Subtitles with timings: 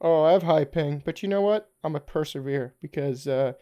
[0.00, 1.70] Oh, I have high ping, but you know what?
[1.84, 3.52] I'm a persevere because uh,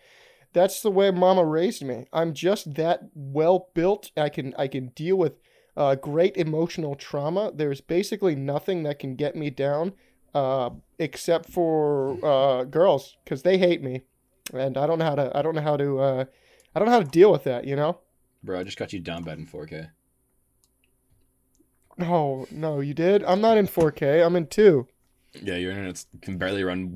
[0.53, 2.07] that's the way Mama raised me.
[2.13, 4.13] I'm just that well built.
[4.17, 5.35] I can I can deal with
[5.77, 7.51] uh, great emotional trauma.
[7.55, 9.95] There's basically nothing that can get me down,
[10.35, 14.03] uh, except for uh, girls, because they hate me,
[14.53, 16.25] and I don't know how to I don't know how to uh,
[16.75, 17.65] I don't know how to deal with that.
[17.65, 17.99] You know?
[18.45, 19.91] Bro, I just got you down bad in 4K.
[21.97, 23.25] No, no, you did.
[23.25, 24.25] I'm not in 4K.
[24.25, 24.87] I'm in two.
[25.43, 26.91] Yeah, your internet can barely run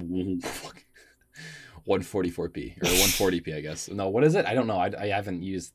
[1.87, 2.39] 144p
[2.83, 3.89] or 140p, I guess.
[3.89, 4.47] No, what is it?
[4.47, 4.79] I don't know.
[4.79, 5.73] I, I haven't used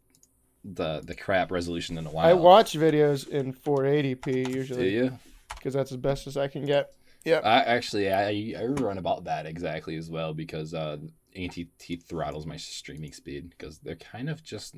[0.64, 2.26] the the crap resolution in a while.
[2.26, 4.90] I watch videos in 480p usually.
[4.90, 5.20] Do you?
[5.56, 6.94] because that's as best as I can get.
[7.26, 7.40] Yeah.
[7.44, 10.98] I actually I I run about that exactly as well because uh
[11.36, 14.76] AT&T throttles my streaming speed because they're kind of just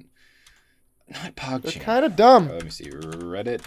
[1.08, 2.50] not pog They're kind of dumb.
[2.50, 2.90] Let me see.
[2.90, 3.62] Reddit.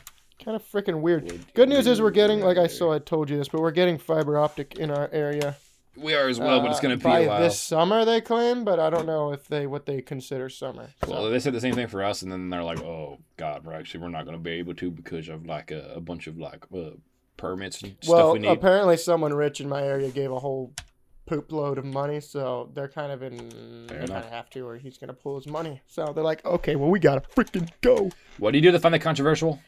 [0.44, 1.32] Kind of freaking weird.
[1.54, 3.96] Good news is we're getting, like I saw, I told you this, but we're getting
[3.96, 5.56] fiber optic in our area.
[5.96, 7.40] We are as well, but it's uh, gonna be by a while.
[7.40, 8.04] this summer.
[8.04, 10.88] They claim, but I don't know if they what they consider summer.
[11.04, 11.10] So.
[11.10, 13.74] Well, they said the same thing for us, and then they're like, "Oh God, we're
[13.74, 16.64] actually we're not gonna be able to because of like a, a bunch of like
[16.74, 16.92] uh,
[17.36, 20.72] permits and stuff well, we need." apparently someone rich in my area gave a whole
[21.26, 23.38] poop load of money, so they're kind of in.
[23.86, 24.24] Fair they kind enough.
[24.24, 25.82] of have to, or he's gonna pull his money.
[25.86, 28.10] So they're like, okay, well we gotta freaking go.
[28.38, 29.60] What do you do to find the controversial?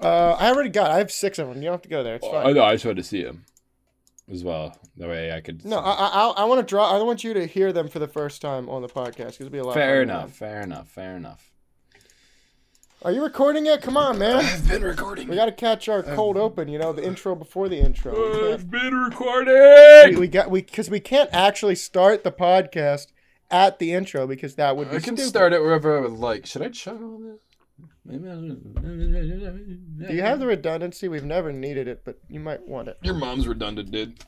[0.00, 0.90] Uh, I already got.
[0.90, 1.56] I have six of them.
[1.58, 2.16] You don't have to go there.
[2.16, 2.46] It's fine.
[2.46, 2.64] I know.
[2.64, 3.44] I just wanted to see them
[4.30, 4.76] as well.
[4.96, 5.64] That way I could.
[5.64, 6.96] No, I I, I want to draw.
[6.98, 9.16] I want you to hear them for the first time on the podcast.
[9.38, 9.74] 'cause It'll be a lot.
[9.74, 10.32] fair funnier enough.
[10.32, 10.88] Fair enough.
[10.88, 11.50] Fair enough.
[13.02, 13.82] Are you recording yet?
[13.82, 14.36] Come on, man.
[14.36, 15.28] I've been recording.
[15.28, 16.68] We got to catch our cold open.
[16.68, 18.12] You know, the intro before the intro.
[18.14, 20.14] We can't- been recording.
[20.14, 23.08] We, we got we because we can't actually start the podcast
[23.50, 25.28] at the intro because that would be I can stupid.
[25.28, 26.46] start it wherever I would like.
[26.46, 27.40] Should I chug all this?
[28.06, 31.08] Maybe I Do you have the redundancy?
[31.08, 32.98] We've never needed it, but you might want it.
[33.02, 34.18] Your mom's redundant, dude.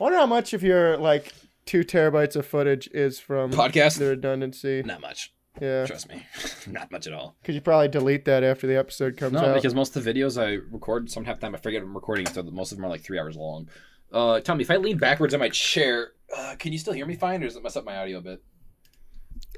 [0.00, 1.32] I wonder how much of your like
[1.64, 3.98] two terabytes of footage is from Podcast?
[3.98, 4.82] the redundancy.
[4.84, 5.32] Not much.
[5.60, 6.24] Yeah, Trust me.
[6.68, 7.34] Not much at all.
[7.42, 9.54] because you probably delete that after the episode comes No, out.
[9.54, 12.78] because most of the videos I record, sometimes I forget I'm recording, so most of
[12.78, 13.68] them are like three hours long.
[14.12, 17.06] Uh, tell me, if I lean backwards in my chair, uh, can you still hear
[17.06, 18.42] me fine, or does it mess up my audio a bit?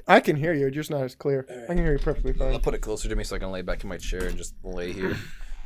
[0.08, 1.46] I can hear you, it's just not as clear.
[1.64, 2.52] I can hear you perfectly fine.
[2.52, 4.36] I'll put it closer to me so I can lay back in my chair and
[4.36, 5.16] just lay here.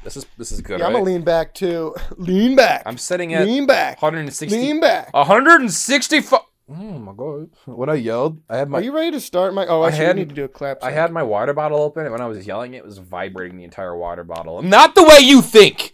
[0.02, 0.80] This is this is good.
[0.80, 1.94] Yeah, I'm gonna lean back too.
[2.18, 2.82] Lean back.
[2.84, 4.02] I'm sitting at lean back.
[4.02, 4.54] 160.
[4.54, 5.12] Lean back.
[5.14, 6.40] 165.
[6.68, 7.50] Oh my god!
[7.66, 9.66] When I yelled, I had my Are you ready to start, my?
[9.66, 10.82] Oh, I actually, had- need to do a clap.
[10.82, 13.64] I had my water bottle open, and when I was yelling, it was vibrating the
[13.64, 14.62] entire water bottle.
[14.62, 15.92] Not the way you think.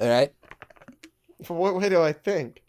[0.00, 0.32] All right.
[1.44, 2.62] For what way do I think?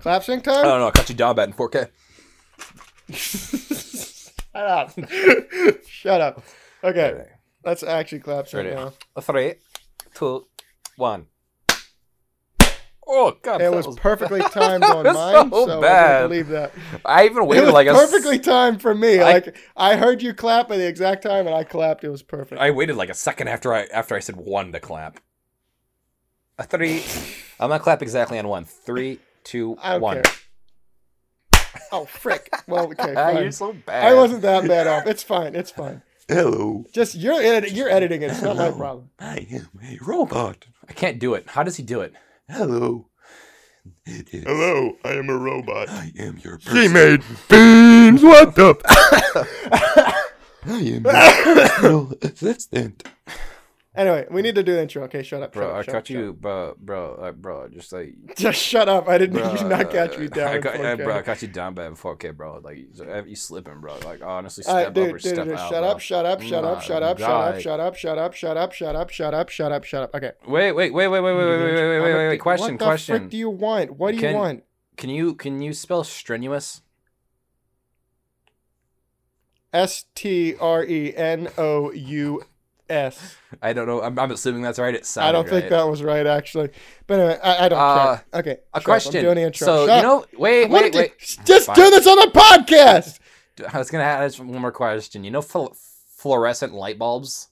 [0.00, 0.64] Clap sync I time?
[0.64, 0.88] don't know.
[0.88, 1.88] I got you down bad in 4K.
[3.12, 4.92] Shut up.
[5.88, 6.42] Shut up.
[6.84, 7.24] Okay,
[7.64, 8.92] let's actually clap right now.
[9.20, 9.54] Three,
[10.14, 10.46] two,
[10.96, 11.26] one.
[13.10, 16.20] Oh god, It that was perfectly timed on was mine, so so, I bad.
[16.20, 16.72] can believe that.
[17.06, 19.18] I even It waited was like s- perfectly timed for me.
[19.20, 22.04] I- like I heard you clap at the exact time, and I clapped.
[22.04, 22.60] It was perfect.
[22.60, 25.20] I waited like a second after I after I said one to clap.
[26.58, 27.02] A three.
[27.58, 28.64] I'm gonna clap exactly on one.
[28.66, 30.22] Three, two, I one.
[30.22, 30.32] care.
[31.92, 32.50] Oh frick!
[32.66, 33.36] Well, okay, fine.
[33.42, 34.04] You're so bad.
[34.06, 35.06] I wasn't that bad off.
[35.06, 35.54] It's fine.
[35.54, 36.02] It's fine.
[36.28, 38.30] Hello, Just you're edit- you're editing it.
[38.30, 39.10] It's not my problem.
[39.18, 40.66] I am a robot.
[40.88, 41.48] I can't do it.
[41.48, 42.12] How does he do it?
[42.50, 43.06] Hello.
[44.04, 44.44] It is.
[44.44, 45.88] Hello, I am a robot.
[45.88, 46.92] I am your She person.
[46.92, 48.22] made beans.
[48.22, 48.74] What the?
[50.66, 51.00] I am your
[51.54, 53.04] personal assistant.
[53.98, 55.02] Anyway, we need to do the intro.
[55.04, 55.52] Okay, shut up.
[55.52, 58.14] Bro, shut up, I shut caught up, you, bro, bro, uh, bro, just like.
[58.36, 59.08] Just shut up.
[59.08, 60.48] I didn't bro, you not catch me uh, down.
[60.54, 61.04] I got, uh, 4K.
[61.04, 62.60] bro, I caught you down bad in 4K, bro.
[62.62, 63.98] Like, you, slipping, bro.
[64.04, 65.68] Like, honestly, step right, dude, up or dude, step dude, out.
[65.68, 65.88] shut bro.
[65.88, 68.72] up, shut up, shut up, shut up, shut up, shut up, shut up, shut up,
[68.72, 70.14] shut up, shut up, shut up, shut up.
[70.14, 70.30] Okay.
[70.46, 72.40] Wait, wait, wait, wait, wait, wait, wait, wait, wait, wait, wait, wait, wait.
[72.40, 73.18] Question, what the question.
[73.18, 73.96] frick do you want?
[73.96, 74.62] What do you want?
[74.96, 76.82] Can you can you spell strenuous?
[79.72, 82.42] S T R E N O U
[82.88, 83.36] S.
[83.62, 84.02] I don't know.
[84.02, 84.94] I'm, I'm assuming that's right.
[84.94, 85.70] It sounded I don't think right.
[85.70, 86.70] that was right, actually.
[87.06, 88.24] But anyway, I, I don't Uh, care.
[88.34, 88.50] Okay.
[88.50, 88.84] A shut up.
[88.84, 89.16] question.
[89.16, 89.66] I'm doing intro.
[89.66, 91.18] So Shut you know, wait, wait, wait.
[91.44, 91.76] Just Fine.
[91.76, 93.18] do this on the podcast.
[93.72, 95.24] I was gonna ask one more question.
[95.24, 95.74] You know, fl-
[96.16, 97.48] fluorescent light bulbs.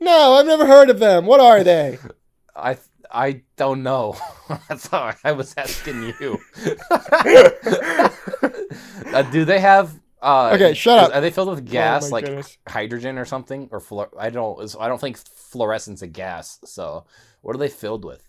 [0.00, 1.26] No, I've never heard of them.
[1.26, 1.98] What are they?
[2.56, 2.76] I
[3.10, 4.16] I don't know.
[4.68, 6.38] That's all I was asking you.
[6.90, 8.10] uh,
[9.30, 9.98] do they have?
[10.24, 11.14] Uh, Okay, shut up.
[11.14, 12.56] Are they filled with gas, oh like goodness.
[12.66, 14.08] hydrogen or something, or fluor?
[14.18, 14.74] I don't.
[14.80, 16.58] I don't think fluorescence a gas.
[16.64, 17.04] So,
[17.42, 18.26] what are they filled with?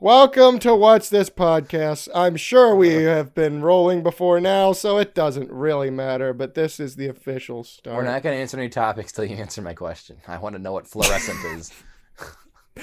[0.00, 2.08] Welcome to What's This Podcast.
[2.14, 6.80] I'm sure we have been rolling before now, so it doesn't really matter, but this
[6.80, 7.96] is the official start.
[7.96, 10.16] We're not going to answer any topics till you answer my question.
[10.26, 11.70] I want to know what fluorescent is.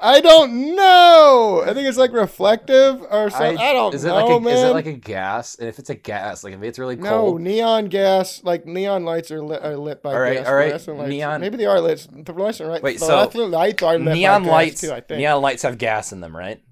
[0.00, 1.62] I don't know.
[1.66, 3.58] I think it's like reflective or something.
[3.58, 4.54] I, don't is it know, like a, man.
[4.56, 5.54] Is it like a gas?
[5.56, 9.30] And if it's a gas, like if it's really no, neon gas, like neon lights
[9.30, 10.88] are lit, are lit by All right, gas.
[10.88, 12.06] all right, neon- Maybe they are lit.
[12.10, 12.82] The fluorescent right.
[12.82, 14.92] Wait, the so lights are lit neon by gas lights, too.
[14.92, 15.18] I think.
[15.18, 16.62] neon lights have gas in them, right?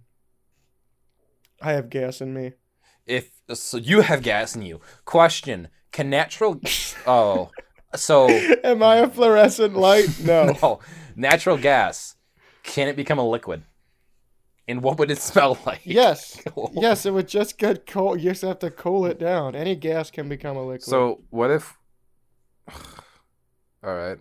[1.62, 2.52] I have gas in me.
[3.06, 4.80] If so, you have gas in you.
[5.04, 6.60] Question: Can natural?
[7.06, 7.50] oh,
[7.94, 8.28] so
[8.64, 10.08] Am I a fluorescent light?
[10.24, 10.56] No.
[10.60, 10.80] no,
[11.14, 12.15] natural gas.
[12.66, 13.62] Can it become a liquid?
[14.68, 15.80] And what would it smell like?
[15.84, 16.40] Yes.
[16.72, 18.20] Yes, it would just get cold.
[18.20, 19.54] You just have to cool it down.
[19.54, 20.82] Any gas can become a liquid.
[20.82, 21.76] So what if?
[22.68, 24.18] All right.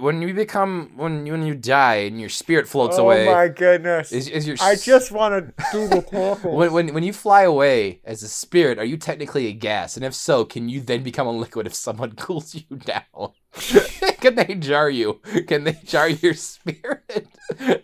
[0.00, 3.48] When you become when when you die and your spirit floats oh away, Oh my
[3.48, 4.12] goodness.
[4.12, 6.52] is is your I just want to do the talking.
[6.52, 9.96] when, when when you fly away as a spirit, are you technically a gas?
[9.96, 13.32] And if so, can you then become a liquid if someone cools you down?
[14.20, 15.20] can they jar you?
[15.46, 17.28] Can they jar your spirit?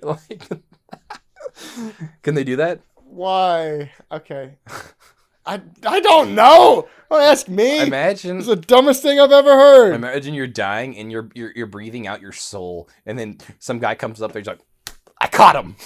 [0.02, 0.48] like,
[2.22, 2.80] can they do that?
[3.06, 3.92] Why?
[4.10, 4.58] Okay.
[5.46, 6.88] I, I don't know.
[7.10, 7.82] Don't ask me.
[7.82, 9.94] Imagine It's the dumbest thing I've ever heard.
[9.94, 13.94] Imagine you're dying and you're you're, you're breathing out your soul, and then some guy
[13.94, 14.60] comes up there, he's like,
[15.20, 15.76] "I caught him,"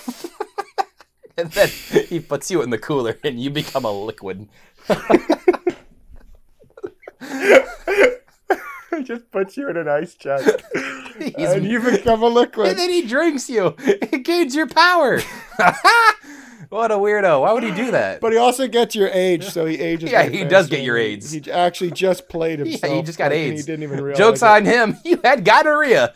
[1.37, 4.49] and then he puts you in the cooler, and you become a liquid.
[8.97, 10.49] He just puts you in an ice chest.
[11.19, 12.69] He's- and you become a liquid.
[12.69, 13.75] and then he drinks you.
[13.79, 15.21] It gains your power.
[16.69, 17.41] What a weirdo!
[17.43, 18.21] Why would he do that?
[18.21, 20.11] But he also gets your age, so he ages.
[20.13, 21.31] Yeah, he does get your He- AIDS.
[21.31, 22.83] He actually just played himself.
[22.93, 23.61] Yeah, he just got like, and AIDS.
[23.61, 24.19] He didn't even realize.
[24.19, 24.49] Jokes it.
[24.49, 24.97] on him.
[25.05, 26.15] You had gonorrhea.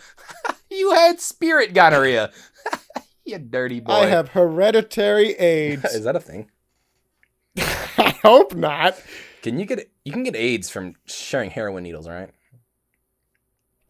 [0.71, 2.31] you had spirit gonorrhea.
[3.25, 3.93] you dirty boy.
[3.93, 5.85] I have hereditary AIDS.
[5.87, 6.51] Is that a thing?
[7.57, 9.01] I hope not.
[9.43, 12.31] Can you get you can get AIDS from sharing heroin needles, right?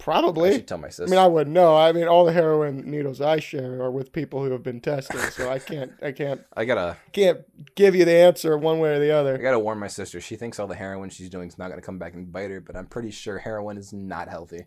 [0.03, 0.53] I Probably.
[0.55, 1.05] should tell my sister.
[1.05, 1.77] I mean, I wouldn't know.
[1.77, 5.21] I mean, all the heroin needles I share are with people who have been tested,
[5.33, 7.41] so I can't, I can't, I gotta, can't
[7.77, 9.35] give you the answer one way or the other.
[9.35, 10.21] I gotta warn my sister.
[10.21, 12.61] She thinks all the heroin she's doing is not gonna come back and bite her,
[12.61, 14.67] but I'm pretty sure heroin is not healthy.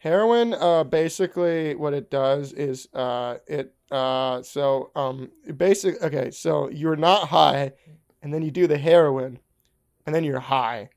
[0.00, 6.00] Heroin, uh, basically, what it does is, uh, it, uh, so, um, basic.
[6.02, 7.72] Okay, so you're not high,
[8.22, 9.38] and then you do the heroin,
[10.06, 10.90] and then you're high,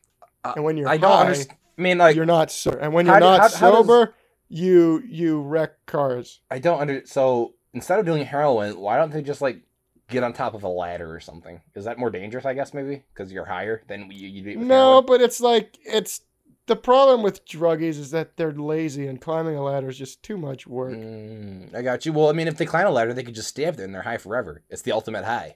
[0.44, 1.58] Uh, and when you're I don't high, understand.
[1.82, 4.14] I mean, like, you're not sober, and when you're do- not how- how does- sober,
[4.50, 6.42] you you wreck cars.
[6.52, 7.02] I don't under.
[7.06, 9.62] So instead of doing heroin, why don't they just like
[10.10, 11.62] get on top of a ladder or something?
[11.74, 12.46] Is that more dangerous?
[12.46, 15.06] I guess maybe because you're higher than you you do with No, heroin?
[15.08, 16.22] but it's like it's
[16.68, 20.38] the problem with druggies is that they're lazy and climbing a ladder is just too
[20.38, 20.94] much work.
[20.94, 22.14] Mm, I got you.
[22.14, 23.96] Well, I mean, if they climb a ladder, they could just stay up there and
[23.96, 24.62] they're high forever.
[24.70, 25.56] It's the ultimate high.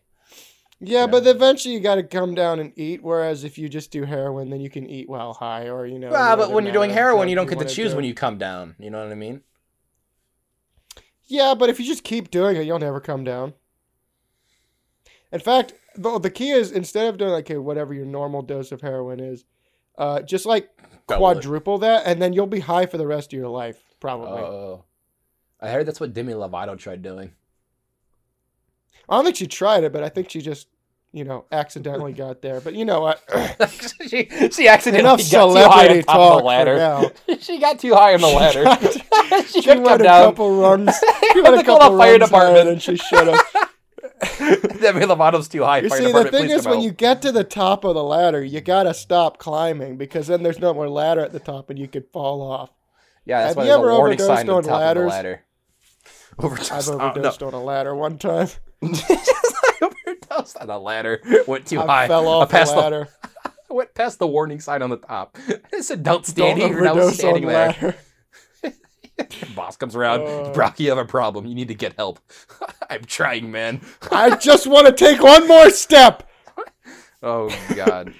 [0.81, 3.01] Yeah, but eventually you got to come down and eat.
[3.01, 6.09] Whereas if you just do heroin, then you can eat while high, or you know.
[6.09, 7.95] Well, but when you're doing heroin, you don't get to choose do.
[7.95, 8.75] when you come down.
[8.77, 9.41] You know what I mean?
[11.27, 13.53] Yeah, but if you just keep doing it, you'll never come down.
[15.31, 18.71] In fact, the, the key is instead of doing like okay, whatever your normal dose
[18.71, 19.45] of heroin is,
[19.97, 20.69] uh, just like
[21.07, 21.33] Double it.
[21.33, 24.41] quadruple that, and then you'll be high for the rest of your life, probably.
[24.41, 24.83] Oh,
[25.59, 27.31] I heard that's what Demi Lovato tried doing.
[29.09, 30.67] I don't think she tried it, but I think she just,
[31.11, 32.61] you know, accidentally got there.
[32.61, 33.21] But you know what?
[34.07, 37.11] she she accidentally Enough got too high on top of the ladder.
[37.39, 39.43] she got too high on the ladder.
[39.47, 40.23] she, She went a down.
[40.31, 40.95] couple rungs.
[41.33, 42.65] She went a couple the fire runs department.
[42.65, 43.71] than she should have.
[44.79, 45.79] Demi Lovato's too high.
[45.79, 46.85] You fire see, the thing is, when help.
[46.85, 50.59] you get to the top of the ladder, you gotta stop climbing because then there's
[50.59, 52.69] no more ladder at the top, and you could fall off.
[53.25, 55.03] yeah, that's have why you there's a ever warning overdosed sign on the ladders?
[55.03, 55.43] the ladder.
[56.39, 56.71] Overdosed.
[56.71, 57.03] I've oh, no.
[57.09, 58.47] overdosed on a ladder one time.
[58.83, 61.21] I overdosed on a ladder.
[61.47, 62.07] Went too I high.
[62.07, 63.07] fell off I the the, ladder.
[63.69, 65.37] went past the warning sign on the top.
[65.73, 67.67] It said, "Don't Don't stand here." And I was standing there.
[67.67, 67.95] ladder.
[69.55, 70.21] Boss comes around.
[70.27, 70.51] Uh.
[70.53, 71.45] Brock, you have a problem.
[71.45, 72.19] You need to get help.
[72.89, 73.81] I'm trying, man.
[74.11, 76.29] I just want to take one more step.
[77.23, 78.13] Oh God.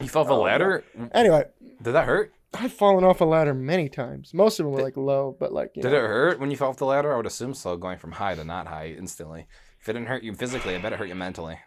[0.00, 0.84] You fell off a Oh, ladder?
[1.12, 1.44] Anyway,
[1.82, 2.32] Did that hurt?
[2.60, 4.32] I've fallen off a ladder many times.
[4.34, 5.90] Most of them were like low, but like Did know.
[5.90, 7.12] it hurt when you fell off the ladder?
[7.12, 9.46] I would assume so, going from high to not high instantly.
[9.80, 11.58] If it didn't hurt you physically, I bet it hurt you mentally.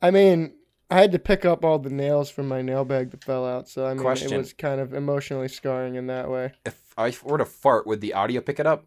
[0.00, 0.54] I mean,
[0.90, 3.68] I had to pick up all the nails from my nail bag that fell out,
[3.68, 4.32] so I mean, Question.
[4.32, 6.52] it was kind of emotionally scarring in that way.
[6.66, 8.86] If I were to fart, would the audio pick it up?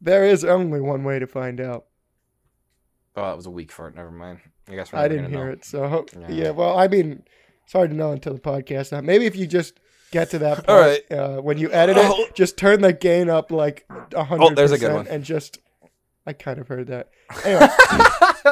[0.00, 1.86] There is only one way to find out.
[3.16, 3.94] Oh, that was a weak fart.
[3.94, 4.40] Never mind.
[4.68, 5.52] I guess we're I didn't hear know.
[5.52, 6.28] it, so Yeah.
[6.30, 6.50] yeah.
[6.50, 7.22] Well, I mean,
[7.66, 8.92] it's hard to know until the podcast.
[8.92, 9.80] Now, maybe if you just
[10.12, 11.02] get to that point All right.
[11.10, 14.44] Uh, when you edit it, just turn the gain up like a hundred.
[14.44, 15.08] Oh, there's a good one.
[15.08, 15.58] And just,
[16.24, 17.10] I kind of heard that.
[17.44, 17.66] Anyway,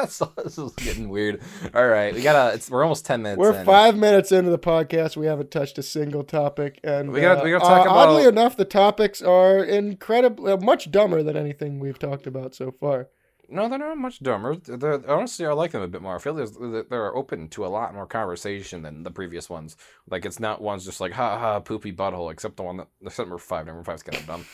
[0.09, 1.41] so, this is getting weird.
[1.73, 2.55] All right, we gotta.
[2.55, 3.39] It's, we're almost ten minutes.
[3.39, 3.65] we're in.
[3.65, 5.15] five minutes into the podcast.
[5.15, 8.25] We haven't touched a single topic, and We gotta- uh, we gotta talk uh, Oddly
[8.25, 13.07] enough, the topics are incredibly uh, much dumber than anything we've talked about so far.
[13.49, 14.55] No, they're not much dumber.
[14.55, 16.15] They're, honestly, I like them a bit more.
[16.15, 16.57] I feel there's,
[16.89, 19.77] they're open to a lot more conversation than the previous ones.
[20.09, 23.27] Like it's not ones just like ha ha poopy butthole, except the one that except
[23.29, 23.65] number five.
[23.65, 24.45] Number five's kind of dumb.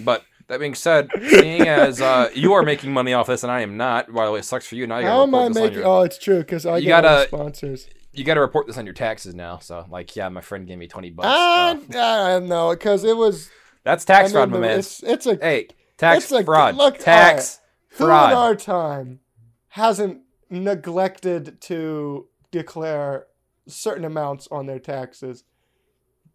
[0.00, 3.62] But that being said, seeing as uh, you are making money off this and I
[3.62, 4.86] am not, by the way, it sucks for you.
[4.86, 5.78] Now you how am I making?
[5.78, 7.88] your, Oh, it's true because I You get all the gotta- sponsors.
[8.12, 9.58] you got to report this on your taxes now.
[9.58, 11.26] So like, yeah, my friend gave me twenty bucks.
[11.26, 13.50] Uh, uh, no, because it was
[13.82, 14.78] that's tax I fraud, my man.
[14.78, 16.76] It's, it's a Hey, tax it's a- fraud.
[16.76, 17.60] look, tax
[17.98, 18.32] who in fraud.
[18.32, 19.20] our time
[19.68, 23.26] hasn't neglected to declare
[23.68, 25.44] certain amounts on their taxes.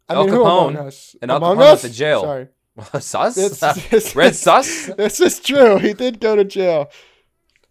[0.10, 0.88] I Al mean, who among Capone.
[0.88, 1.16] us?
[1.22, 1.82] And Al among Capone went us?
[1.84, 2.22] to jail.
[2.22, 2.48] Sorry,
[3.00, 3.38] sus?
[3.38, 4.88] It's- Red sus?
[4.98, 5.78] this is true.
[5.78, 6.90] He did go to jail.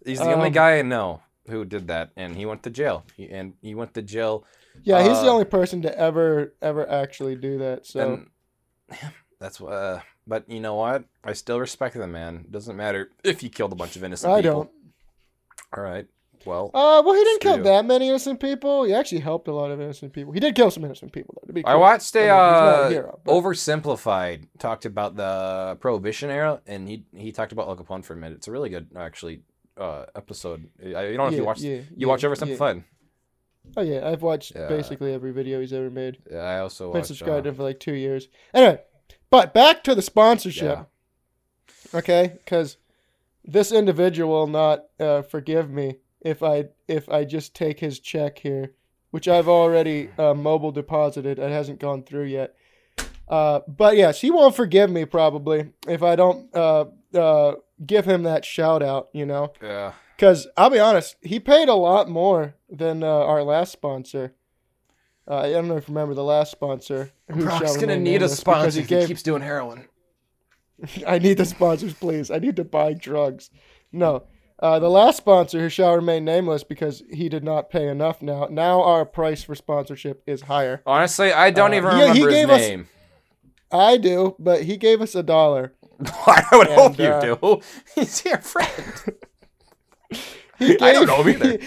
[0.05, 3.03] He's the only Um, guy I know who did that, and he went to jail.
[3.15, 4.45] He, and he went to jail.
[4.83, 7.85] Yeah, he's the Uh, only person to ever ever actually do that.
[7.85, 7.99] So
[8.89, 8.99] And
[9.39, 9.73] that's what.
[9.73, 11.05] Uh, but you know what?
[11.23, 12.45] I still respect the man.
[12.49, 14.63] Doesn't matter if he killed a bunch of innocent I people.
[14.63, 14.71] don't.
[15.77, 16.07] All right.
[16.43, 18.83] Well, Uh, well, he didn't kill that many innocent people.
[18.83, 20.33] He actually helped a lot of innocent people.
[20.33, 21.45] He did kill some innocent people, though.
[21.47, 21.77] To be I clear.
[21.77, 27.05] watched a I he's a uh, hero, oversimplified talked about the Prohibition era, and he
[27.15, 28.37] he talked about Al Capone for a minute.
[28.37, 29.41] It's a really good actually
[29.77, 30.67] uh, episode.
[30.83, 32.29] I, you don't know if you watched yeah, you yeah, watch yeah.
[32.29, 32.83] Oversimplified.
[33.77, 34.67] Oh yeah, I've watched Yeah.
[34.67, 36.17] basically every video he's ever made.
[36.29, 37.07] Yeah, I also Been watched.
[37.07, 38.27] subscribed to uh, him for like two years.
[38.53, 38.81] Anyway,
[39.31, 40.87] but back to the sponsorship.
[41.93, 42.77] Okay, because
[43.43, 48.39] this individual will not uh, forgive me if I if I just take his check
[48.39, 48.73] here,
[49.09, 51.39] which I've already uh, mobile deposited.
[51.39, 52.55] It hasn't gone through yet.
[53.27, 58.23] Uh, but yes, he won't forgive me probably if I don't uh, uh, give him
[58.23, 59.09] that shout out.
[59.13, 59.53] You know.
[59.61, 59.93] yeah.
[60.15, 64.35] Because I'll be honest, he paid a lot more than uh, our last sponsor.
[65.27, 67.11] Uh, I don't know if you remember the last sponsor.
[67.31, 69.85] who Brock's shall gonna need a sponsor He if he keeps doing heroin.
[71.07, 72.31] I need the sponsors, please.
[72.31, 73.49] I need to buy drugs.
[73.91, 74.23] No,
[74.59, 78.21] uh, the last sponsor who shall remain nameless because he did not pay enough.
[78.21, 80.81] Now, now our price for sponsorship is higher.
[80.85, 82.87] Honestly, I don't Uh, even he- he remember his gave us- name.
[83.71, 85.73] I do, but he gave us a dollar.
[86.27, 87.61] I would hope you uh, do.
[87.95, 89.15] He's your friend.
[90.59, 91.59] He I don't know know either.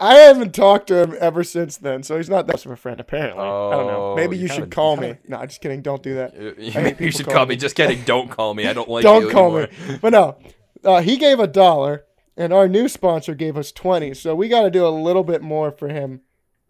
[0.00, 2.76] I haven't talked to him ever since then, so he's not that much of a
[2.76, 3.00] friend.
[3.00, 4.12] Apparently, Oh, I don't know.
[4.12, 5.02] Oh, Maybe you you kinda- should call me.
[5.08, 5.82] kinda- No, just kidding.
[5.82, 6.34] Don't do that.
[6.36, 6.54] You,
[7.06, 7.50] you should call call me.
[7.50, 7.56] me.
[7.56, 8.02] Just kidding.
[8.04, 8.66] Don't call me.
[8.68, 9.68] I don't like Don't call anymore.
[9.88, 9.98] me.
[10.00, 10.36] But no,
[10.84, 12.04] uh, he gave a dollar,
[12.36, 14.14] and our new sponsor gave us twenty.
[14.14, 16.20] So we got to do a little bit more for him,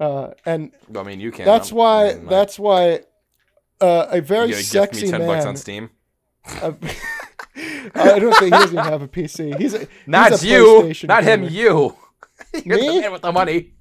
[0.00, 1.44] uh, and I mean, you can.
[1.44, 2.04] that's why.
[2.10, 3.00] I mean, like, That's why.
[3.80, 5.28] Uh, a very sexy me ten man.
[5.28, 5.90] bucks on Steam.
[6.62, 6.74] a-
[7.94, 9.56] I don't think he doesn't have a PC.
[9.58, 10.92] He's a, Not he's a you.
[11.04, 11.44] Not him.
[11.44, 11.96] You.
[12.64, 12.86] You're Me?
[12.96, 13.72] the man with the money.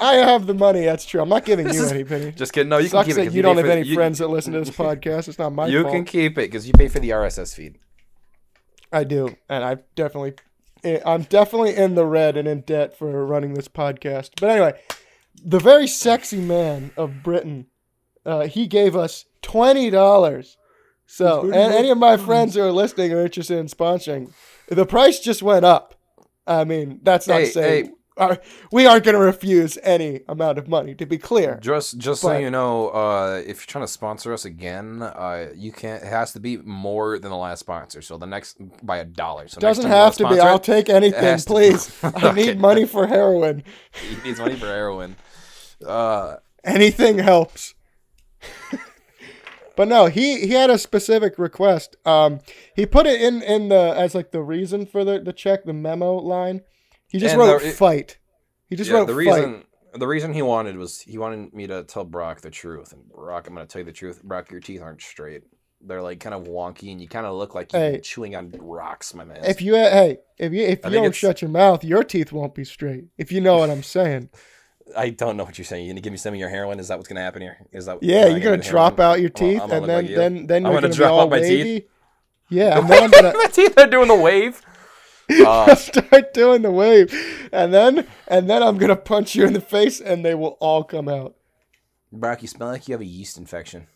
[0.00, 0.84] I have the money.
[0.84, 1.20] That's true.
[1.20, 2.30] I'm not giving This you is- any penny.
[2.32, 2.68] Just kidding.
[2.68, 3.16] No, you Sucks can keep it.
[3.16, 5.26] that 'cause you don't have any you- friends that listen to this podcast.
[5.28, 5.94] It's not my You fault.
[5.94, 7.78] can keep it because you pay for the RSS feed.
[8.92, 10.34] I do, and I definitely,
[10.84, 14.30] eh, I'm definitely in the red and in debt for running this podcast.
[14.40, 14.80] But anyway,
[15.44, 17.66] the very sexy man of Britain,
[18.26, 20.56] uh, he gave us twenty dollars.
[21.06, 24.32] So, and any of my friends who are listening are interested in sponsoring,
[24.68, 25.94] the price just went up.
[26.46, 27.92] I mean, that's not Hey, saying hey.
[28.20, 28.38] Our-
[28.70, 30.94] we aren't going to refuse any amount of money.
[30.94, 34.44] To be clear, Just, just so you know, uh, if you're trying to sponsor us
[34.44, 36.02] again, uh, you can't.
[36.02, 38.02] It has to be more than the last sponsor.
[38.02, 39.48] So the next by a dollar.
[39.48, 40.34] So doesn't time you wanna have to be.
[40.36, 41.98] sponsor I'll take anything, please.
[42.04, 43.64] I need money for heroin.
[44.08, 45.16] he needs money for heroin.
[45.84, 47.74] Uh, anything helps.
[49.76, 51.96] but no, he he had a specific request.
[52.04, 52.40] Um,
[52.74, 55.72] he put it in in the as like the reason for the the check, the
[55.72, 56.62] memo line.
[57.10, 58.18] He just And wrote the- fight.
[58.68, 59.18] He just yeah, wrote the fight.
[59.18, 59.64] reason
[59.94, 62.92] the reason he wanted was he wanted me to tell Brock the truth.
[62.92, 64.22] And Brock, I'm gonna tell you the truth.
[64.22, 65.42] Brock, your teeth aren't straight.
[65.82, 68.00] They're like kind of wonky, and you kind of look like you're Hey.
[68.00, 69.44] chewing on rocks, my man.
[69.44, 72.54] If you hey, if you if I you don't shut your mouth, your teeth won't
[72.54, 73.06] be straight.
[73.18, 74.28] If you know what I'm saying.
[74.96, 75.86] I don't know what you're saying.
[75.86, 76.78] You gonna give me some of your heroin?
[76.80, 77.58] Is that what's gonna happen here?
[77.72, 79.12] Is that Yeah, you're gonna drop heroin?
[79.14, 80.16] out your teeth, I'm and then like you.
[80.16, 81.84] then then I'm you're gonna gonna, drop out my teeth?
[82.48, 84.60] Yeah, and then I'm gonna my teeth are doing the wave.
[85.46, 87.14] Uh, start doing the wave,
[87.52, 90.82] and then and then I'm gonna punch you in the face, and they will all
[90.84, 91.36] come out.
[92.12, 93.86] Brock, you smell like you have a yeast infection.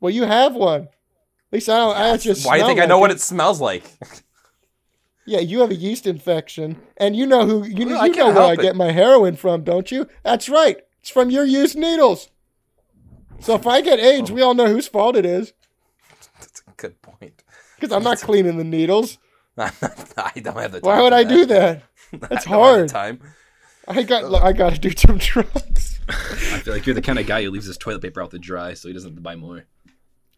[0.00, 0.82] Well, you have one.
[0.82, 1.96] At least I don't.
[1.96, 2.46] I just.
[2.46, 3.84] Why do you think I like know what it smells like?
[5.28, 8.42] Yeah, you have a yeast infection, and you know who you, Well, you know where
[8.44, 8.60] I it.
[8.60, 10.06] get my heroin from, don't you?
[10.22, 10.78] That's right.
[11.00, 12.30] It's from your used needles.
[13.40, 15.52] So if I get AIDS, we all know whose fault it is.
[16.38, 17.42] That's a good point.
[17.74, 19.18] Because I'm not cleaning the needles.
[20.16, 20.82] I don't have the time.
[20.82, 21.28] Why would I that.
[21.28, 21.82] do that?
[22.12, 22.88] I That's don't have the hard.
[22.88, 23.20] Time.
[23.88, 26.00] I got I got to do some drugs.
[26.08, 26.12] I
[26.60, 28.74] feel like you're the kind of guy who leaves his toilet paper out to dry
[28.74, 29.64] so he doesn't have to buy more.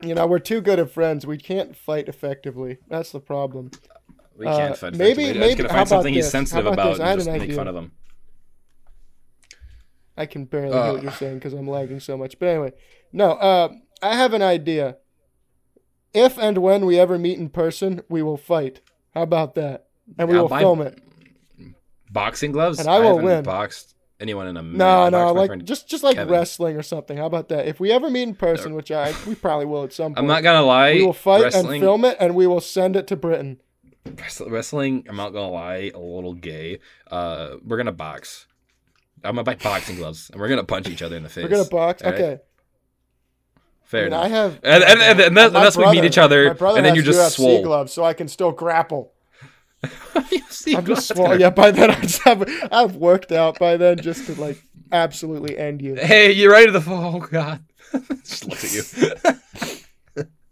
[0.03, 1.27] You know, we're too good at friends.
[1.27, 2.79] We can't fight effectively.
[2.89, 3.71] That's the problem.
[4.37, 4.93] We Uh, can't fight.
[4.95, 5.25] maybe- effectively.
[5.41, 6.33] maybe- I'm just gonna how find about something he's this?
[6.33, 7.01] sensitive How about about this?
[7.01, 7.57] I had and just an make idea.
[7.57, 7.93] fun of him.
[10.17, 11.03] I can barely hear what Uh.
[11.03, 12.39] you're saying because I'm lagging so much.
[12.39, 12.73] But anyway,
[13.13, 13.33] no.
[13.33, 13.69] Uh,
[14.03, 14.97] I have an idea.
[16.15, 18.81] If and when we ever meet in person, we will fight.
[19.15, 19.87] How about that?
[20.19, 20.99] And we I'll will buy- film it.
[22.11, 22.79] Boxing gloves?
[22.79, 23.45] And I will haven't win.
[23.45, 24.79] boxed anyone in a minute.
[24.79, 26.33] No, I no, like just just like Kevin.
[26.33, 27.17] wrestling or something.
[27.19, 27.67] How about that?
[27.69, 30.27] If we ever meet in person, which I we probably will at some point, I'm
[30.27, 30.95] not gonna lie.
[30.95, 33.61] we will fight wrestling, and film it, and we will send it to Britain.
[34.47, 35.05] Wrestling.
[35.09, 35.91] I'm not gonna lie.
[35.95, 36.79] A little gay.
[37.11, 38.47] Uh, we're gonna box.
[39.23, 41.43] I'm gonna buy boxing gloves, and we're gonna punch each other in the face.
[41.45, 42.03] We're gonna box.
[42.03, 42.15] Right?
[42.15, 42.39] Okay.
[43.89, 44.25] Fair I mean, enough.
[44.25, 44.53] I have.
[44.63, 47.19] And- and- and- and that- my unless we meet each other, and then you're just
[47.19, 47.63] UFC swole.
[47.63, 49.13] gloves, so I can still grapple.
[50.15, 51.29] I'm just swole.
[51.29, 54.63] gonna- Yeah, by then I just have I've worked out by then just to like
[54.93, 55.95] absolutely end you.
[55.95, 57.17] Hey, you ready to the fall?
[57.17, 57.65] Oh God!
[58.25, 59.53] just looks at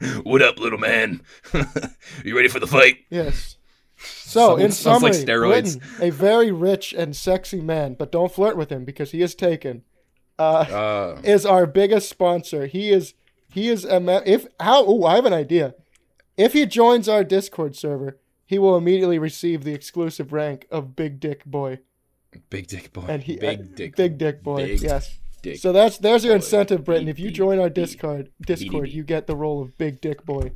[0.00, 0.12] you.
[0.22, 1.20] what up, little man?
[2.24, 2.98] you ready for the fight?
[3.10, 3.56] Yes.
[3.98, 5.78] So in Sounds- sounds like summary, steroids.
[5.78, 9.34] Britain, a very rich and sexy man, but don't flirt with him because he is
[9.34, 9.82] taken.
[10.38, 10.42] Uh,
[11.16, 12.66] Uh, is our biggest sponsor.
[12.66, 13.14] He is
[13.56, 15.74] he is a if how oh I have an idea.
[16.36, 21.18] If he joins our Discord server, he will immediately receive the exclusive rank of Big
[21.18, 21.78] Dick Boy.
[22.50, 23.06] big dick boy.
[23.08, 23.96] And he big uh, dick.
[23.96, 24.66] Big Dick Boy.
[24.66, 25.18] Big yes.
[25.40, 25.56] dick.
[25.56, 27.08] So that's there's your incentive, Britain.
[27.08, 27.70] If you join our.
[27.70, 30.52] Discord, Discord, you get the role of Big Dick Boy.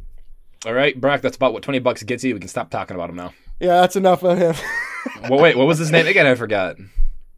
[0.67, 1.23] All right, Brock.
[1.23, 2.35] That's about what twenty bucks gets you.
[2.35, 3.33] We can stop talking about him now.
[3.61, 4.55] Yeah, that's enough of him.
[5.31, 5.57] well, wait.
[5.57, 6.27] What was his name again?
[6.27, 6.77] I forgot.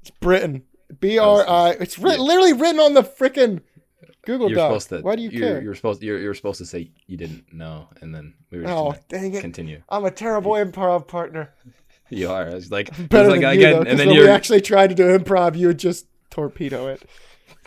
[0.00, 0.64] it's Britain.
[0.98, 1.76] B R I.
[1.78, 2.16] It's yeah.
[2.16, 3.60] literally written on the freaking
[4.24, 4.68] Google You're Doc.
[4.70, 5.00] supposed to.
[5.00, 5.62] Why do you you're, care?
[5.62, 6.02] You're supposed.
[6.02, 9.34] You're, you're supposed to say you didn't know, and then we were just oh, dang
[9.34, 9.40] it!
[9.40, 9.82] continue.
[9.88, 11.52] I'm a terrible improv partner.
[12.10, 12.46] You are.
[12.48, 14.88] It's like it was Better like than you, again, though, and then we actually tried
[14.88, 17.02] to do improv, you would just torpedo it.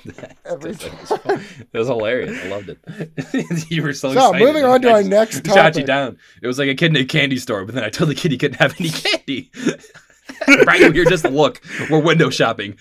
[0.45, 1.41] every Just like- it was.
[1.73, 2.43] It was hilarious.
[2.43, 3.65] I loved it.
[3.71, 4.45] you were so, So, excited.
[4.45, 6.19] moving on to our next Shot you down.
[6.43, 8.31] It was like a kid in a candy store, but then I told the kid
[8.31, 9.49] he couldn't have any candy.
[10.67, 11.61] right here, just look.
[11.89, 12.77] We're window shopping.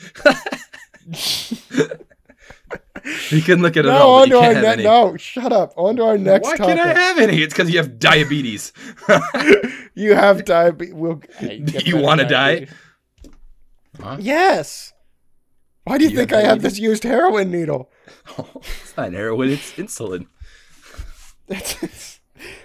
[3.29, 4.23] He couldn't look at it No, all.
[4.23, 4.83] on But you our can't have ne- any.
[4.85, 5.73] no, shut up.
[5.77, 6.77] On to our next Why topic.
[6.77, 7.43] can't I have any?
[7.43, 8.73] It's because you have diabetes.
[9.95, 10.95] you have diabetes.
[10.95, 12.67] We'll, you want to die?
[14.01, 14.17] Huh?
[14.21, 14.93] Yes.
[15.85, 17.91] Why do you, You think have I have this used heroin needle?
[18.39, 19.51] it's not heroin.
[19.51, 20.27] It's insulin.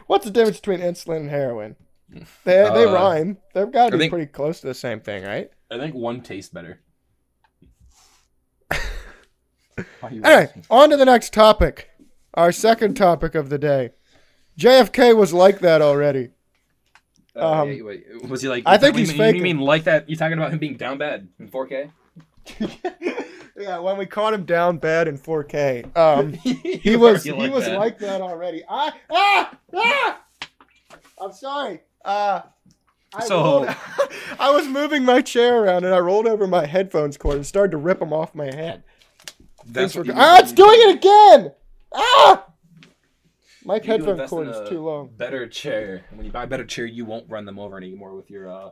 [0.08, 1.76] What's the difference between insulin and heroin?
[2.12, 3.38] They, they Uh, rhyme.
[3.54, 5.50] They've got to be think- pretty close to the same thing, right?
[5.70, 6.80] I think one tastes better.
[10.04, 11.90] Anyway, on to the next topic.
[12.34, 13.92] Our second topic of the day.
[14.58, 16.30] JFK was like that already.
[17.36, 18.64] Uh, Um, yeah, wait, was he like?
[18.66, 20.10] I think he's mean, You mean like that?
[20.10, 21.92] You talking about him being down bad in 4K?
[23.58, 25.96] yeah, when we caught him down bad in 4K.
[25.98, 28.64] Um, he was he was like that already.
[28.68, 30.22] Ah, ah, ah!
[31.22, 31.82] I'm sorry.
[32.04, 32.42] Uh,
[33.14, 33.76] I, So- rolled-
[34.40, 37.72] I was moving my chair around and I rolled over my headphones cord and started
[37.72, 38.84] to rip them off my head.
[39.70, 41.52] That's Thanks for- ah, it's doing it again!
[41.94, 42.46] Ah!
[43.64, 45.10] My You headphone cord is too long.
[45.16, 46.06] Better chair.
[46.10, 48.50] And when you buy a better chair, you won't run them over anymore with your.
[48.50, 48.72] uh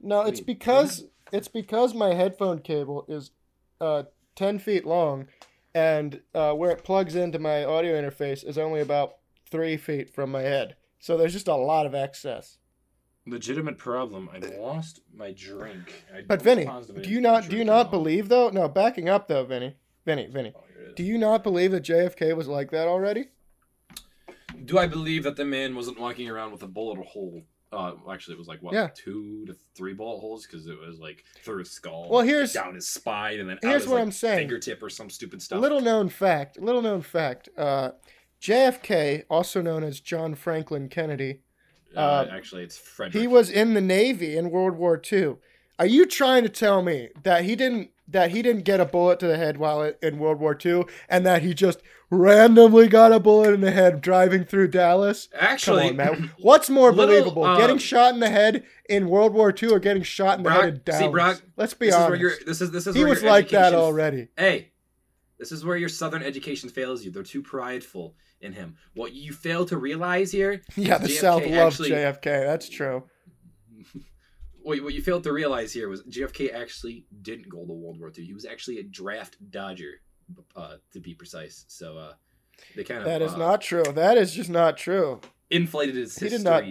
[0.00, 3.32] No, it's Wait, because it's because my headphone cable is
[3.80, 4.04] uh,
[4.36, 5.26] ten feet long,
[5.74, 9.16] and uh, where it plugs into my audio interface is only about
[9.50, 10.76] three feet from my head.
[11.00, 12.58] So there's just a lot of excess.
[13.26, 14.28] Legitimate problem.
[14.32, 16.04] I lost my drink.
[16.14, 16.68] I But Vinny,
[17.02, 18.50] do you not do you not believe though?
[18.50, 19.74] No, backing up though, Vinny,
[20.06, 20.52] Vinny, Vinny.
[20.56, 20.94] Oh, here it is.
[20.94, 23.26] Do you not believe that JFK was like that already?
[24.64, 27.42] Do I believe that the man wasn't walking around with a bullet hole?
[27.72, 28.88] Uh, actually, it was like what, Yeah.
[28.94, 32.74] two to three bullet holes because it was like through his skull, Well, here's- down
[32.76, 34.38] his spine, and then out here's his, what like, I'm saying.
[34.38, 35.60] fingertip or some stupid stuff.
[35.60, 36.58] Little known fact.
[36.60, 37.48] Little known fact.
[37.58, 37.90] Uh,
[38.40, 41.40] JFK, also known as John Franklin Kennedy,
[41.96, 43.20] uh, uh, actually, it's Frederick.
[43.20, 45.36] He was in the Navy in World War II.
[45.78, 49.18] Are you trying to tell me that he didn't that he didn't get a bullet
[49.20, 53.18] to the head while in World War II, and that he just randomly got a
[53.18, 55.28] bullet in the head driving through Dallas?
[55.34, 56.30] Actually, on, man.
[56.38, 59.78] What's more Little, believable, uh, getting shot in the head in World War II or
[59.80, 61.00] getting shot in the Brock, head in Dallas?
[61.02, 62.46] see, Brock, Let's be this is honest.
[62.46, 64.28] this is this is he where was like that already.
[64.36, 64.70] Hey,
[65.38, 67.10] this is where your Southern education fails you.
[67.10, 68.76] They're too prideful in him.
[68.94, 72.22] What you fail to realize here, Yeah, the JFK South loves actually- JFK.
[72.46, 73.04] That's true.
[74.66, 78.12] what, what you failed to realize here was JFK actually didn't go to World War
[78.16, 78.24] II.
[78.24, 80.00] He was actually a draft dodger.
[80.56, 81.64] uh, to be precise.
[81.68, 82.12] So uh,
[82.74, 83.84] they kind of That is uh, not true.
[83.84, 85.20] That is just not true.
[85.50, 86.38] inflated his He history.
[86.38, 86.64] did not-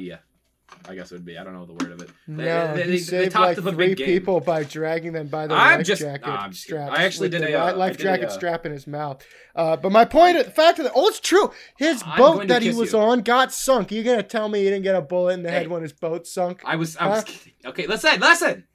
[0.88, 1.38] I guess it would be.
[1.38, 2.10] I don't know the word of it.
[2.28, 5.46] They- No, they- he they- saved talked like a three people by dragging them by
[5.48, 6.98] their I'm life just- jacket nah, I'm just straps.
[6.98, 9.24] I actually did a, uh, life did a, jacket uh, strap in his mouth.
[9.56, 11.52] Uh, but my point, the fact of the oh, it's true.
[11.78, 13.00] His I'm boat that he was you.
[13.00, 13.92] on got sunk.
[13.92, 15.58] You gonna tell me he didn't get a bullet in the Hey.
[15.60, 16.62] head when his boat sunk?
[16.66, 16.98] I was.
[16.98, 17.24] I was Huh?
[17.28, 17.54] kidding.
[17.66, 18.68] Okay, listen, listen.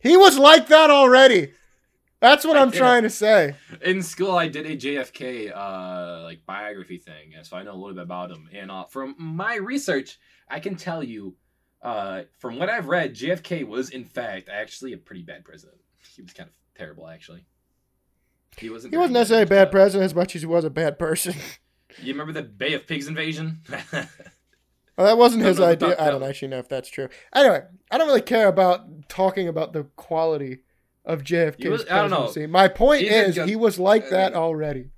[0.00, 1.52] He was like that already.
[2.24, 2.78] That's what I I'm did.
[2.78, 3.54] trying to say.
[3.82, 7.76] In school, I did a JFK uh, like biography thing, and so I know a
[7.76, 8.48] little bit about him.
[8.50, 11.36] And uh, from my research, I can tell you,
[11.82, 15.76] uh, from what I've read, JFK was in fact actually a pretty bad president.
[16.16, 17.44] He was kind of terrible, actually.
[18.56, 18.94] He wasn't.
[18.94, 21.34] He wasn't necessarily a bad president as much as he was a bad person.
[22.02, 23.60] You remember the Bay of Pigs invasion?
[23.70, 24.08] Well,
[24.98, 25.94] that wasn't his idea.
[25.96, 27.08] I don't actually know if that's true.
[27.32, 30.63] Anyway, I don't really care about talking about the quality
[31.04, 32.22] of JFK's He was- I don't know.
[32.24, 32.46] presidency.
[32.50, 34.90] My point He is, get- he was like that already.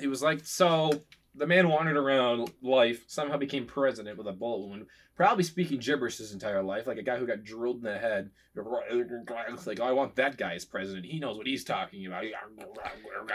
[0.00, 0.90] he was like, so
[1.34, 6.18] the man wandered around life, somehow became president with a bullet wound, probably speaking gibberish
[6.18, 8.30] his entire life, like a guy who got drilled in the head.
[8.54, 11.06] Like, oh, I want that guy as president.
[11.06, 12.24] He knows what he's talking about.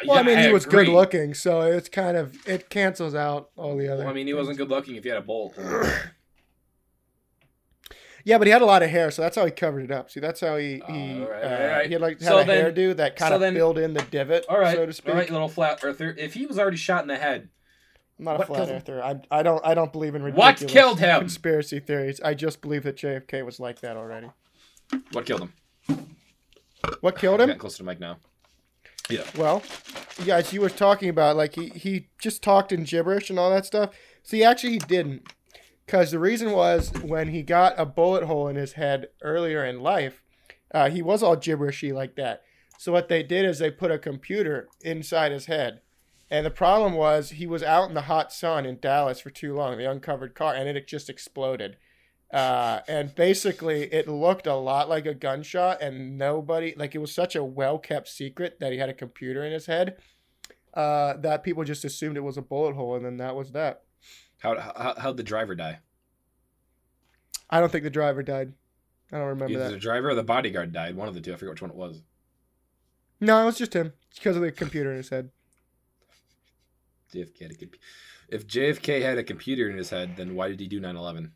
[0.05, 3.75] Well, I mean, he was good looking, so it's kind of it cancels out all
[3.75, 4.03] the other.
[4.03, 5.55] Well, I mean, he wasn't good looking if he had a bullet.
[8.27, 10.11] Yeah, but he had a lot of hair, so that's how he covered it up.
[10.11, 11.85] See, that's how he he, Uh, alright, uh, alright.
[11.87, 13.93] he had like had So a then- hairdo that kind so of then- filled in
[13.93, 15.09] the divot, all right, so to speak.
[15.13, 16.13] all right, little flat earther.
[16.17, 17.47] If he was already shot in the head,
[18.19, 19.01] I'm not a flat earther.
[19.01, 21.19] I, I don't I don't believe in What ridiculous killed him?
[21.19, 22.19] conspiracy theories.
[22.19, 24.29] I just believe that JFK was like that already.
[25.13, 25.53] what killed him?
[27.01, 27.47] What killed him?
[27.47, 28.17] getting close to mic now.
[29.09, 29.23] Yeah.
[29.37, 29.63] Well,
[30.21, 33.49] yeah, as you were talking about, like he, he just talked in gibberish and all
[33.51, 33.91] that stuff.
[34.23, 35.21] See, actually, he didn't.
[35.87, 39.81] Because the reason was when he got a bullet hole in his head earlier in
[39.81, 40.21] life,
[40.73, 42.43] uh, he was all gibberishy like that.
[42.77, 45.79] So what they did is they put a computer inside his head.
[46.29, 49.55] And the problem was he was out in the hot sun in Dallas for too
[49.55, 51.77] long, the uncovered car, and it just exploded.
[52.33, 57.15] Uh, and basically, it looked a lot like a gunshot, and nobody, like, it was
[57.15, 59.95] such a well kept secret that he had a computer in his head
[60.73, 63.83] uh, that people just assumed it was a bullet hole, and then that was that.
[64.39, 65.79] How how how'd the driver die?
[67.49, 68.53] I don't think the driver died.
[69.11, 69.71] I don't remember Either that.
[69.71, 70.95] the driver or the bodyguard died.
[70.95, 71.33] One of the two.
[71.33, 72.01] I forget which one it was.
[73.21, 73.93] No, it was just him.
[74.09, 75.29] It's because of the computer in his head.
[77.13, 77.75] JFK had a comp-
[78.29, 81.31] if JFK had a computer in his head, then why did he do 9/11?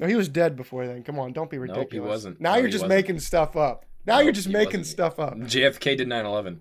[0.00, 1.02] No, he was dead before then.
[1.02, 1.86] Come on, don't be ridiculous.
[1.86, 2.40] Nope, he wasn't.
[2.40, 3.00] Now No, you're just wasn't.
[3.00, 3.84] making stuff up.
[4.06, 4.86] Now you're just making wasn't.
[4.86, 5.34] stuff up.
[5.36, 6.60] JFK did 9/11.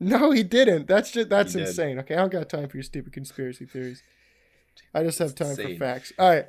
[0.00, 0.86] No, he didn't.
[0.86, 1.68] That's just that's He did.
[1.68, 1.98] insane.
[2.00, 4.02] Okay, I don't got time for your stupid conspiracy theories.
[4.94, 5.74] I just have time Insane.
[5.78, 6.12] for facts.
[6.18, 6.46] All right.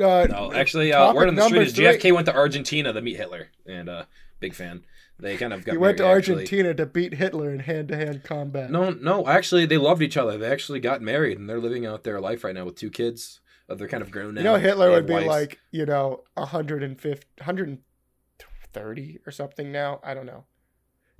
[0.00, 1.84] Uh, No, actually, uh, topic word on the street is three.
[1.86, 4.04] JFK went to Argentina to meet Hitler, and uh,
[4.40, 4.84] big fan.
[5.18, 6.34] They kind of got he went to married, actually.
[6.36, 8.70] Argentina to beat Hitler in hand-to-hand combat.
[8.70, 10.38] No, no, actually, they loved each other.
[10.38, 13.40] They actually got married, and they're living out their life right now with two kids.
[13.68, 14.40] Uh, they're kind of grown now.
[14.40, 15.26] You know, Hitler They would be wives.
[15.26, 20.00] like, you know, 150, 130 or something now.
[20.02, 20.44] I don't know.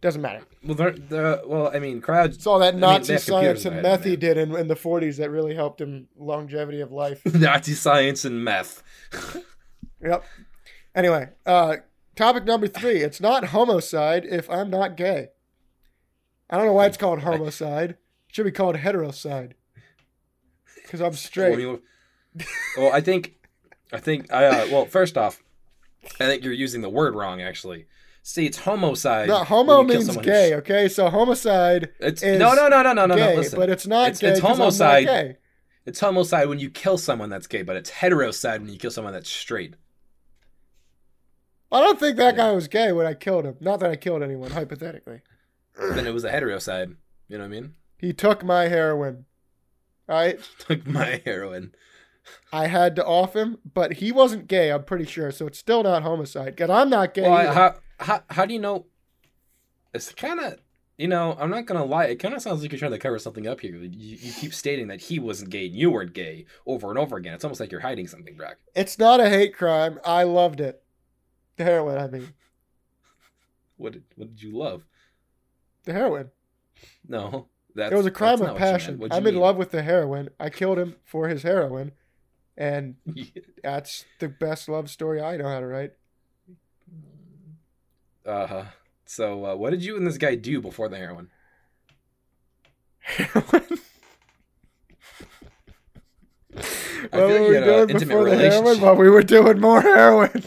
[0.02, 0.42] Doesn't matter.
[0.64, 2.36] well, they're, they're, well, I mean, crowds.
[2.36, 4.66] It's all that Nazi they have science computers and in meth he did in, in
[4.66, 7.24] the 40s that really helped him longevity of life.
[7.34, 8.82] Nazi science and meth.
[10.02, 10.24] yep.
[10.94, 11.76] Anyway, uh,
[12.16, 12.98] topic number three.
[13.00, 15.28] It's not homicide if I'm not gay.
[16.50, 17.90] I don't know why it's called homicide.
[17.90, 17.96] It
[18.34, 19.52] should be called heterocide.
[20.82, 21.58] Because I'm Well, I straight.
[21.58, 21.80] mean,
[22.76, 23.34] well, I think,
[23.92, 25.40] I think, I uh, well, first off,
[26.18, 27.40] I think you're using the word wrong.
[27.40, 27.86] Actually,
[28.22, 29.28] see, it's homicide.
[29.28, 30.88] No, homo means gay, okay?
[30.88, 33.40] So homicide It's is no, no, no, no, no, no, gay, no.
[33.40, 35.06] Listen, but it's not It's- gay it's 'cause homicide.
[35.06, 35.36] gay.
[35.86, 39.12] it's homicide when you kill someone that's gay, but it's heterocide when you kill someone
[39.12, 39.74] that's straight.
[41.70, 43.56] I don't think that guy was gay when I killed him.
[43.60, 45.22] Not that I killed anyone, hypothetically.
[45.78, 46.96] then it was a heterocide.
[47.28, 47.74] You know what I mean?
[47.98, 49.24] He took my heroin.
[50.08, 50.38] All right?
[50.58, 51.72] Took my heroin.
[52.52, 55.30] I had to off him, but he wasn't gay, I'm pretty sure.
[55.30, 56.56] So it's still not homicide.
[56.56, 57.22] Because I'm not gay.
[57.22, 58.86] Well, I, how, how how do you know?
[59.94, 60.58] It's kind of
[60.98, 62.06] you know I'm not gonna lie.
[62.06, 63.76] It kind of sounds like you're trying to cover something up here.
[63.76, 67.16] You, you keep stating that he wasn't gay and you weren't gay over and over
[67.16, 67.34] again.
[67.34, 68.58] It's almost like you're hiding something, Brock.
[68.74, 69.98] It's not a hate crime.
[70.04, 70.82] I loved it.
[71.56, 72.28] The heroin, I mean.
[73.76, 74.84] What did, what did you love?
[75.84, 76.30] The heroin.
[77.06, 79.02] No, that it was a crime of passion.
[79.10, 79.42] I'm in mean?
[79.42, 80.30] love with the heroin.
[80.38, 81.92] I killed him for his heroin.
[82.56, 82.96] And
[83.62, 85.92] that's the best love story I know how to write.
[88.24, 88.64] Uh huh.
[89.04, 91.28] So uh, what did you and this guy do before the heroin?
[93.00, 93.64] Heroin.
[97.12, 98.36] I what like were you we had an doing intimate before the heroin?
[98.36, 98.96] relationship.
[98.96, 100.30] We were doing more heroin.
[100.34, 100.40] I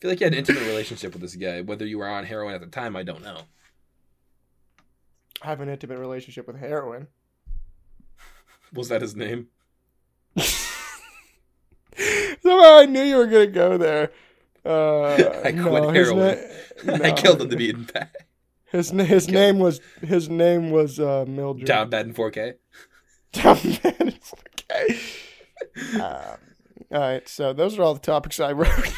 [0.00, 1.60] feel like you had an intimate relationship with this guy.
[1.62, 3.42] Whether you were on heroin at the time, I don't know.
[5.42, 7.08] I have an intimate relationship with heroin.
[8.72, 9.48] Was that his name?
[10.36, 10.48] Somehow
[12.78, 14.12] I knew you were gonna go there.
[14.64, 16.38] Uh, I quit his heroin.
[16.84, 18.10] na- I killed him to be in bed.
[18.70, 21.66] His his name was his name was uh, Mildred.
[21.66, 22.54] Down bad in 4K.
[23.32, 24.18] Down bad.
[24.70, 24.98] Okay.
[25.94, 26.38] Um,
[26.90, 28.68] all right, so those are all the topics I wrote.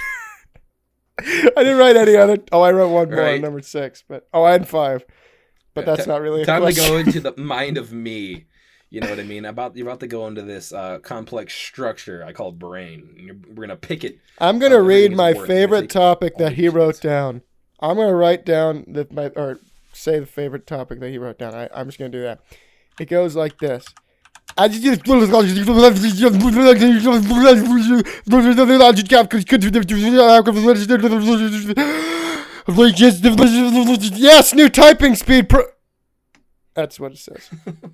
[1.20, 2.38] I didn't write any other.
[2.52, 3.40] Oh, I wrote one more, Right.
[3.40, 5.04] number six, but oh, I had five,
[5.74, 8.46] but Yeah, that's ti- not really a Time to go into the mind of me.
[8.94, 9.44] You know what I mean?
[9.44, 13.08] About you're about to go into this uh, complex structure I call brain.
[13.16, 14.20] And you're, we're gonna pick it.
[14.38, 17.42] I'm gonna Oh, read my favorite topic that he wrote down.
[17.80, 19.58] I'm gonna write down the my or
[19.92, 21.56] say the favorite topic that he wrote down.
[21.56, 22.42] I, I'm just gonna do that.
[23.00, 23.84] It goes like this.
[24.56, 24.84] I just
[34.16, 35.48] Yes, new typing speed.
[35.48, 35.66] Pro-
[36.74, 37.50] That's what it says.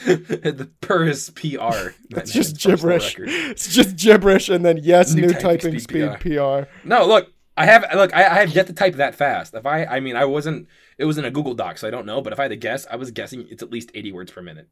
[0.06, 0.70] the
[1.04, 1.90] his PR.
[2.10, 3.16] It's just gibberish.
[3.18, 6.62] It's just gibberish, and then yes, New new, typing typing, speed speed, PR.
[6.84, 9.54] No, look, I have look, I, I have yet to type that fast.
[9.54, 10.68] If I, I mean, I wasn't.
[10.96, 12.22] It was in a Google Doc, so I don't know.
[12.22, 14.42] But if I had to guess, I was guessing it's at least 80 words per
[14.42, 14.68] minute.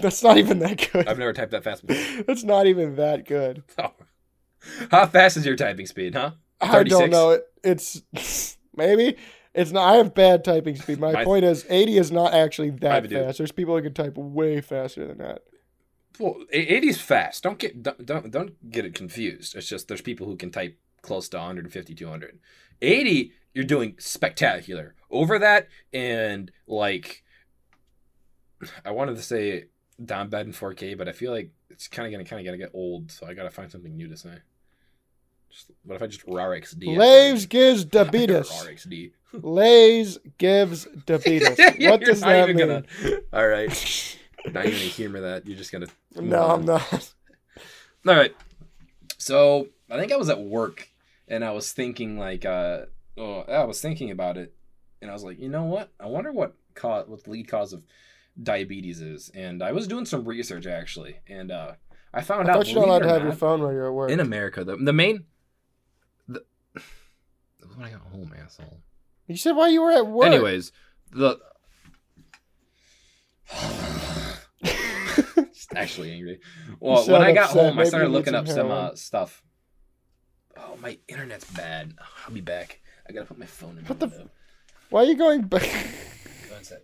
[0.00, 1.08] That's not even that good.
[1.08, 2.22] I've never typed that fast before.
[2.26, 3.62] That's not even that good.
[3.78, 3.92] Oh.
[4.90, 6.30] How fast is your typing speed, huh?
[6.58, 7.32] I don't know.
[7.32, 9.18] It, it's maybe
[9.54, 9.92] it's not.
[9.92, 10.98] I have bad typing speed.
[10.98, 13.38] My point is, 80 is not actually that fast.
[13.38, 15.42] There's people who can type way faster than that.
[16.18, 17.42] Well, 80 is fast.
[17.42, 19.56] Don't get don't, don't don't get it confused.
[19.56, 22.38] It's just there's people who can type close to 150, 200.
[22.82, 24.94] 80, you're doing spectacular.
[25.10, 27.24] Over that and like
[28.84, 29.64] I wanted to say
[30.02, 32.58] down bad in 4K, but I feel like it's kind of gonna kind of gonna
[32.58, 34.36] get old, so I gotta find something new to say.
[35.50, 36.96] Just, what if I just RxD?
[36.96, 38.50] Lays gives diabetes.
[38.50, 39.12] RxD.
[39.42, 41.58] Lays gives diabetes.
[41.78, 42.58] Yeah, what does that mean?
[42.58, 42.84] Gonna...
[43.32, 45.46] All right, not even gonna humor that.
[45.46, 45.86] You're just gonna.
[46.14, 46.60] No, on.
[46.60, 47.12] I'm not.
[48.06, 48.34] All right.
[49.18, 50.88] So I think I was at work
[51.28, 52.82] and I was thinking like, uh,
[53.16, 54.54] oh, I was thinking about it,
[55.00, 55.90] and I was like, you know what?
[55.98, 57.84] I wonder what cause, what the lead cause of
[58.40, 59.30] diabetes is.
[59.34, 61.72] And I was doing some research actually, and uh,
[62.12, 62.56] I I found out.
[62.56, 64.10] thought you're not allowed to have your phone while you're at work.
[64.10, 64.64] in America.
[64.64, 65.24] The the main.
[66.28, 66.42] The,
[67.74, 68.80] when I got home, asshole.
[69.26, 70.26] You said while you were at work.
[70.26, 70.72] Anyways,
[71.12, 71.38] the.
[74.62, 76.40] Just actually angry.
[76.80, 77.62] Well, when I got upset.
[77.62, 79.42] home, I started looking up some uh, stuff.
[80.56, 81.94] Oh, my internet's bad.
[82.26, 82.80] I'll be back.
[83.08, 84.30] I gotta put my phone in What the window.
[84.90, 85.62] Why are you going back?
[86.50, 86.78] One sec.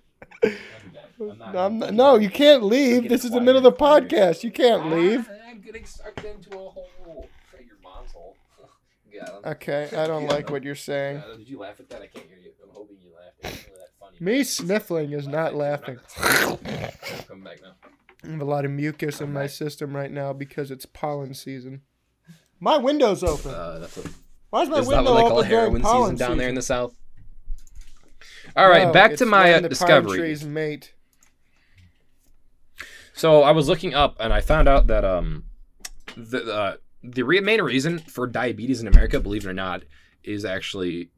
[0.44, 0.56] I'll be
[0.94, 1.04] back.
[1.20, 3.08] I'm not- I'm not- no, you can't leave.
[3.08, 4.44] This is the middle of the podcast.
[4.44, 5.28] You can't leave.
[5.30, 7.28] Ah, I'm getting sucked into a hole.
[7.50, 8.36] Try your mom's hole.
[9.20, 9.52] Got him.
[9.52, 11.18] Okay, I don't like what you're saying.
[11.18, 12.02] Uh, did you laugh at that?
[12.02, 12.50] I can't hear you.
[12.62, 13.54] I'm hoping you laughed.
[13.54, 14.16] It's not that funny.
[14.20, 15.98] Me sniffling is not laughing.
[16.16, 17.74] Come back now.
[18.24, 21.82] I have a lot of mucus in my system right now because it's pollen season.
[22.58, 23.52] My window's open.
[23.52, 24.08] Uh, that's a,
[24.50, 26.38] Why is my is that window what they call open during heroin pollen season down
[26.38, 26.94] there in the south?
[28.56, 30.18] All right, No, back to my uh, when the pine discovery.
[30.18, 30.94] trees mate.
[33.12, 35.44] So I was looking up and I found out that um
[36.16, 36.76] the uh,
[37.06, 39.82] the re- main reason for diabetes in America, believe it or not,
[40.22, 41.10] is actually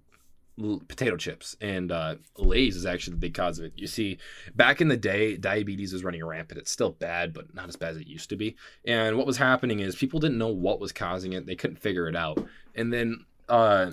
[0.63, 3.73] l- potato chips and uh, Lay's is actually the big cause of it.
[3.77, 4.19] You see,
[4.55, 6.61] back in the day, diabetes was running rampant.
[6.61, 8.57] It's still bad, but not as bad as it used to be.
[8.85, 11.47] And what was happening is people didn't know what was causing it.
[11.47, 12.45] They couldn't figure it out.
[12.75, 13.93] And then uh,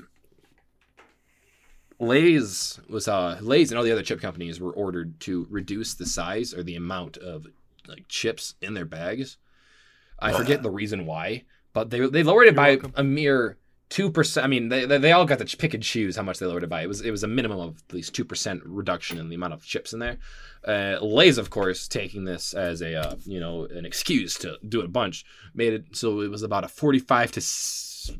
[1.99, 6.05] Lay's was uh Lay's and all the other chip companies were ordered to reduce the
[6.05, 7.47] size or the amount of
[7.88, 9.38] like chips in their bags.
[10.19, 11.43] I forget the reason why,
[11.75, 12.93] but they they lowered it You're by welcome.
[12.95, 13.57] a mere
[13.89, 14.43] two percent.
[14.43, 16.63] I mean, they, they they all got to pick and choose how much they lowered
[16.63, 16.81] it by.
[16.81, 19.53] It was it was a minimum of at least two percent reduction in the amount
[19.53, 20.17] of chips in there.
[20.67, 24.79] Uh, Lay's, of course, taking this as a uh, you know an excuse to do
[24.79, 27.41] it a bunch, made it so it was about a forty five to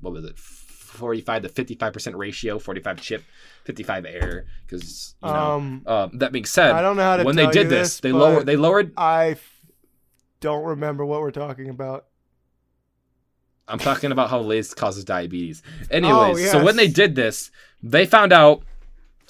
[0.02, 3.24] what was it, forty five to fifty five percent ratio, forty five chip,
[3.64, 4.46] fifty five air.
[4.68, 7.48] Because you know, Um, uh, that being said, I don't know how to when they
[7.48, 9.52] did this, this, they lowered they lowered I f-
[10.42, 12.06] don't remember what we're talking about.
[13.68, 15.62] I'm talking about how Lay's causes diabetes.
[15.92, 17.52] Oh, Anyways, Oh, so when they did this,
[17.82, 18.64] they found out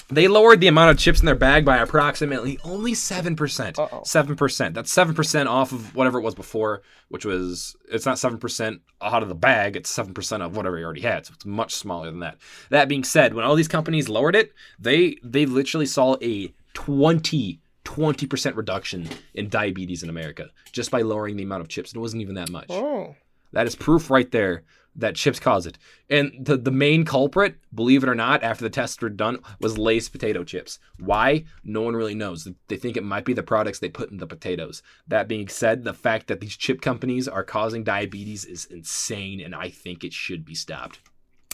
[0.09, 3.79] they lowered the amount of chips in their bag by approximately only 7%.
[3.79, 4.01] Uh-oh.
[4.01, 4.73] 7%.
[4.73, 9.29] That's 7% off of whatever it was before, which was, it's not 7% out of
[9.29, 11.25] the bag, it's 7% of whatever you already had.
[11.25, 12.37] So it's much smaller than that.
[12.69, 17.59] That being said, when all these companies lowered it, they they literally saw a 20
[17.85, 21.91] 20% reduction in diabetes in America just by lowering the amount of chips.
[21.91, 22.65] And it wasn't even that much.
[22.69, 23.15] Oh,
[23.51, 24.63] That is proof right there
[24.95, 25.77] that chips cause it.
[26.09, 29.77] And the, the main culprit, believe it or not, after the tests were done, was
[29.77, 30.79] Lay's potato chips.
[30.99, 31.45] Why?
[31.63, 32.47] No one really knows.
[32.67, 34.81] They think it might be the products they put in the potatoes.
[35.07, 39.53] That being said, the fact that these chip companies are causing diabetes is insane, and
[39.53, 40.99] I think it should be stopped.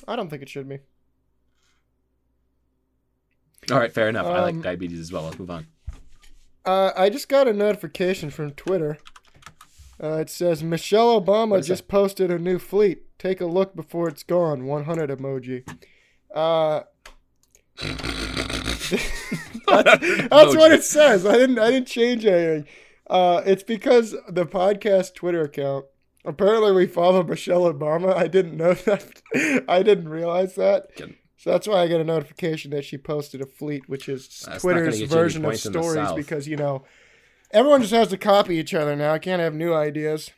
[0.07, 0.79] I don't think it should be.
[3.71, 4.25] All right, fair enough.
[4.25, 5.23] I like Um, diabetes as well.
[5.23, 5.67] Let's move on.
[6.65, 8.97] Uh, I just got a notification from Twitter.
[10.01, 13.03] Uh, it says Michelle Obama just posted a new fleet.
[13.19, 14.65] Take a look before it's gone.
[14.65, 15.63] 100 emoji.
[16.33, 16.81] Uh,
[17.77, 18.89] that's,
[19.67, 21.25] that's what it says.
[21.25, 21.59] I didn't.
[21.59, 22.67] I didn't change anything.
[23.07, 25.85] Uh, it's because the podcast Twitter account.
[26.25, 28.15] Apparently, we follow Michelle Obama.
[28.15, 29.21] I didn't know that.
[29.67, 30.87] I didn't realize that.
[31.37, 34.61] So that's why I get a notification that she posted a fleet, which is That's
[34.61, 36.83] Twitter's get you any version of points in the stories, because you know
[37.53, 39.13] everyone just has to copy each other now.
[39.13, 40.31] I can't have new ideas.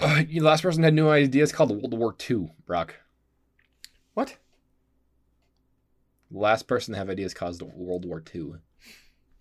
[0.00, 2.94] Uh, the last person had new ideas called World War II, Brock.
[4.14, 4.36] What?
[6.30, 8.52] Last person to have ideas caused World War II.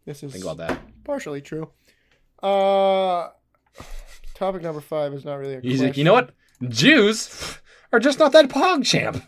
[0.06, 0.80] This is Think about that.
[1.04, 1.70] partially true.
[2.42, 3.30] Uh,
[4.34, 5.88] topic number five is not really a He's question.
[5.88, 6.32] like, you know what?
[6.68, 7.60] Jews
[7.94, 9.24] are just not that pog champ.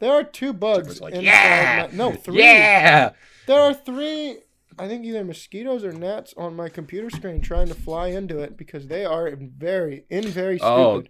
[0.00, 2.38] There are two bugs like, yeah, my, no, three.
[2.38, 3.12] Yeah.
[3.46, 4.38] There are three.
[4.78, 8.56] I think either mosquitoes or gnats on my computer screen trying to fly into it
[8.58, 10.68] because they are very, in very stupid.
[10.68, 11.02] Oh.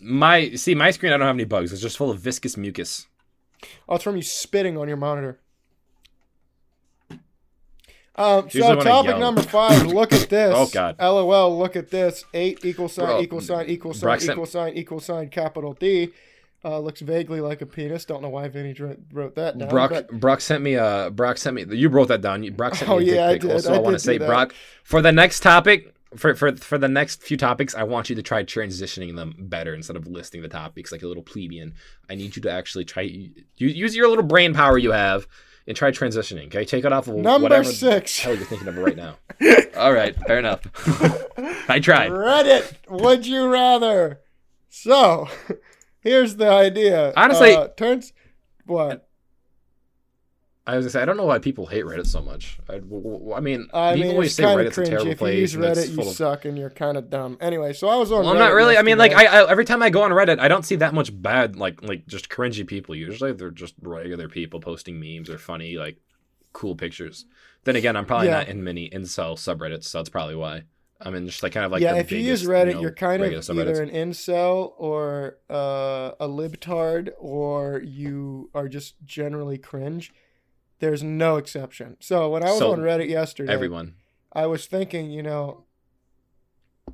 [0.00, 1.12] My see, my screen.
[1.12, 1.72] I don't have any bugs.
[1.72, 3.06] It's just full of viscous mucus.
[3.88, 5.40] Oh, it's from you spitting on your monitor.
[8.18, 9.86] Um, so topic number five.
[9.86, 10.52] Look at this.
[10.56, 10.96] Oh, God.
[10.98, 11.56] LOL.
[11.56, 12.24] Look at this.
[12.34, 15.74] Eight equal sign Bro, equal sign equal sign Brock sent- equal sign equal sign capital
[15.74, 16.08] D.
[16.64, 18.04] Uh, looks vaguely like a penis.
[18.04, 18.74] Don't know why Vinny
[19.12, 19.68] wrote that down.
[19.68, 21.64] Brock but- Brock sent me a Brock sent me.
[21.76, 22.44] You wrote that down.
[22.54, 23.42] Brock sent me Oh, a dick yeah, I pic.
[23.42, 23.50] did.
[23.52, 24.26] Also, I I, want to say, that.
[24.26, 28.16] Brock, for the next topic, for for for the next few topics, I want you
[28.16, 31.74] to try transitioning them better instead of listing the topics like a little plebeian.
[32.10, 35.28] I need you to actually try you, use your little brain power you have
[35.68, 36.46] and try transitioning.
[36.46, 38.18] Okay, take it off of Number whatever six.
[38.18, 39.16] hell you're thinking of right now.
[39.76, 40.62] All right, fair enough.
[41.70, 42.10] I tried.
[42.10, 42.74] Reddit.
[42.90, 44.20] Would you rather?
[44.70, 45.28] So,
[46.08, 47.12] here's the idea.
[47.16, 48.12] Honestly- uh, turns
[48.66, 49.04] what?
[50.66, 52.58] I was gonna say I don't know why people hate Reddit so much.
[52.68, 55.16] I, w- w- I mean, I people mean, always say Reddit's a terrible If you
[55.16, 55.38] place.
[55.38, 57.38] use and it's Reddit, you of suck and you're kind of dumb.
[57.40, 58.20] Anyway, so I was on.
[58.24, 58.76] Well, I'm not really.
[58.76, 59.24] I mean, like, I.
[59.24, 62.06] I every time I go on Reddit, I don't see that much bad, like, like
[62.06, 62.94] just cringy people.
[62.94, 65.96] Usually, they're just regular people posting memes or funny, like,
[66.52, 67.24] cool pictures.
[67.64, 68.40] Then again, I'm probably Yeah.
[68.40, 70.64] not in many incel subreddits, so that's probably why.
[71.00, 73.22] I'm in just like kind of like yeah, if you use Reddit, know, you're kind
[73.22, 80.12] of either an incel or uh, a libtard, or you are just generally cringe.
[80.80, 81.96] There's no exception.
[82.00, 83.94] So when I was So, on Reddit yesterday, everyone.
[84.32, 85.64] I was thinking, you know,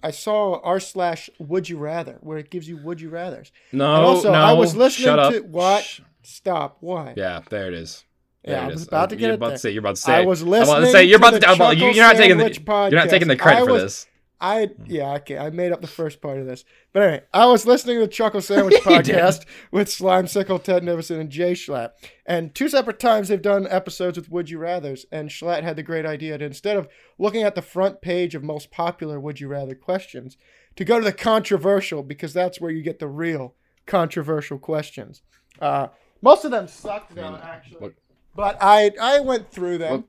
[0.03, 3.53] I saw r slash Would You Rather, where it gives you Would You Rather's.
[3.73, 4.39] No, And also, no.
[4.39, 6.01] I was listening to- what?
[6.23, 6.79] Stop.
[6.81, 7.15] Why?
[7.17, 8.05] Yeah, there it is.
[8.45, 9.57] There Yeah, I was about to get you're it about there.
[9.57, 9.71] to say.
[9.71, 10.15] You're about to say.
[10.15, 11.05] I was about listening to say.
[11.05, 11.53] You're to about the to.
[11.73, 12.45] You, Chuckle you're not taking the.
[12.45, 13.39] Sandwich You're not taking the podcast.
[13.39, 14.07] credit I for was- this.
[14.41, 17.65] I yeah okay I made up the first part of this, but anyway, I was
[17.67, 21.93] listening to the Chuckle Sandwich podcast with Slimecicle, Ted Nivison, and Jay Schlatt,
[22.27, 25.83] and two separate times they've done episodes with Would You Rather's, and Schlatt had the
[25.85, 29.49] great idea to instead of looking at the front page of most popular Would You
[29.49, 30.37] Rather questions,
[30.77, 33.55] to go to the controversial because that's where you get the real
[33.87, 35.23] controversial questions.
[35.61, 35.87] Uh,
[36.21, 37.93] most of them sucked though, mean, actually,
[38.35, 39.91] but I I went through them.
[39.93, 40.05] What-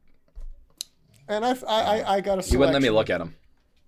[1.28, 3.36] And I, I, I- got a You wouldn't let me look at them.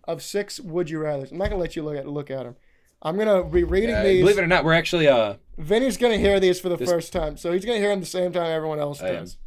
[0.05, 1.27] of six would you rather?
[1.31, 2.55] I'm not gonna let you look at look at them.
[3.01, 4.21] I'm gonna be reading these.
[4.23, 5.35] believe it or not, we're actually uh.
[5.57, 8.05] Vinny's gonna hear these for the This- first time, so he's gonna hear them the
[8.07, 9.37] same time everyone else does.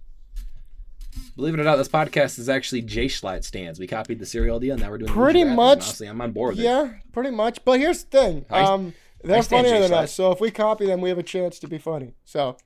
[1.37, 3.81] Believe it or not, this podcast is actually J Schlatt stands.
[3.81, 5.13] We copied the serial deal, and now we're doing.
[5.13, 6.65] Pretty much, Honestly, I'm on board with it.
[6.65, 7.65] Yeah, pretty much.
[7.65, 8.45] But here's the thing.
[8.51, 11.59] I- Um, they're funnier than us, so if we copy them, we have a chance
[11.61, 12.15] to be funny.
[12.25, 12.57] So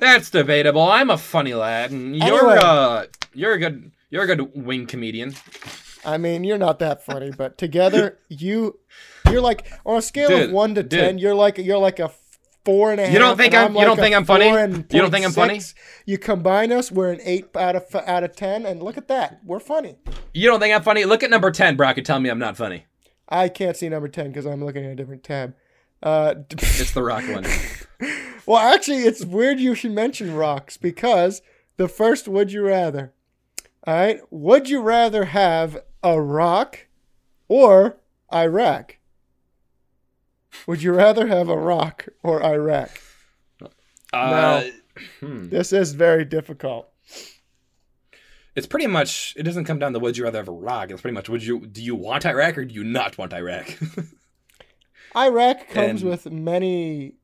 [0.00, 0.82] That's debatable.
[0.82, 2.56] I'm a funny lad, and you're Anyway.
[2.62, 5.34] uh, you're a good, you're a good wing comedian.
[6.04, 8.78] I mean, you're not that funny, but together you,
[9.30, 11.00] you're like on a scale Dude, of one to dude.
[11.00, 12.10] ten, you're like you're like a
[12.64, 13.12] four and a half.
[13.12, 14.46] You don't think and I'm- you don't think I'm funny?
[14.48, 15.60] You don't think I'm funny?
[16.04, 19.40] You combine us, we're an eight out of out of ten, and look at that,
[19.44, 19.96] we're funny.
[20.34, 21.04] You don't think I'm funny?
[21.04, 22.84] Look at number ten, Brock, and tell me I'm not funny.
[23.26, 25.54] I can't see number 10 because I'm looking at a different tab.
[26.02, 27.46] Uh, It's the rock one.
[28.46, 31.42] well, actually, it's weird you should mention rocks because
[31.76, 33.12] the first would you rather.
[33.86, 34.20] All right.
[34.30, 36.86] Would you rather have a rock
[37.48, 37.98] or
[38.32, 38.98] Iraq?
[40.66, 43.00] Would you rather have a rock or Iraq?
[44.12, 44.64] Uh,
[45.20, 46.88] This is very difficult.
[48.54, 49.34] it's pretty much.
[49.36, 50.90] It doesn't come down to would you rather have a rock.
[50.90, 53.76] It's pretty much would you do you want Iraq or do you not want Iraq?
[55.16, 57.14] Iraq comes And- with many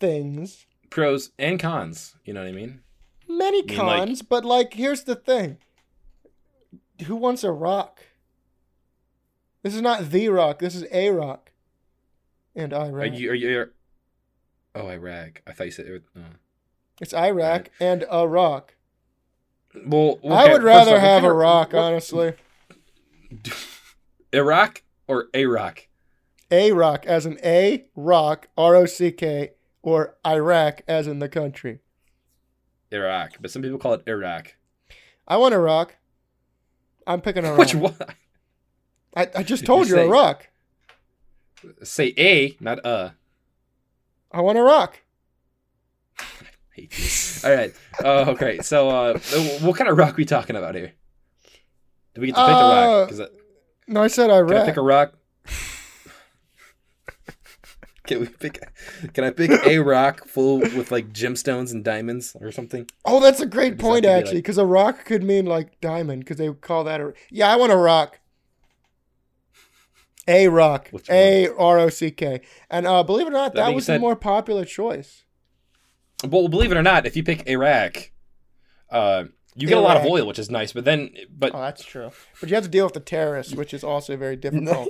[0.00, 2.14] things, Pros and cons.
[2.24, 2.80] You know what I mean?
[3.28, 5.58] many mean, like- cons, but like here's the thing.
[7.06, 8.00] Who wants a rock?
[9.62, 10.60] This is not the rock.
[10.60, 11.50] This is a rock.
[12.54, 13.18] And Are Iraq.
[13.18, 13.30] you?
[13.30, 13.70] Are you?
[14.74, 15.42] Oh, Iraq.
[15.46, 15.86] I thought you said.
[15.88, 16.20] Uh, it, oh.
[17.00, 18.74] It's Iraq and Iraq.
[19.84, 22.32] Well, I would rather off, have Iraq, what- honestly.
[24.32, 25.88] Iraq or Iraq?
[26.50, 29.50] A rock as an A rock, R O C K,
[29.86, 31.78] or Iraq as in the country.
[32.90, 34.56] Iraq, but some people call it Iraq.
[35.28, 35.94] I want Iraq.
[37.06, 37.58] I'm picking Iraq.
[37.58, 37.94] Which one?
[39.16, 40.48] I, I just told you say- Iraq.
[41.84, 43.10] Say A, not uh.
[44.32, 45.02] I want Iraq.
[46.74, 47.48] Hate you.
[47.48, 47.74] All right.
[48.04, 48.58] Oh, okay.
[48.58, 49.18] So, uh,
[49.60, 50.92] what kind of rock are we talking about here?
[52.14, 53.08] Do we get to pick a Uh, rock?
[53.08, 53.28] 'Cause I-
[53.86, 54.66] No, I said Can I Iraq.
[54.66, 55.14] pick a rock?
[58.06, 58.60] Can we pick?
[59.14, 62.88] Can I pick a rock full with like gemstones and diamonds or something?
[63.04, 65.46] oh, that's a great point, have to be actually, like- because a rock could mean
[65.46, 67.12] like diamond, because they would call that a.
[67.30, 68.20] Yeah, I want a rock.
[70.28, 70.90] A rock.
[71.08, 72.40] A R O C K.
[72.70, 75.24] And uh, believe it or not, That that was the more popular choice.
[76.26, 78.10] Well, believe it or not, if you pick Iraq,
[78.90, 79.24] uh,
[79.56, 80.72] you get a lot of oil, which is nice.
[80.72, 82.10] But then, but Oh, that's true.
[82.40, 84.88] But you have to deal with the terrorists, which is also very difficult.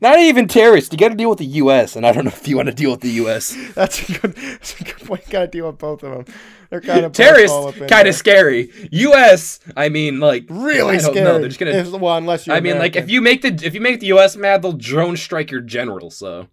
[0.00, 0.92] not even terrorists.
[0.92, 1.96] You got to deal with the U.S.
[1.96, 3.56] And I don't know if you want to deal with the U.S.
[3.74, 4.34] that's a good.
[4.34, 5.22] That's a good point.
[5.26, 6.34] You gotta deal with both of them.
[6.70, 7.56] They're kind of terrorists,
[7.88, 8.70] kind of scary.
[8.92, 9.60] U.S.
[9.76, 11.24] I mean, like really I don't scary.
[11.24, 11.38] know.
[11.38, 11.72] They're just gonna.
[11.72, 12.56] If- well, unless you're.
[12.56, 14.36] I mean, like if you make the if you make the U.S.
[14.36, 16.10] mad, they'll drone strike your general.
[16.10, 16.48] So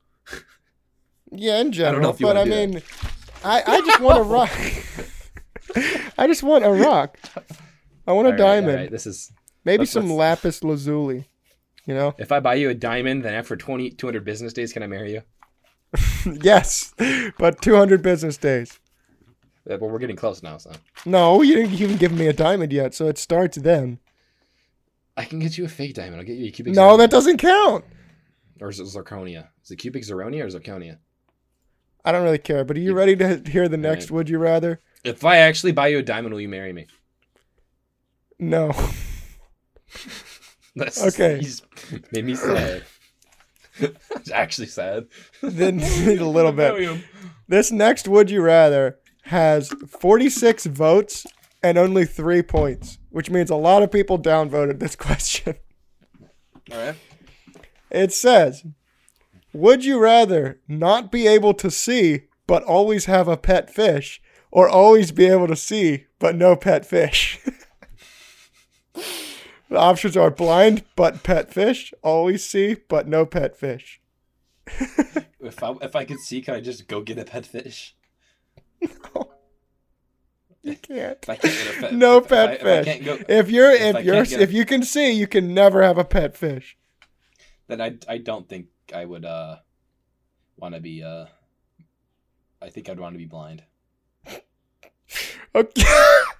[1.31, 2.15] Yeah, in general.
[2.19, 2.81] you But I mean,
[3.43, 4.49] I I just want to rock.
[6.17, 7.17] I just want a rock.
[8.07, 8.71] I want a All diamond.
[8.71, 9.31] all right, This is
[9.65, 11.25] Maybe let's- some let's- lapis lazuli.
[11.85, 12.13] You know?
[12.19, 15.13] if I buy you a diamond, then after 20, 200 business days, can I marry
[15.13, 15.21] you?
[16.43, 16.93] yes,
[17.39, 18.79] but 200 business days.
[19.69, 20.71] Uh, Well, we're getting close now, so
[21.05, 23.99] No, you didn't even give me a diamond yet, so it starts then.
[25.17, 26.17] I can get you a fake diamond.
[26.17, 26.75] I'll get you a cubic.
[26.75, 26.97] No, zirconia.
[26.99, 27.85] that doesn't count.
[28.61, 29.47] or is it zirconia?
[29.63, 30.97] Is it cubic zirconia or zirconia?
[32.05, 32.63] I don't really care.
[32.63, 34.05] But are you ready to hear the next?
[34.05, 34.11] right.
[34.11, 34.79] Would you rather?
[35.03, 36.87] If I actually buy you a diamond, will you marry me?
[38.37, 38.71] No.
[40.75, 41.39] That's Okay.
[41.39, 41.61] He's
[42.11, 42.83] made me sad.
[43.79, 45.07] it's actually sad.
[45.41, 47.01] then a little bit.
[47.47, 51.25] This next would you rather has 46 votes
[51.63, 55.55] and only three points, which means a lot of people downvoted this question.
[56.71, 56.95] All right.
[57.89, 58.63] It says,
[59.53, 64.19] Would you rather not be able to see but always have a pet fish,
[64.51, 67.39] or always be able to see but no pet fish?
[68.93, 73.99] the options are blind but pet fish, always see but no pet fish.
[75.41, 77.95] If I if I could see, can I just go get a pet fish?
[80.61, 81.17] You can't.
[81.23, 82.85] If I can't get a pet, No if, pet if I, if fish.
[82.85, 85.81] can't go, If you're If if you're a- if you can see, you can never
[85.81, 86.77] have a pet fish.
[87.67, 89.57] then I I don't think I would uh
[90.57, 91.25] want to be uh
[92.61, 93.63] I think I'd want to be blind.
[95.55, 95.81] Okay.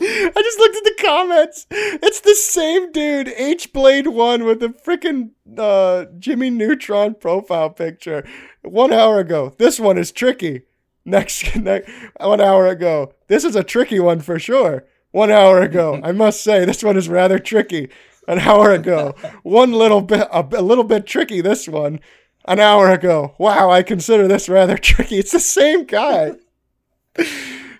[0.00, 1.66] I just looked at the comments.
[1.70, 8.26] It's the same dude, H Blade One, with the freaking uh, Jimmy Neutron profile picture.
[8.62, 10.62] One hour ago, this one is tricky.
[11.04, 14.84] Next, next, one hour ago, this is a tricky one for sure.
[15.12, 17.88] One hour ago, I must say, this one is rather tricky.
[18.26, 21.40] An hour ago, one little bit, a, a little bit tricky.
[21.40, 22.00] This one,
[22.46, 23.34] an hour ago.
[23.38, 25.18] Wow, I consider this rather tricky.
[25.18, 26.32] It's the same guy.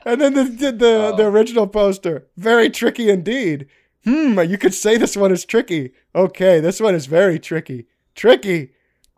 [0.04, 1.16] And then the the the, Oh.
[1.16, 3.66] the original poster, very tricky indeed.
[4.04, 5.92] Hmm, you could say this one is tricky.
[6.14, 7.86] Okay, this one is very tricky.
[8.14, 8.72] Tricky.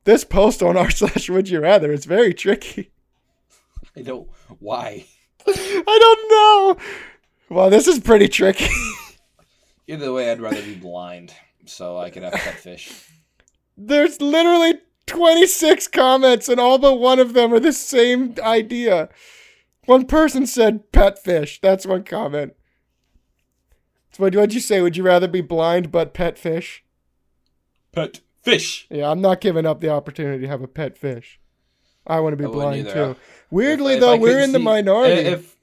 [0.05, 2.91] This post on r slash would you rather is very tricky.
[3.97, 4.29] I don't.
[4.61, 5.07] Why?
[5.47, 6.77] I don't know.
[7.49, 8.67] Well, this is pretty tricky.
[9.89, 11.33] Either way, I'd rather be blind
[11.65, 12.93] so I could have pet fish.
[13.77, 14.75] There's literally
[15.07, 19.09] 26 comments, and all but one of them are the same idea.
[19.87, 21.61] One person said pet fish.
[21.61, 22.55] That's one comment.
[24.13, 24.81] So what what'd you say?
[24.81, 26.85] Would you rather be blind but pet fish?
[27.93, 28.87] Pet fish.
[28.91, 31.41] Yeah, I'm not giving up the opportunity to have a pet fish.
[32.07, 33.15] I want to be blind either.
[33.15, 33.17] too.
[33.51, 35.23] Weirdly If- if though, I we're in the minority.
[35.23, 35.57] If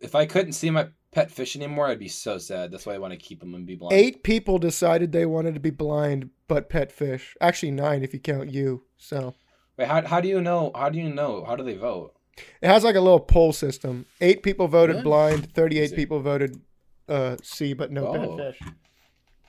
[0.00, 2.72] if I couldn't see my pet fish anymore, I'd be so sad.
[2.72, 3.92] That's why I want to keep them and be blind.
[3.92, 7.36] Eight people decided they wanted to be blind but pet fish.
[7.40, 8.84] Actually, nine if you count you.
[8.96, 9.34] So
[9.76, 10.70] Wait, how, how do you know?
[10.74, 11.44] How do you know?
[11.44, 12.14] How do they vote?
[12.36, 14.06] It has like a little poll system.
[14.20, 15.04] Eight people voted Really?
[15.04, 15.52] blind.
[15.54, 16.60] Thirty-eight people voted
[17.08, 18.36] uh, sea, but no Oh.
[18.36, 18.60] fish.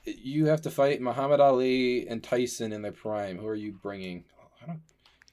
[0.06, 3.38] You have to fight Muhammad Ali and Tyson in their prime.
[3.38, 4.24] Who are you bringing?
[4.62, 4.80] I don't.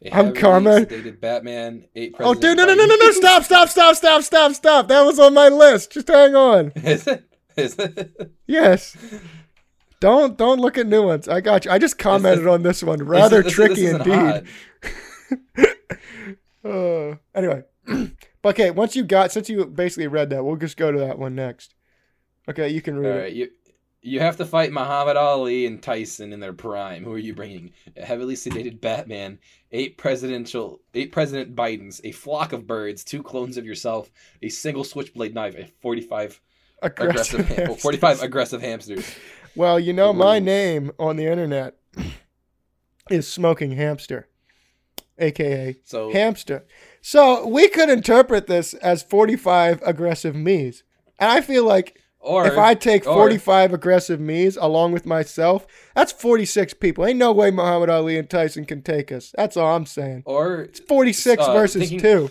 [0.04, 0.86] a I'm Carmen.
[0.86, 1.86] sedated Batman.
[1.96, 3.12] Eight Oh, dude, no, no, no, no, no!
[3.12, 4.88] Stop, stop, stop, stop, stop, stop!
[4.88, 5.92] That was on my list.
[5.92, 6.72] Just hang on.
[6.76, 7.26] Is it?
[7.58, 8.32] Is it?
[8.48, 8.96] Yes.
[10.00, 11.28] Don't don't look at new ones.
[11.28, 11.72] I got you.
[11.72, 13.04] I just commented on this one.
[13.04, 14.44] Rather this- tricky this indeed.
[16.64, 17.64] Uh, anyway,
[18.42, 18.72] but okay.
[18.72, 21.74] Once you got, since you basically read that, we'll just go to that one next.
[22.50, 23.34] Okay, you can read All it.
[23.34, 23.50] you
[24.04, 27.04] you have to fight Muhammad Ali and Tyson in their prime.
[27.04, 27.72] Who are you bringing?
[27.96, 29.38] A heavily sedated Batman,
[29.72, 34.10] eight presidential, eight President Bidens, a flock of birds, two clones of yourself,
[34.42, 36.42] a single switchblade knife, a forty-five
[36.82, 37.82] aggressive, ham- hamsters.
[37.82, 39.16] forty-five aggressive hamsters.
[39.56, 41.76] Well, you know, my name on the internet
[43.10, 44.28] is Smoking Hamster,
[45.18, 46.66] aka So Hamster.
[47.02, 50.84] So we could interpret this as 45 aggressive me's.
[51.20, 55.66] And I feel like or if I take or- 45 aggressive me's along with myself,
[55.96, 57.06] that's 46 people.
[57.06, 59.34] Ain't no way Muhammad Ali and Tyson can take us.
[59.36, 60.24] That's all I'm saying.
[60.26, 62.30] or It's 46 Uh, versus thinking- 2.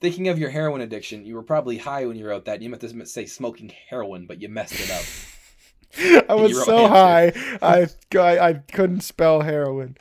[0.00, 2.60] thinking of your heroin addiction, you were probably high when you wrote that.
[2.60, 6.26] You meant to say smoking heroin, but you messed it up.
[6.28, 7.32] I was so high.
[7.62, 7.86] I,
[8.18, 9.96] I I couldn't spell heroin.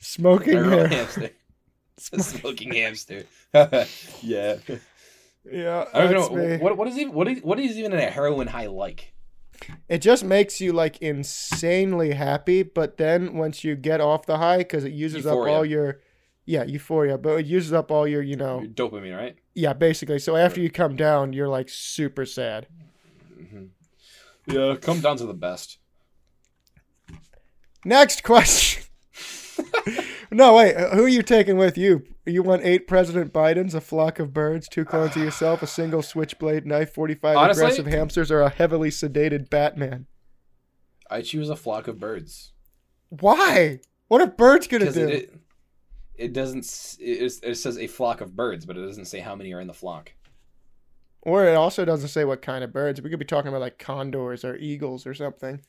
[0.00, 0.90] Smoking heroin.
[0.90, 1.30] hamster.
[1.98, 3.24] smoking hamster.
[4.22, 4.56] yeah.
[5.50, 6.56] Yeah, I don't know me.
[6.58, 9.12] what what is even what is what is even a heroin high like.
[9.88, 14.58] It just makes you like insanely happy, but then once you get off the high,
[14.58, 15.52] because it uses Euphoria.
[15.52, 16.00] up all your,
[16.46, 19.36] yeah, euphoria, but it uses up all your, you know, Your dopamine, right?
[19.54, 20.18] yeah, basically.
[20.18, 22.68] So after you come down, you're like super sad.
[23.36, 23.64] hmm
[24.46, 25.76] Yeah, come down to the best.
[27.84, 28.69] Next question.
[30.30, 32.04] No, wait, uh, who are you taking with you?
[32.26, 36.02] You want eight President Bidens, a flock of birds, two clones of yourself, a single
[36.02, 40.06] switchblade knife, 45 Honestly- aggressive hamsters, or a heavily sedated Batman?
[41.10, 42.52] I choose a flock of birds
[43.08, 43.80] Why?
[44.08, 45.08] What are birds gonna do?
[45.08, 45.34] it, it
[46.16, 49.52] it doesn't it, it says a flock of birds, but it doesn't say how many
[49.52, 50.12] are in the flock.
[51.22, 53.00] Or it also doesn't say what kind of birds.
[53.00, 55.60] We could be talking about like condors or eagles or something.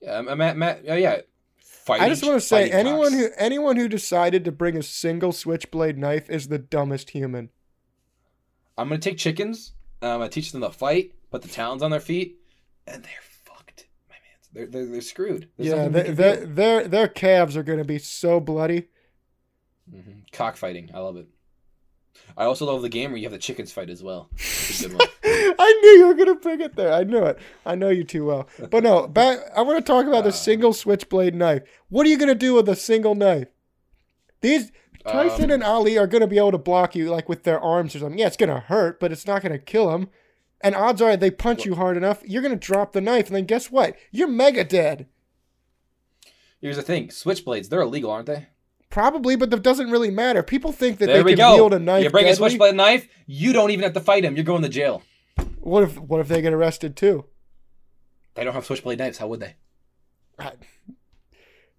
[0.00, 0.84] Yeah, at, Matt.
[0.88, 1.20] Oh yeah.
[1.84, 3.14] Fighting, I just want to say anyone cocks.
[3.14, 7.50] who anyone who decided to bring a single switchblade knife is the dumbest human.
[8.78, 9.72] I'm gonna take chickens.
[10.00, 12.38] I'm gonna teach them to fight, put the talons on their feet,
[12.86, 13.10] and they're
[13.44, 14.20] fucked, my man.
[14.52, 15.48] They're they're, they're screwed.
[15.56, 18.86] There's yeah, nothing they, they, their their calves are going to be so bloody.
[19.92, 20.30] Mhm.
[20.30, 21.26] Cockfighting, I love it.
[22.36, 24.30] I also love the game where you have the chickens fight as well.
[24.36, 25.08] It's a good one.
[25.64, 26.92] I knew you were going to bring it there.
[26.92, 27.38] I knew it.
[27.64, 28.48] I know you too well.
[28.70, 29.38] But no, back.
[29.56, 30.32] I want to talk about the Uh.
[30.32, 31.62] single switchblade knife.
[31.88, 33.48] What are you going to do with a single knife?
[34.40, 34.72] These
[35.06, 37.60] Tyson Um, and Ali are going to be able to block you like with their
[37.60, 38.18] arms or something.
[38.18, 40.08] Yeah, it's going to hurt, but it's not going to kill them.
[40.60, 43.34] And odds are they punch you hard enough, you're going to drop the knife, and
[43.36, 43.96] then guess what?
[44.12, 45.06] You're mega dead.
[46.60, 48.46] Here's the thing: switchblades, they're illegal, aren't they?
[48.90, 50.42] Probably, but that doesn't really matter.
[50.42, 51.54] People think that there they can go.
[51.54, 52.04] wield a knife.
[52.04, 54.36] you bring a switchblade knife, you don't even have to fight him.
[54.36, 55.02] You're going to jail.
[55.62, 57.26] What if what if they get arrested too?
[58.34, 59.18] They don't have switchblade knives.
[59.18, 59.54] How would they?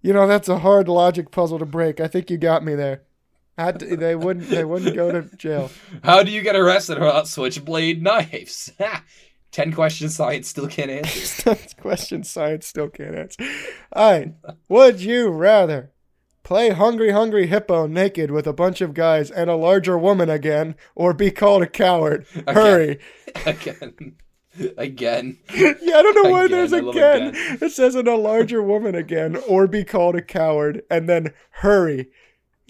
[0.01, 1.99] You know, that's a hard logic puzzle to break.
[1.99, 3.03] I think you got me there.
[3.57, 5.69] Had to- they wouldn't they wouldn't go to jail.
[6.03, 8.71] How do you get arrested without switchblade knives?
[9.51, 11.43] Ten questions science still can't answer.
[11.51, 13.43] That's question science still can't answer.
[13.91, 14.33] All right.
[14.69, 15.91] Would you rather
[16.43, 20.75] play Hungry Hungry Hippo naked with a bunch of guys and a larger woman again,
[20.95, 22.25] or be called a coward?
[22.47, 22.99] Hurry.
[23.45, 24.15] Again.
[24.77, 25.39] Again.
[25.55, 27.29] Yeah, I don't know why Again, there's again.
[27.29, 27.57] again.
[27.59, 32.09] It says in a larger woman again, or be called a coward, and then hurry.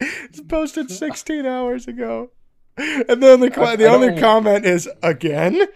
[0.00, 2.30] it's posted 16 hours ago.
[2.76, 5.66] And then the, the only comment is again.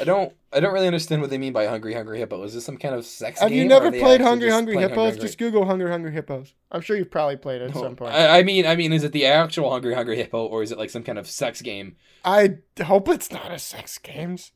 [0.00, 2.42] I don't I don't really understand what they mean by hungry hungry hippo.
[2.42, 4.96] Is this some kind of sex Have you never played Hungry Hungry Hippos?
[4.96, 6.54] Hungry Just Google Hungry Hungry Hippos.
[6.70, 8.12] I'm sure you've probably played it at Hungry- some point.
[8.14, 10.78] I, I mean I mean is it the actual hungry hungry hippo or is it
[10.78, 11.96] like some kind of sex game?
[12.24, 14.52] I hope it's not a sex games.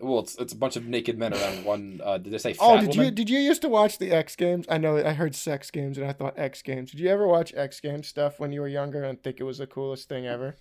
[0.00, 2.00] Well, it's it's a bunch of naked men around one.
[2.04, 4.64] Uh, did they say Oh, did you did you used to watch the X Games?
[4.68, 6.92] I know I heard sex games and I thought X Games.
[6.92, 9.58] Did you ever watch X Games stuff when you were younger and think it was
[9.58, 10.56] the coolest thing ever?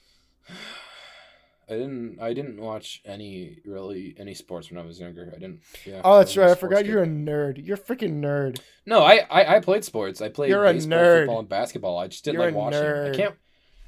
[1.70, 2.20] I didn't.
[2.22, 5.32] I didn't watch any really any sports when I was younger.
[5.36, 5.62] I didn't.
[5.86, 6.02] Yeah.
[6.04, 6.52] Oh, that's wasn't right.
[6.52, 6.88] I forgot kid.
[6.88, 7.66] you're a nerd.
[7.66, 8.60] You're a freaking nerd.
[8.86, 10.22] No, I, I I played sports.
[10.22, 11.20] I played You're a baseball, nerd.
[11.24, 11.98] football, and basketball.
[11.98, 12.80] I just didn't You're like watching.
[12.82, 13.14] nerd.
[13.14, 13.36] I can't.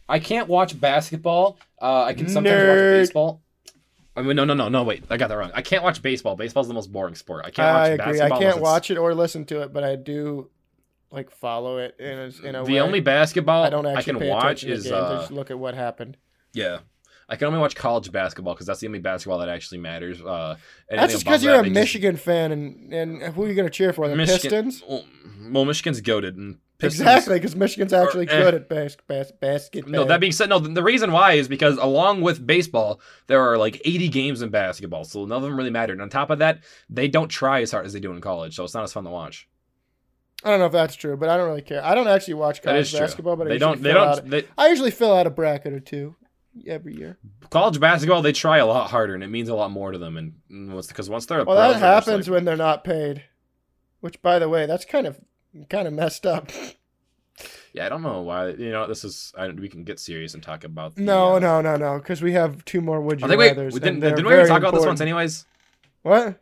[0.09, 1.57] I can't watch basketball.
[1.81, 2.67] Uh, I can sometimes Nerd.
[2.69, 3.41] watch baseball.
[4.15, 4.83] I mean, no, no, no, no.
[4.83, 5.51] Wait, I got that wrong.
[5.53, 6.35] I can't watch baseball.
[6.35, 7.45] Baseball's the most boring sport.
[7.45, 8.21] I can't watch I agree.
[8.21, 10.49] I can't watch it or listen to it, but I do
[11.11, 12.79] like follow it in a, in a The way.
[12.81, 14.91] only basketball I don't I actually can pay watch is.
[14.91, 16.17] Uh, just look at what happened.
[16.53, 16.79] yeah.
[17.31, 20.19] I can only watch college basketball because that's the only basketball that actually matters.
[20.19, 20.55] Uh,
[20.89, 23.53] That's just because you're that, a they just- Michigan fan, and and who are you
[23.53, 24.07] gonna cheer for?
[24.07, 24.83] The Pistons.
[24.87, 25.05] Well,
[25.51, 27.01] well, Michigan's goaded and Pistons.
[27.01, 28.41] Exactly, because Michigan's actually Or, eh.
[28.43, 29.91] good at bas- bas- basketball.
[29.91, 30.59] No, that being said, no.
[30.59, 34.49] The the reason why is because along with baseball, there are like 80 games in
[34.49, 35.93] basketball, so none of them really matter.
[35.93, 36.59] And on top of that,
[36.89, 39.03] they don't try as hard as they do in college, so it's not as fun
[39.03, 39.47] to watch.
[40.43, 41.83] I don't know if that's true, but I don't really care.
[41.83, 43.83] I don't actually watch college basketball, but I they usually don't.
[43.83, 44.29] They don't.
[44.29, 46.15] They, I usually fill out a bracket or two
[46.67, 47.17] every year.
[47.49, 50.17] college basketball, they try a lot harder, and it means a lot more to them.
[50.17, 50.33] And
[50.87, 53.23] because once they're Well, that happens like- when they're not paid.
[54.01, 55.19] Which, by the way, that's kind of
[55.69, 56.51] kind of messed up.
[57.73, 58.49] yeah, I don't know why.
[58.49, 59.33] You know, this is.
[59.37, 60.95] I, we can get serious and talk about.
[60.95, 63.57] the, No, uh, no, no, no, because we have two more would you I think
[63.57, 63.99] we, we didn't.
[63.99, 65.45] Didn't we talk about this once, anyways?
[66.01, 66.41] What?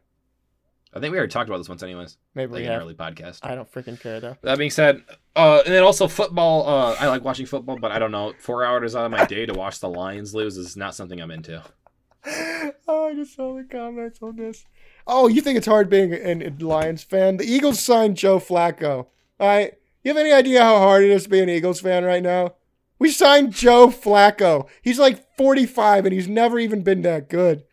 [0.93, 2.17] I think we already talked about this once, anyways.
[2.33, 3.39] Maybe Like we in an early podcast.
[3.43, 4.37] I don't freaking care though.
[4.41, 5.03] That being said,
[5.35, 6.67] uh, and then also football.
[6.67, 8.33] Uh, I like watching football, but I don't know.
[8.39, 11.31] Four hours out of my day to watch the Lions lose is not something I'm
[11.31, 11.61] into.
[12.87, 14.65] oh, I just saw the comments on this.
[15.05, 17.37] Oh, you think it's hard being a Lions fan?
[17.37, 19.07] The Eagles signed Joe Flacco.
[19.39, 19.73] All right.
[20.03, 22.55] You have any idea how hard it is to be an Eagles fan right now?
[22.99, 24.67] We signed Joe Flacco.
[24.81, 27.63] He's like 45 and he's never even been that good.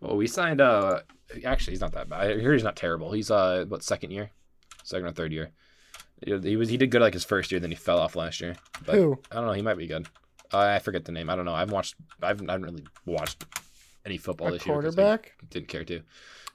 [0.00, 0.60] Well, we signed.
[0.60, 1.00] Uh,
[1.44, 2.20] actually, he's not that bad.
[2.30, 3.12] I hear he's not terrible.
[3.12, 4.30] He's uh, what second year,
[4.82, 5.50] second or third year.
[6.24, 8.56] He was he did good like his first year, then he fell off last year.
[8.86, 9.18] But Who?
[9.30, 9.52] I don't know.
[9.52, 10.06] He might be good.
[10.52, 11.28] Uh, I forget the name.
[11.28, 11.54] I don't know.
[11.54, 11.96] I've watched.
[12.22, 13.44] I've I haven't really watched
[14.06, 14.74] any football A this year.
[14.76, 15.32] 'cause I quarterback?
[15.50, 16.00] Didn't care to.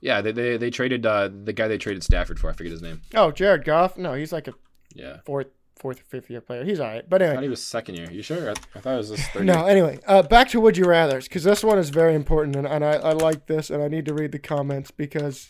[0.02, 2.50] Yeah, they, they they traded uh the guy they traded Stafford for.
[2.50, 3.02] I forget his name.
[3.14, 3.98] Oh, Jared Goff?
[3.98, 4.54] No, he's like a
[4.96, 5.48] Yeah, fourth,
[5.80, 6.64] fourth or fifth year player.
[6.64, 7.10] He's all right.
[7.10, 7.36] But I anyway.
[7.38, 8.12] thought he was second year.
[8.12, 8.50] You sure?
[8.50, 9.70] I, I thought it was this third No, year.
[9.70, 12.84] anyway, uh, back to Would You Rather's, because this one is very important, and, and
[12.86, 15.50] I, I like this, and I need to read the comments because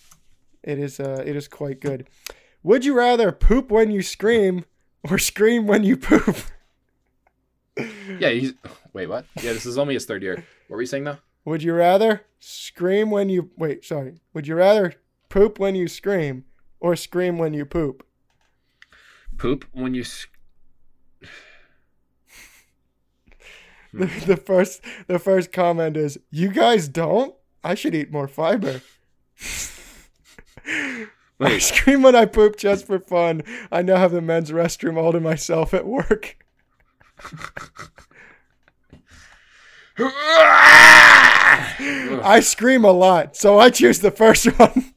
[0.63, 2.07] it is uh, it is quite good.
[2.63, 4.65] Would you rather poop when you scream
[5.09, 6.37] or scream when you poop?
[8.19, 8.53] Yeah, he's.
[8.93, 9.25] Wait, what?
[9.41, 10.35] Yeah, this is only his third year.
[10.67, 11.17] What were you saying though?
[11.45, 13.85] Would you rather scream when you wait?
[13.85, 14.15] Sorry.
[14.33, 14.95] Would you rather
[15.29, 16.43] poop when you scream
[16.81, 18.05] or scream when you poop?
[19.39, 20.03] Poop when you.
[23.91, 27.33] The, the first the first comment is, "You guys don't?
[27.63, 28.83] I should eat more fiber."
[31.39, 33.41] I scream when I poop just for fun.
[33.71, 36.37] I now have the men's restroom all to myself at work.
[42.21, 44.93] I scream a lot, so I choose the first one.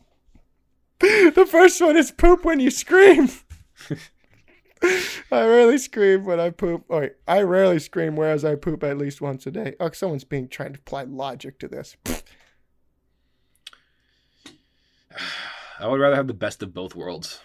[1.00, 3.30] the first one is poop when you scream.
[5.30, 6.84] I rarely scream when I poop.
[6.90, 9.74] Oh, wait, I rarely scream, whereas I poop at least once a day.
[9.80, 11.96] Oh, someone's being trying to apply logic to this.
[15.78, 17.40] I would rather have the best of both worlds.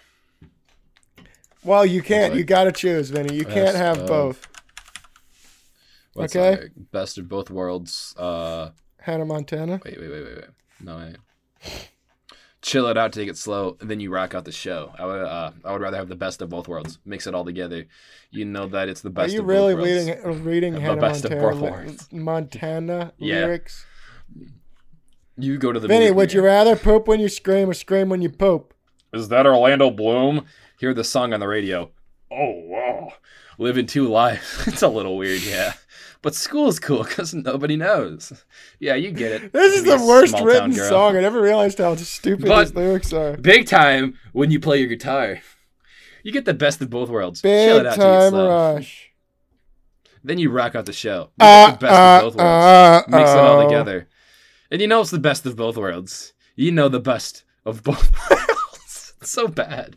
[1.63, 2.33] Well, you can't.
[2.33, 3.35] like- You gotta choose, Vinny.
[3.35, 4.47] You can't have of- both.
[6.13, 6.61] What's Okay.
[6.63, 8.15] like best of both worlds.
[8.17, 9.79] Uh, Hannah Montana.
[9.85, 10.45] wait, wait, wait, wait, wait.
[10.81, 11.89] No, wait.
[12.67, 14.91] Chill it out, take it slow, and then you rock out the show.
[14.99, 16.99] I would, uh, I would rather have the best of both worlds.
[17.05, 17.85] Mix it all together.
[18.29, 19.23] You know that it's the best.
[19.23, 19.33] Are best.
[19.35, 20.05] you of really both worlds.
[20.07, 22.11] reading uh, reading The Hannah best of Montana, both worlds.
[22.11, 23.35] Montana Yeah.
[23.45, 23.85] lyrics?
[25.37, 25.87] You go to the.
[25.87, 28.73] Vinny, would you rather poop when you scream or scream when you poop?
[29.13, 30.45] Is that Orlando Bloom?
[30.77, 31.91] Hear the song on the radio.
[32.29, 33.13] Oh wow,
[33.57, 34.41] living two lives.
[34.67, 35.71] it's a little weird, yeah.
[36.21, 38.43] But school is cool because nobody knows.
[38.79, 39.53] Yeah, you get it.
[39.53, 40.89] This is the worst written girl.
[40.89, 41.17] song.
[41.17, 43.37] I never realized how stupid But- these lyrics are.
[43.37, 45.39] Big time when you play your guitar.
[46.23, 47.41] You get the best of both worlds.
[47.41, 49.11] Big out, time rush.
[50.23, 51.29] Then you rock out the show.
[51.39, 52.41] You Uh, the best uh, of both worlds.
[52.41, 54.07] uh, Mix it all together.
[54.69, 56.33] And you know it's the best of both worlds.
[56.55, 59.13] You know the best of both worlds.
[59.21, 59.95] So bad.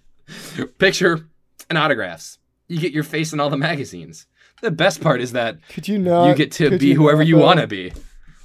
[0.79, 1.27] Picture
[1.69, 2.39] and autographs.
[2.69, 4.27] You get your face in all the magazines.
[4.63, 6.27] The best part is that Could you not?
[6.29, 7.93] you get to be whoever you want to be.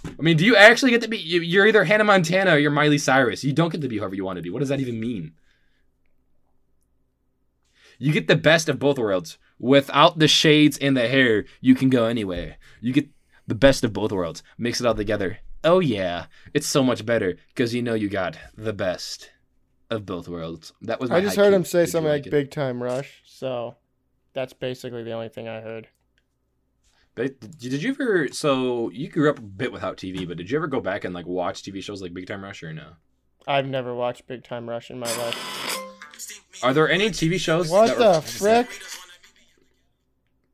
[0.05, 1.18] I mean, do you actually get to be?
[1.18, 3.43] you- You're either Hannah Montana or you're Miley Cyrus.
[3.43, 4.49] You don't get to be whoever you want to be.
[4.49, 5.34] What does that even mean?
[7.97, 9.38] You get the best of both worlds.
[9.57, 12.57] Without the shades and the hair, you can go anywhere.
[12.82, 13.07] You get
[13.47, 14.43] the best of both worlds.
[14.57, 15.39] Mix it all together.
[15.63, 19.32] Oh yeah, it's so much better because you know you got the best
[19.89, 20.74] of both worlds.
[20.82, 21.09] That was.
[21.09, 22.32] I just heard him say something like like?
[22.32, 23.76] "big time rush," so
[24.34, 25.88] that's basically the only thing I heard.
[27.16, 28.28] Did you ever?
[28.30, 31.13] So you grew up a bit without TV, but did you ever go back and
[31.13, 32.91] like watch TV shows like Big Time Rush or no?
[33.47, 36.63] I've never watched Big Time Rush in my life.
[36.63, 37.70] Are there any TV shows?
[37.70, 38.68] What that the were- frick?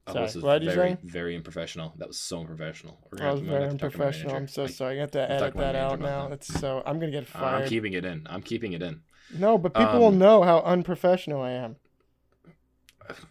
[0.08, 1.94] Oh, Sorry, this is what'd you very, very unprofessional.
[1.98, 2.98] That was so unprofessional.
[3.12, 4.36] We're That was I'm very gonna have to talk to my unprofessional.
[4.36, 4.98] I'm so sorry.
[4.98, 6.28] I have to edit that out now.
[6.28, 6.34] that.
[6.36, 7.64] It's so I'm gonna get fired.
[7.64, 8.28] I'm keeping it in.
[8.30, 9.02] I'm keeping it in.
[9.34, 11.78] No, but people will Um, know how unprofessional I am.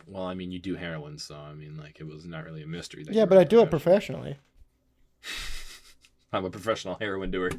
[0.06, 2.66] Well, I mean, you do heroin, so I mean, like, it was not really a
[2.66, 3.04] mystery.
[3.04, 4.36] That Yeah, but I do it professionally.
[6.32, 7.50] I'm a professional heroin doer.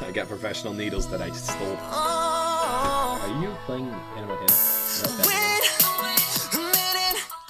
[0.00, 1.76] I got professional needles that I stole.
[1.80, 4.52] Are you playing Hannah Montana?
[5.08, 5.48] No, that's-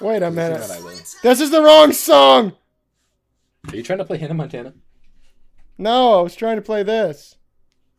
[0.01, 0.61] Wait a minute.
[0.61, 0.91] not, I will.
[1.23, 2.53] This is the wrong song.
[3.69, 4.75] Are you trying to play Hannah Montana?
[5.77, 7.35] No, I was trying to play this.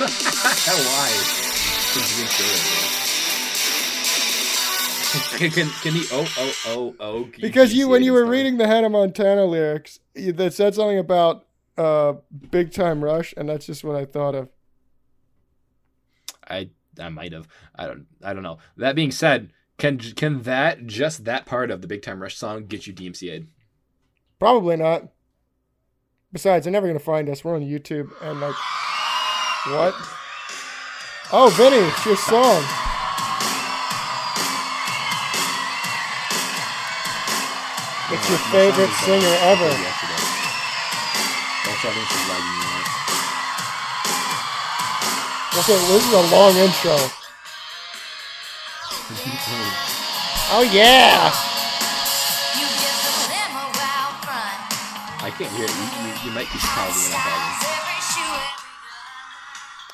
[0.00, 1.39] Why?
[5.38, 8.30] Can, can, can the oh oh oh oh Because you, when you were stop?
[8.30, 12.12] reading the Hannah Montana lyrics, you, that said something about uh,
[12.52, 14.48] Big Time Rush, and that's just what I thought of.
[16.48, 16.70] I
[17.00, 17.48] I might have.
[17.74, 18.58] I don't I don't know.
[18.76, 22.66] That being said, can can that just that part of the Big Time Rush song
[22.66, 23.48] get you DMCA'd?
[24.38, 25.08] Probably not.
[26.32, 27.42] Besides, they're never gonna find us.
[27.42, 28.54] We're on YouTube, and like,
[29.66, 29.94] what?
[31.32, 32.64] Oh, Vinny, it's your song.
[38.10, 39.70] It's your favorite singer ever.
[39.70, 39.94] That's
[41.86, 42.82] I think she's lagging me out.
[45.54, 46.98] Okay, this is a long intro.
[50.50, 51.30] Oh yeah!
[55.22, 55.70] I can't hear it.
[55.70, 57.49] You, you, you might be pausing it.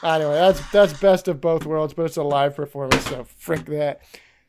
[0.07, 0.23] I'm pausing.
[0.23, 4.01] Anyway, that's that's best of both worlds, but it's a live performance, so frick that.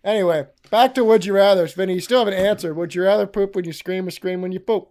[0.04, 1.68] Anyway, back to would you rather.
[1.68, 2.76] Vinny, you still haven't answered.
[2.76, 4.90] Would you rather poop when you scream or scream when you poop?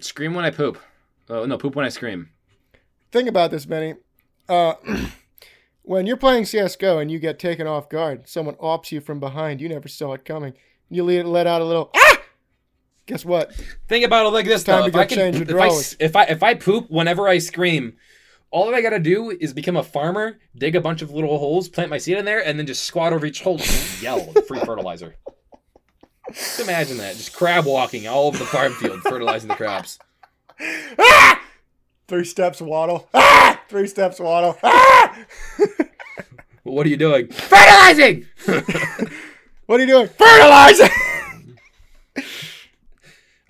[0.00, 0.78] Scream when I poop.
[1.28, 2.30] Oh no, poop when I scream.
[3.10, 3.94] Think about this, Vinny.
[4.48, 4.74] Uh,
[5.82, 9.60] when you're playing CS:GO and you get taken off guard, someone ops you from behind.
[9.60, 10.52] You never saw it coming.
[10.88, 12.18] You let, let out a little ah.
[13.06, 13.54] Guess what?
[13.88, 14.82] Think about it like this Time though.
[14.82, 17.28] to If go I can, change your if I, if I if I poop whenever
[17.28, 17.96] I scream,
[18.56, 21.90] all I gotta do is become a farmer, dig a bunch of little holes, plant
[21.90, 25.14] my seed in there, and then just squat over each hole and yell free fertilizer.
[26.32, 29.98] Just imagine that, just crab walking all over the farm field, fertilizing the crops.
[30.98, 31.42] Ah!
[32.08, 33.10] Three steps waddle.
[33.12, 33.60] Ah!
[33.68, 34.56] Three steps waddle.
[34.64, 35.18] Ah!
[36.62, 37.28] What are you doing?
[37.28, 38.26] Fertilizing.
[39.66, 40.08] what are you doing?
[40.08, 40.88] Fertilizing.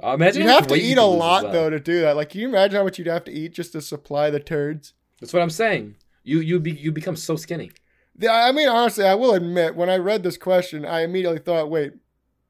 [0.04, 2.14] Uh, imagine You'd have to eat a lot though to do that.
[2.14, 4.92] Like, can you imagine how much you'd have to eat just to supply the turds?
[5.20, 5.96] That's what I'm saying.
[6.24, 7.70] You you be, you become so skinny.
[8.18, 11.70] Yeah, I mean, honestly, I will admit, when I read this question, I immediately thought,
[11.70, 11.92] wait,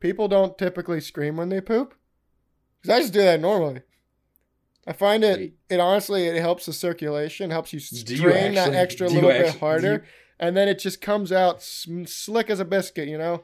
[0.00, 1.94] people don't typically scream when they poop?
[2.80, 3.82] Because I just do that normally.
[4.86, 5.54] I find it, Wait.
[5.68, 9.46] it honestly, it helps the circulation, helps you Do you strain that extra little bit
[9.46, 10.02] actually- harder, you-
[10.38, 13.42] and then it just comes out sm- slick as a biscuit, you know?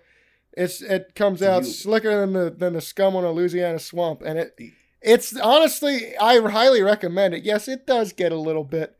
[0.56, 4.22] It's It comes out you- slicker than the, than the scum on a Louisiana swamp,
[4.24, 4.56] and it
[5.00, 7.42] it's honestly, I highly recommend it.
[7.42, 8.94] Yes, it does get a little bit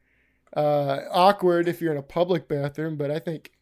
[0.57, 3.53] uh, awkward if you're in a public bathroom, but I think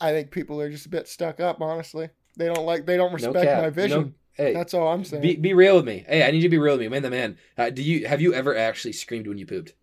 [0.00, 1.60] I think people are just a bit stuck up.
[1.60, 3.56] Honestly, they don't like they don't respect cap.
[3.58, 4.14] my No- vision.
[4.32, 5.22] hey, That's all I'm saying.
[5.22, 6.04] be be real with me.
[6.08, 6.88] Hey, I need you to be real with me.
[6.88, 7.38] Man, the man.
[7.58, 9.74] Uh, do you have you ever actually screamed when you pooped?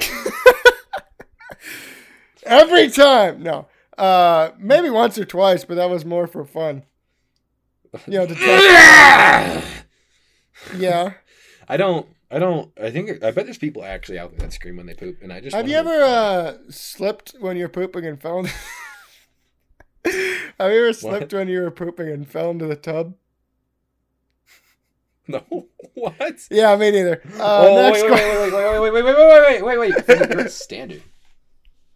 [2.44, 6.82] Every time, no, uh, maybe once or twice, but that was more for fun.
[8.06, 8.34] You know, to
[10.76, 11.12] yeah.
[11.68, 12.06] I don't.
[12.32, 12.72] I don't.
[12.82, 13.22] I think.
[13.22, 15.54] I bet there's people actually out there that scream when they poop, and I just.
[15.54, 18.44] Have you ever uh, slipped when you're pooping and fell?
[18.44, 18.54] Have
[20.04, 23.14] you ever slipped when you were pooping and fell into the tub?
[25.28, 25.68] No.
[25.94, 26.40] What?
[26.50, 27.22] Yeah, me neither.
[27.38, 29.94] Uh, oh next wait, que- wait, wait, wait, wait, wait, wait, wait, wait, wait, wait,
[30.36, 30.50] wait.
[30.50, 31.02] Standard.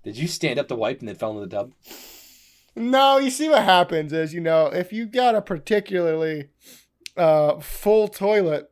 [0.05, 1.73] Did you stand up to wipe and then fell into the tub?
[2.77, 6.51] No, you see what happens is, you know, if you got a particularly
[7.17, 8.71] uh, full toilet,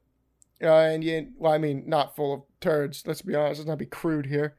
[0.65, 3.05] uh, and you, well, I mean, not full of turds.
[3.07, 3.61] Let's be honest.
[3.61, 4.57] Let's not be crude here.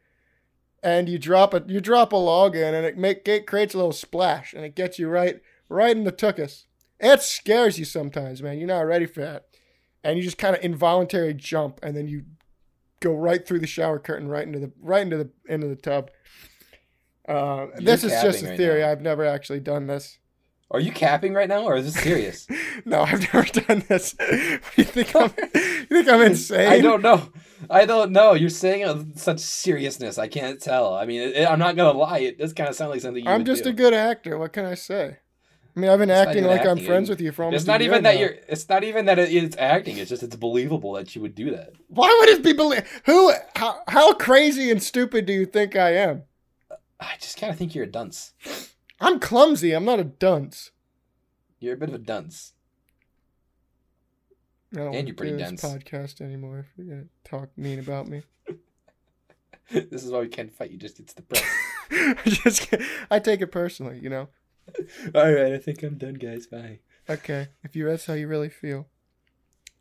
[0.84, 3.78] And you drop a you drop a log in, and it make it creates a
[3.78, 6.66] little splash, and it gets you right right in the tuchus.
[7.00, 8.60] It scares you sometimes, man.
[8.60, 9.48] You're not ready for that,
[10.04, 12.26] and you just kind of involuntary jump, and then you
[13.00, 16.12] go right through the shower curtain, right into the right into the into the tub.
[17.28, 18.82] Uh, this is just a theory.
[18.82, 18.92] now.
[18.92, 20.20] I've never actually done this.
[20.72, 22.48] Are you capping right now, or is this serious?
[22.88, 24.16] No, I've never done this.
[24.76, 25.32] you think I'm?
[25.56, 26.68] You think I'm insane?
[26.72, 27.30] I don't know.
[27.70, 28.34] I don't know.
[28.34, 30.20] You're saying it with such seriousness.
[30.20, 30.94] I can't tell.
[30.94, 32.20] I mean, it, I'm not gonna lie.
[32.20, 33.70] It does kind of sound like something you I'm just do.
[33.72, 34.38] a good actor.
[34.38, 35.18] What can I say?
[35.76, 37.62] I mean, I've been It's acting like I'm friends with you for almost.
[37.62, 38.20] It's not a year even that now.
[38.22, 38.36] you're.
[38.48, 39.98] It's not even that it, it's acting.
[39.98, 41.74] It's just it's believable that you would do that.
[41.88, 42.88] Why would it be believe?
[43.06, 43.34] Who?
[43.56, 46.24] How, how crazy and stupid do you think I am?
[47.00, 48.34] I just kind of think you're a dunce.
[49.00, 49.74] I'm clumsy.
[49.74, 50.72] I'm not a dunce.
[51.60, 52.54] You're a bit of a dunce.
[54.74, 55.62] I don't And you're pretty do dense.
[55.62, 56.60] This podcast anymore.
[56.60, 58.24] If you're gonna talk mean about me,
[59.72, 60.72] this is why we can't fight.
[60.72, 61.44] You just it's the press.
[61.92, 62.74] I just
[63.10, 64.00] I take it personally.
[64.02, 64.30] You know.
[65.16, 66.48] All right, I think I'm done, guys.
[66.48, 66.80] Bye.
[67.10, 68.88] Okay, if you that's how you really feel.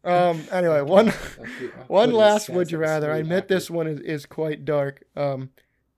[0.04, 0.44] Um.
[0.52, 1.08] Anyway, one
[1.88, 3.10] one last would you rather.
[3.10, 5.04] I admit this one is, is quite dark.
[5.16, 5.50] Um,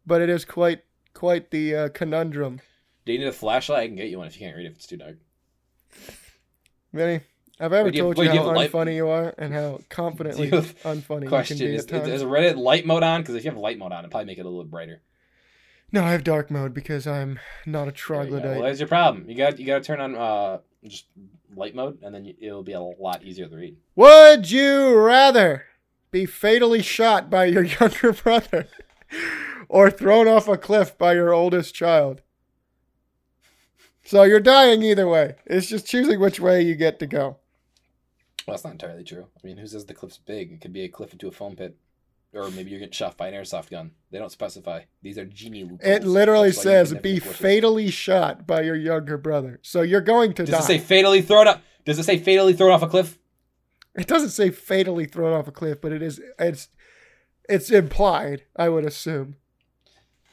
[0.06, 2.60] but it is quite quite the uh, conundrum.
[3.06, 3.78] Do you need a flashlight?
[3.84, 5.16] I can get you one if you can't read it if it's too dark.
[6.92, 7.20] Vinny,
[7.58, 10.48] have I ever you- told you you how light- unfunny you are and how confidently
[10.48, 10.52] you
[10.84, 12.08] unfunny Question: you can be is, at times?
[12.08, 13.22] is Reddit light mode on?
[13.22, 15.00] Because if you have light mode on, it'll probably make it a little brighter.
[15.92, 18.56] No, I have dark mode because I'm not a you troglodyte.
[18.56, 19.30] Well, that's your problem.
[19.30, 21.06] You got you got to turn on uh just
[21.54, 23.76] light mode, and then it'll be a lot easier to read.
[23.94, 25.66] Would you rather
[26.10, 28.66] be fatally shot by your younger brother
[29.68, 32.20] or thrown off a cliff by your oldest child?
[34.06, 35.34] So you're dying either way.
[35.46, 37.38] It's just choosing which way you get to go.
[38.46, 39.26] Well, that's not entirely true.
[39.36, 40.52] I mean, who says the cliff's big?
[40.52, 41.76] It could be a cliff into a foam pit,
[42.32, 43.90] or maybe you're getting shot by an airsoft gun.
[44.12, 44.82] They don't specify.
[45.02, 45.80] These are genie loopholes.
[45.82, 49.58] It literally That's says be fatally shot by your younger brother.
[49.62, 50.58] So you're going to Does die.
[50.58, 51.62] it say fatally thrown up?
[51.84, 53.18] Does it say fatally thrown off a cliff?
[53.96, 56.68] It doesn't say fatally thrown off a cliff, but it is it's
[57.48, 59.36] it's implied, I would assume.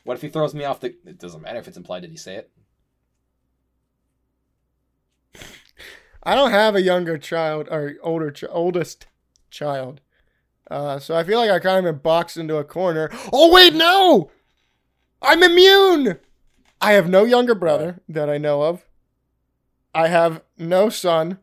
[0.03, 0.89] What if he throws me off the?
[1.05, 2.01] It doesn't matter if it's implied.
[2.01, 2.51] Did he say it?
[6.23, 9.07] I don't have a younger child or older ch- oldest
[9.49, 10.01] child.
[10.71, 13.09] Uh, so I feel like I kind of been boxed into a corner.
[13.31, 14.31] Oh wait, no!
[15.21, 16.19] I'm immune.
[16.81, 18.85] I have no younger brother that I know of.
[19.93, 21.39] I have no son.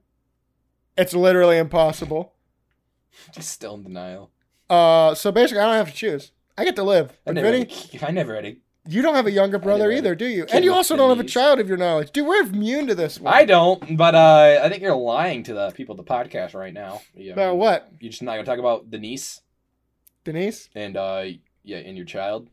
[0.97, 2.35] It's literally impossible.
[3.33, 4.31] Just still in denial.
[4.69, 6.33] Uh, so basically, I don't have to choose.
[6.59, 7.19] I get to live.
[7.27, 8.57] I never, Vinny, had a, I never had a.
[8.93, 10.47] you don't have a younger brother either, do you?
[10.53, 12.11] And you also don't have a child of your knowledge.
[12.13, 13.33] Dude, we're immune to this one.
[13.33, 16.73] I don't, but uh, I think you're lying to the people at the podcast right
[16.75, 17.01] now.
[17.15, 19.41] Yeah, About what, You're just not gonna talk about the niece
[20.25, 20.69] Denise?
[20.75, 21.25] and uh,
[21.63, 22.49] yeah, and your child.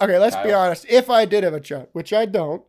[0.00, 0.60] Okay, let's be Kyle?
[0.60, 0.84] honest.
[0.88, 2.62] If I did have a child, which I don't,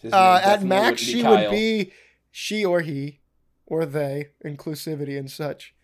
[0.00, 1.30] His uh, name at definitely max wouldn't she Kyle.
[1.32, 1.92] would be
[2.30, 3.20] she or he
[3.66, 5.74] or they, inclusivity and such,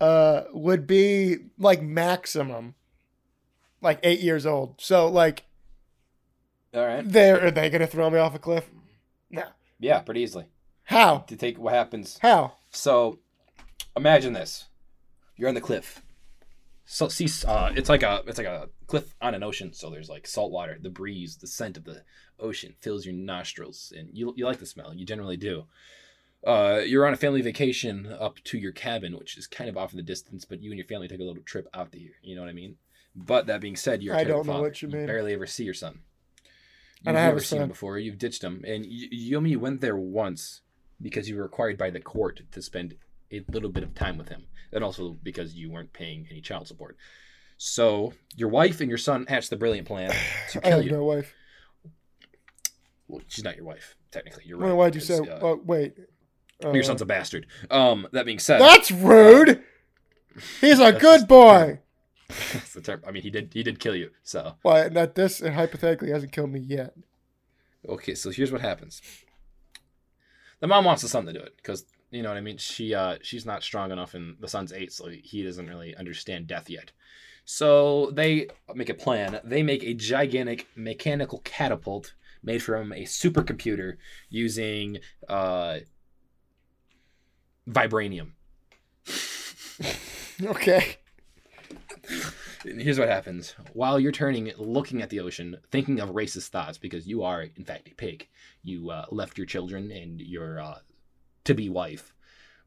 [0.00, 2.74] uh, would be like maximum,
[3.80, 4.74] like eight years old.
[4.78, 5.44] So like,
[6.74, 7.02] All right.
[7.06, 8.68] they're are they gonna throw me off a cliff?
[9.30, 9.44] No.
[9.78, 10.46] Yeah, pretty easily.
[10.84, 11.18] How?
[11.18, 12.18] To take what happens.
[12.20, 12.54] How?
[12.70, 13.18] So,
[13.96, 14.66] imagine this:
[15.36, 16.02] you're on the cliff.
[16.84, 19.72] So, see, uh, it's like a it's like a cliff on an ocean.
[19.72, 22.02] So there's like salt water, the breeze, the scent of the
[22.40, 24.92] ocean fills your nostrils, and you you like the smell.
[24.92, 25.64] You generally do.
[26.44, 29.92] Uh, you're on a family vacation up to your cabin, which is kind of off
[29.92, 32.00] in the distance, but you and your family take a little trip out there.
[32.22, 32.76] You know what I mean?
[33.14, 34.62] But that being said, you're I don't know father.
[34.64, 35.06] what you mean.
[35.06, 36.00] barely ever see your son.
[37.02, 37.98] You've I never seen him before.
[37.98, 40.60] You've ditched him, and you, you only went there once
[41.00, 42.94] because you were required by the court to spend
[43.32, 46.68] a little bit of time with him, and also because you weren't paying any child
[46.68, 46.96] support.
[47.56, 50.10] So your wife and your son hatched the brilliant plan
[50.50, 50.92] to I kill have you.
[50.92, 51.34] no wife.
[53.08, 54.44] Well, she's not your wife, technically.
[54.46, 54.72] You're right.
[54.72, 55.18] why'd you say?
[55.18, 55.94] uh, oh, wait.
[56.64, 57.46] Uh, your son's a bastard.
[57.70, 59.62] Um, that being said, That's rude.
[60.60, 61.80] He's a good boy.
[62.52, 63.02] That's the term.
[63.06, 64.10] I mean, he did he did kill you.
[64.22, 64.88] So Why?
[64.88, 65.40] Not this.
[65.40, 66.94] And hypothetically, hasn't killed me yet.
[67.88, 69.00] okay, so here's what happens.
[70.60, 72.58] The mom wants the son to do it because you know what I mean.
[72.58, 76.46] She uh she's not strong enough, and the son's eight, so he doesn't really understand
[76.46, 76.92] death yet.
[77.44, 79.40] So they make a plan.
[79.42, 83.96] They make a gigantic mechanical catapult made from a supercomputer
[84.28, 85.78] using uh
[87.68, 88.32] vibranium.
[90.42, 90.96] Okay.
[92.64, 93.54] Here's what happens.
[93.72, 97.64] While you're turning looking at the ocean thinking of racist thoughts because you are in
[97.64, 98.28] fact a pig.
[98.62, 100.78] You uh, left your children and your uh,
[101.44, 102.14] to-be wife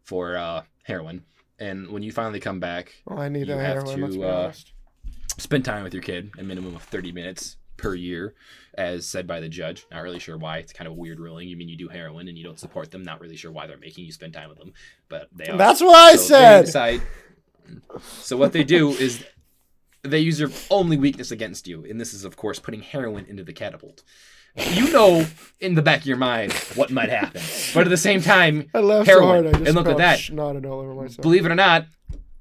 [0.04, 1.24] for uh, heroin.
[1.60, 4.12] And when you finally come back Well, I need You have heroin.
[4.12, 4.54] to, uh,
[5.38, 8.34] spend time with your kid a minimum of 30 minutes per year
[8.76, 9.86] as said by the judge.
[9.92, 10.58] Not really sure why.
[10.58, 11.48] It's kind of a weird ruling.
[11.48, 13.04] You mean you do heroin and you don't support them.
[13.04, 14.74] Not really sure why they're making you spend time with them
[15.10, 15.58] but they are.
[15.58, 17.02] That's what I So said.
[18.22, 19.24] so what they do is
[20.04, 23.44] they use their only weakness against you, and this is of course putting heroin into
[23.44, 24.04] the catapult.
[24.56, 25.26] You know
[25.62, 27.42] in the back of your mind what might happen,
[27.74, 29.24] but at the same time, I laughed heroin.
[29.24, 29.46] so hard.
[29.48, 30.20] I just And look at that.
[30.20, 31.22] Snotted all over myself.
[31.22, 31.88] believe it or not,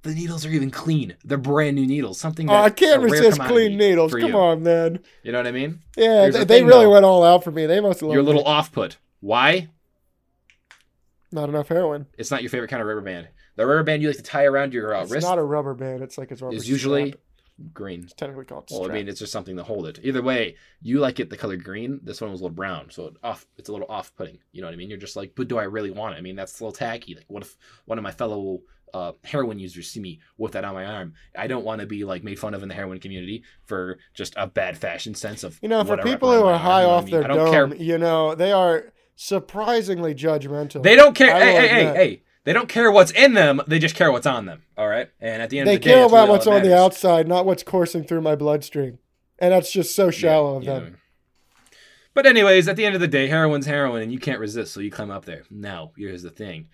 [0.02, 1.14] the needles are even clean.
[1.24, 2.18] They're brand new needles.
[2.20, 4.12] Something Oh, I can't a rare resist clean needles.
[4.12, 4.98] Come on, man.
[5.22, 5.78] You know what I mean?
[5.96, 6.90] Yeah, Here's they, the they thing, really though.
[6.92, 7.64] went all out for me.
[7.66, 8.46] They must have You're a little me.
[8.48, 8.98] off put.
[9.20, 9.68] Why?
[11.30, 12.06] not enough heroin.
[12.18, 13.28] It's not your favorite kind of rubber band.
[13.56, 15.72] The rubber band you like to tie around your uh, It's wrist not a rubber
[15.74, 16.02] band.
[16.02, 16.54] It's like it's rubber.
[16.54, 17.20] is usually strap.
[17.72, 18.04] Green.
[18.04, 18.68] It's technically called.
[18.70, 20.00] Well, I mean, it's just something to hold it.
[20.02, 22.00] Either way, you like it the color green.
[22.02, 23.46] This one was a little brown, so it off.
[23.56, 24.38] It's a little off-putting.
[24.52, 24.88] You know what I mean?
[24.88, 26.18] You're just like, but do I really want it?
[26.18, 27.14] I mean, that's a little tacky.
[27.14, 28.60] Like, what if one of my fellow
[28.94, 31.14] uh, heroin users see me with that on my arm?
[31.36, 34.34] I don't want to be like made fun of in the heroin community for just
[34.36, 35.58] a bad fashion sense of.
[35.62, 36.98] You know, for what I wrap people who are arm, high you know what I
[36.98, 37.12] off mean?
[37.12, 37.76] their I don't dome, care.
[37.76, 40.82] you know, they are surprisingly judgmental.
[40.82, 41.34] They don't care.
[41.34, 42.22] I Hey, hey, hey, hey.
[42.44, 43.60] They don't care what's in them.
[43.68, 44.62] They just care what's on them.
[44.76, 45.08] All right.
[45.20, 46.76] And at the end They of the day, they care about really what's on the
[46.76, 48.98] outside, not what's coursing through my bloodstream.
[49.38, 50.84] And that's just so shallow of them.
[50.84, 50.96] yeah.
[52.14, 54.80] But anyways, at the end of the day, heroin's heroin, and you can't resist, so
[54.80, 55.44] you climb up there.
[55.50, 56.68] Now, here's the thing: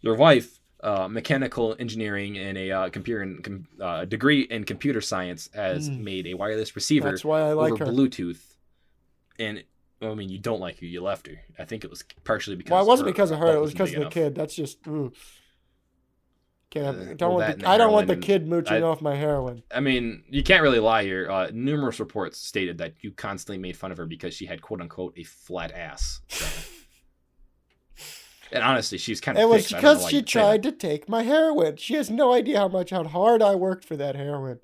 [0.00, 5.00] your wife, uh, mechanical engineering and a uh, computer and com- uh, degree in computer
[5.02, 6.00] science, has Mm.
[6.04, 7.92] made a wireless receiver That's why I like over her.
[7.92, 8.40] Bluetooth.
[9.38, 9.62] And
[10.00, 11.34] I mean, you don't like her; you left her.
[11.58, 12.70] I think it was partially because.
[12.70, 13.56] Well, it wasn't because of her.
[13.56, 14.34] It was because of the kid.
[14.34, 14.86] That's just.
[14.86, 15.12] Ooh.
[16.70, 19.00] Can't have, Uh, don't well, want the, I don't want the kid mooching I- off
[19.00, 19.62] my heroin.
[19.74, 21.30] I mean, you can't really lie here.
[21.30, 24.82] Uh, numerous reports stated that you constantly made fun of her because she had "quote
[24.82, 26.20] unquote" a flat ass.
[28.50, 29.42] And honestly, she's kind of.
[29.42, 31.76] It was because she tried to take my heroin.
[31.76, 34.60] She has no idea how much how hard I worked for that heroin.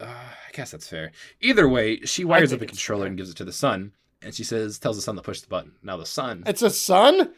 [0.00, 0.14] Uh,
[0.58, 1.12] guess that's fair.
[1.40, 3.06] Either way, she wires up it's controller fair.
[3.08, 5.46] and gives it to the son, and she says, tells the son to push the
[5.46, 5.72] button.
[5.82, 7.32] Now the son, It's a son.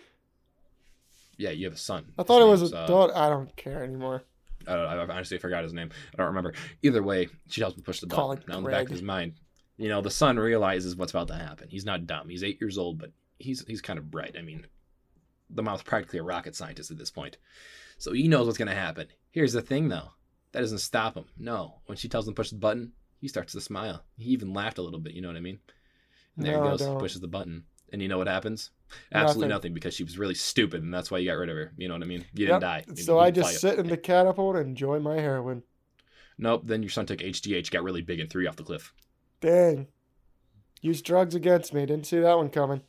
[1.37, 2.13] yeah, you have a son.
[2.19, 3.17] I thought it was a uh, daughter.
[3.17, 4.23] I don't care anymore.
[4.67, 5.91] I, don't, I honestly forgot his name.
[6.15, 6.55] I don't remember.
[6.83, 8.43] Either way, she tells him to push the button.
[8.49, 9.35] Now in the back of his mind,
[9.77, 11.69] you know, the son realizes what's about to happen.
[11.69, 12.29] He's not dumb.
[12.29, 14.37] He's eight years old, but he's he's kind of bright.
[14.39, 14.67] I mean,
[15.51, 17.37] the mom's practically a rocket scientist at this point,
[17.99, 19.09] so he knows what's going to happen.
[19.31, 20.11] Here's the thing, though,
[20.53, 21.27] that doesn't stop him.
[21.39, 24.05] No, when she tells him to push the button, he starts to smile.
[24.17, 25.13] He even laughed a little bit.
[25.15, 25.59] You know what I mean?
[26.37, 26.99] And there No, he goes, don't.
[26.99, 28.71] pushes the button, and you know what happens?
[29.13, 29.49] Absolutely Nothing.
[29.51, 29.75] nothing.
[29.75, 31.73] because she was really stupid, and that's why you got rid of her.
[31.77, 32.25] You know what I mean?
[32.35, 32.49] You Yep.
[32.49, 32.85] didn't die.
[32.89, 33.61] You So didn't I just up.
[33.61, 35.63] sit in the catapult and enjoy my heroin.
[36.39, 36.63] Nope.
[36.65, 38.93] Then your son took HGH, got really big, and threw you off the cliff.
[39.41, 39.87] Dang.
[40.81, 41.85] Use drugs against me.
[41.85, 42.81] Didn't see that one coming.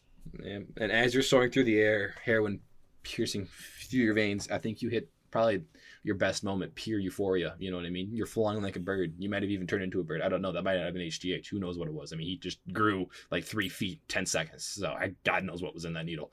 [0.45, 2.61] And as you're soaring through the air, heroin
[3.03, 3.47] piercing
[3.89, 5.63] through your veins, I think you hit probably
[6.03, 7.55] your best moment, pure euphoria.
[7.59, 8.09] You know what I mean?
[8.11, 9.13] You're flying like a bird.
[9.19, 10.21] You might have even turned into a bird.
[10.21, 10.51] I don't know.
[10.51, 11.47] That might not have been HGH.
[11.49, 12.11] Who knows what it was?
[12.11, 14.63] I mean, he just grew like three feet, ten seconds.
[14.65, 16.31] So I, God knows what was in that needle.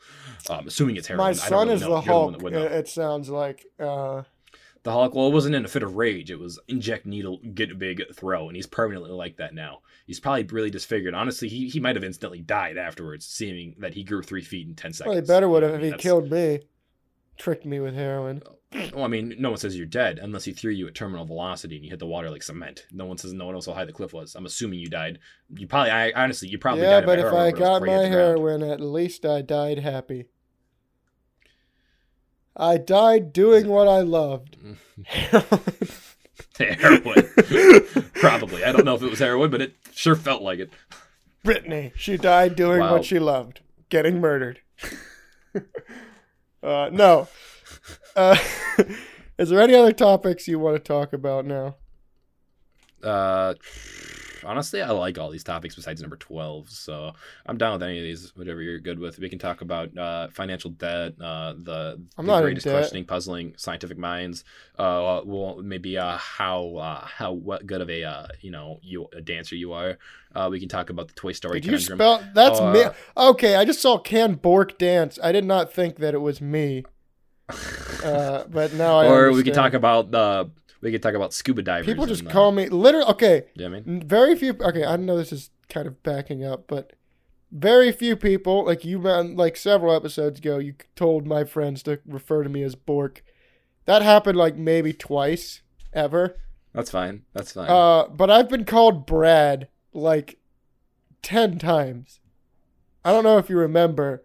[0.48, 1.26] Um, assuming it's heroin.
[1.26, 1.90] my son really is know.
[1.96, 2.42] the Hulk.
[2.42, 3.66] would It, sounds like.
[3.78, 4.22] Uh,
[4.84, 6.30] The Hulk, well, it wasn't in a fit of rage.
[6.30, 9.80] It was inject needle, get a big, throw, and he's permanently like that now.
[10.06, 11.12] He's probably really disfigured.
[11.12, 14.74] Honestly, he, he might have instantly died afterwards, seeing that he grew three feet in
[14.74, 15.14] ten seconds.
[15.14, 16.60] well, he better would have I if he that's- killed me.
[17.36, 18.42] Tricked me with heroin.
[18.94, 21.76] Well, I mean, no one says you're dead unless he threw you at terminal velocity
[21.76, 22.84] and you hit the water like cement.
[22.92, 24.34] No one says no one knows how high the cliff was.
[24.34, 25.20] I'm assuming you died.
[25.54, 27.04] You probably, I honestly, you probably yeah, died.
[27.04, 28.12] of but if I got my hit the ground.
[28.12, 30.26] heroin, at least I died happy.
[32.54, 34.58] I died doing what I loved.
[36.58, 37.28] heroin,
[38.14, 38.64] probably.
[38.64, 40.70] I don't know if it was heroin, but it sure felt like it.
[41.44, 42.92] Brittany, she died doing Wow.
[42.92, 44.60] what she loved, getting murdered.
[46.62, 47.28] uh, no.
[48.16, 48.36] Uh,
[49.38, 51.76] is there any other topics you want to talk about now?
[53.02, 53.54] Uh,
[54.44, 56.70] honestly, I like all these topics besides number 12.
[56.70, 57.12] So
[57.46, 59.18] I'm down with any of these, whatever you're good with.
[59.18, 63.98] We can talk about uh, financial debt, uh, the, I'm the greatest questioning, puzzling scientific
[63.98, 64.44] minds.
[64.78, 69.08] Uh, well, maybe uh, how uh, how what good of a uh, you know you
[69.14, 69.98] a dancer you are.
[70.34, 71.98] Uh, we can talk about the Toy Story Did you conundrum.
[71.98, 72.30] spell?
[72.34, 72.84] That's me.
[72.84, 75.18] Uh, Okay, I just saw Can Bork dance.
[75.22, 76.84] I did not think that it was me.
[78.04, 79.06] Uh, but now I.
[79.06, 81.86] or we can talk about the we could talk about scuba divers.
[81.86, 83.06] People just and, uh, call me literally.
[83.10, 84.02] Okay, You know I mean?
[84.06, 84.54] very few.
[84.60, 86.92] Okay, I know this is kind of backing up, but
[87.50, 92.42] very few people, like you, like several episodes ago, you told my friends to refer
[92.42, 93.22] to me as Bork.
[93.86, 96.36] That happened like maybe twice ever.
[96.74, 97.22] That's fine.
[97.32, 97.70] That's fine.
[97.70, 100.38] Uh, but I've been called Brad like
[101.22, 102.20] ten times.
[103.04, 104.22] I don't know if you remember.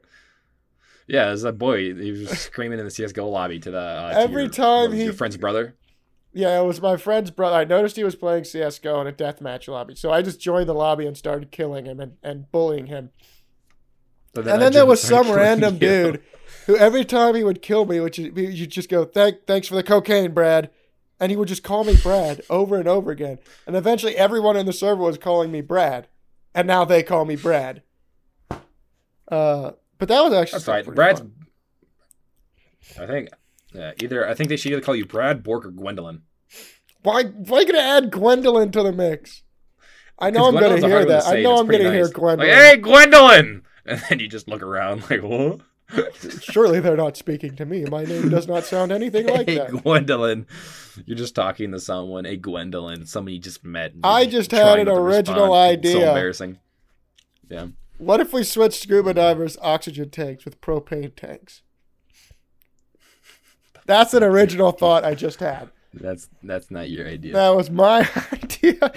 [1.07, 1.93] Yeah, there's that boy.
[1.95, 5.03] He was screaming in the CS:GO lobby to the uh, to Every your- time he-
[5.03, 5.75] your friend's brother.
[6.35, 7.57] Yeah, it was my friend's brother.
[7.57, 10.73] I noticed he was playing CS:GO in a deathmatch lobby, so I just joined the
[10.73, 13.11] lobby and started killing him and, and bullying him.
[14.33, 15.79] But and then there was some random you.
[15.79, 16.23] dude
[16.65, 19.83] who every time he would kill me, which you just go, Thank, thanks for the
[19.83, 20.71] cocaine, Brad.
[21.19, 23.37] And he would just call me Brad over and over again.
[23.67, 26.07] And eventually everyone in the server was calling me Brad.
[26.55, 27.83] And now they call me Brad.
[29.27, 29.71] Uh,
[30.03, 30.95] but that was actually That's fine.
[30.95, 31.21] Brad's.
[31.21, 31.31] fun.
[32.99, 33.29] I think
[33.73, 36.23] uh, either I think they should either call you Brad, Bork, or Gwendolyn.
[37.03, 39.43] Why, why gonna add Gwendolyn to the mix?
[40.19, 41.25] I know I'm gonna hear that.
[41.25, 42.09] I know I'm gonna hear.
[42.09, 42.49] Gwendolyn.
[42.49, 45.61] Like, hey, Gwendolyn, and then you just look around like, what?
[46.41, 47.85] Surely they're not speaking to me.
[47.85, 49.71] My name does not sound anything like hey, that.
[49.71, 50.47] Gwendolyn.
[51.05, 52.25] You're just talking to someone.
[52.25, 53.05] Hey, Gwendolyn.
[53.05, 53.93] Somebody you just met.
[54.03, 55.85] I just had an original respond.
[55.85, 56.09] It's So idea.
[56.09, 56.59] embarrassing.
[57.49, 57.67] Yeah.
[58.03, 61.61] What if we switched scuba divers oxygen tanks with propane tanks?
[63.85, 65.69] That's an original thought I just had.
[65.93, 67.33] That's that's not your idea.
[67.33, 68.91] That was my idea.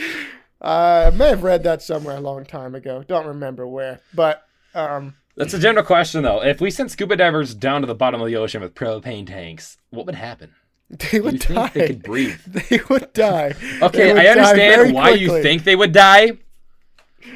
[0.60, 3.04] I may have read that somewhere a long time ago.
[3.06, 4.00] Don't remember where.
[4.14, 4.42] But
[4.74, 6.42] Um, That's a general question, though.
[6.42, 9.76] If we sent scuba divers down to the bottom of the ocean with propane tanks,
[9.90, 10.54] what would happen?
[10.90, 11.70] they you would think die.
[11.74, 12.40] they could breathe?
[12.70, 13.54] They would die.
[13.82, 16.38] Okay, would I understand why you think they would die,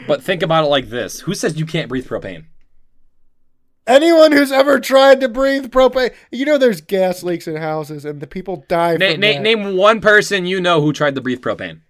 [0.07, 2.45] but think about it like this: Who says you can't breathe propane?
[3.87, 8.21] Anyone who's ever tried to breathe propane, you know, there's gas leaks in houses, and
[8.21, 11.41] the people die Na- from na- name one person you know who tried to breathe
[11.41, 11.81] propane.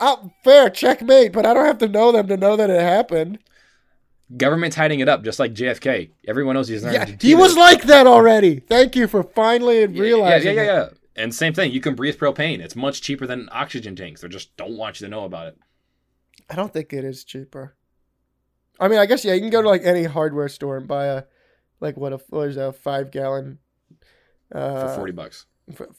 [0.00, 1.32] Oh, fair, checkmate.
[1.32, 3.38] But I don't have to know them to know that it happened.
[4.36, 6.10] Government's hiding it up, just like JFK.
[6.26, 8.58] Everyone knows he's an Yeah, he was like that already.
[8.58, 10.56] Thank you for finally Yeah, yeah, realizing.
[10.56, 10.66] yeah, it.
[10.66, 10.88] yeah, yeah.
[11.14, 12.58] And same thing, you can breathe propane.
[12.58, 14.20] It's much cheaper than oxygen tanks.
[14.22, 15.58] They just don't want you to know about it.
[16.48, 17.76] I don't think it is cheaper.
[18.78, 21.06] I mean, I guess yeah, you can go to like any hardware store and buy
[21.06, 21.22] a
[21.80, 23.58] like what a what is that, a five gallon
[24.54, 25.46] uh, For forty bucks.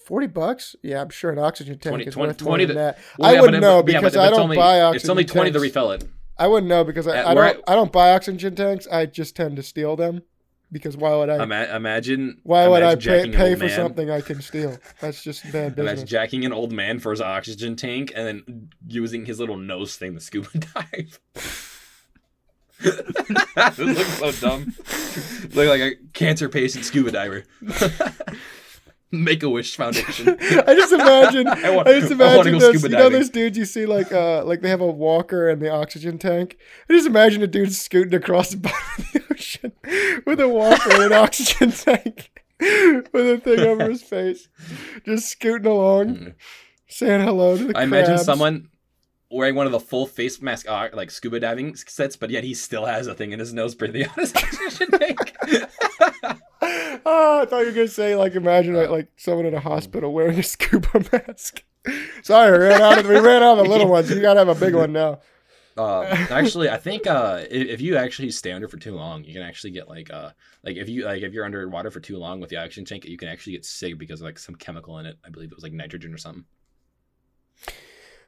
[0.06, 0.78] 40 bucks?
[0.82, 2.98] Yeah, I'm sure an oxygen tank 20 is 20 worth more 20 than to- that.
[3.20, 5.26] Well, I yeah, wouldn't know but- yeah, because I don't only- buy oxygen It's only
[5.26, 6.06] twenty to refill it.
[6.38, 8.88] I wouldn't know because I, I don't I don't buy oxygen tanks.
[8.89, 10.22] I just tend to steal them
[10.72, 12.39] because why would I Ima- imagine.
[12.43, 14.78] why would I pay, pay for man- something I can steal?
[14.99, 15.91] That's just bad business.
[15.93, 19.95] Imagine jacking an old man for his oxygen tank and then using his little nose
[19.95, 21.20] thing to scuba dive.
[22.84, 24.74] this looks so dumb.
[25.55, 27.43] Look like a cancer patient scuba diver.
[29.10, 30.30] Make a Wish Foundation.
[30.41, 31.47] I just imagine.
[31.47, 32.84] I, I want- just I wanna imagine go those.
[32.84, 35.70] You know those dudes you see like uh like they have a walker and the
[35.70, 36.58] oxygen tank.
[36.89, 39.72] I just imagine a dude scooting across the bottom of the ocean
[40.26, 44.49] with a walker and an oxygen tank with a thing over his face,
[45.05, 46.34] just scooting along,
[46.88, 47.78] saying hello to the Mm.
[47.78, 48.70] I imagine someone
[49.32, 52.53] wearing one of the full face mask uh, like scuba diving sets, but yet he
[52.53, 55.36] still has a thing in his nose breathing on his oxygen tank.
[57.05, 60.13] Oh, I thought you were gonna say like imagine like, like someone in a hospital
[60.13, 61.63] wearing a scuba mask.
[62.24, 64.09] Sorry, we ran out of we ran out of the little ones.
[64.09, 65.20] You gotta have a big one now.
[65.78, 69.43] Uh, actually, I think uh, if, you actually stay under for too long, you can
[69.43, 70.32] actually get like uh,
[70.63, 73.18] like if you like if you're underwater for too long with the oxygen tank, you
[73.18, 75.18] can actually get sick because of, like some chemical in it.
[75.24, 76.45] I believe it was like nitrogen or something.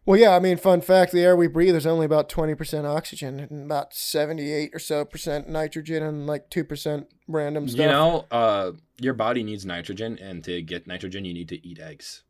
[0.05, 2.87] Well, yeah, I mean, fun fact: the air we breathe is only about twenty percent
[2.87, 7.79] oxygen and about seventy-eight or so percent nitrogen and like two percent random stuff.
[7.79, 11.79] You know, uh, your body needs nitrogen, and to get nitrogen, you need to eat
[11.79, 12.23] eggs.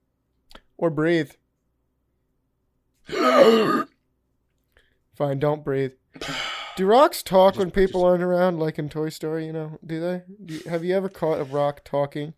[0.78, 1.32] or breathe.
[5.16, 5.92] Fine, don't breathe.
[6.76, 9.46] Do rocks talk Just- when people just- aren't around, like in Toy Story?
[9.46, 10.22] You know, do they?
[10.46, 12.34] Do you, have you ever caught a rock talking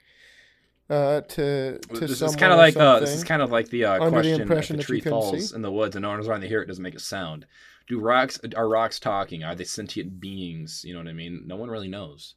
[0.92, 3.70] uh, to to this is someone kind of like uh, this is kind of like
[3.70, 5.56] the uh, the question: impression if a tree falls see?
[5.56, 7.46] in the woods and no one is around to hear it, doesn't make a sound.
[7.88, 9.44] Do rocks are rocks talking?
[9.44, 10.84] Are they sentient beings?
[10.86, 11.44] You know what I mean?
[11.46, 12.36] No one really knows.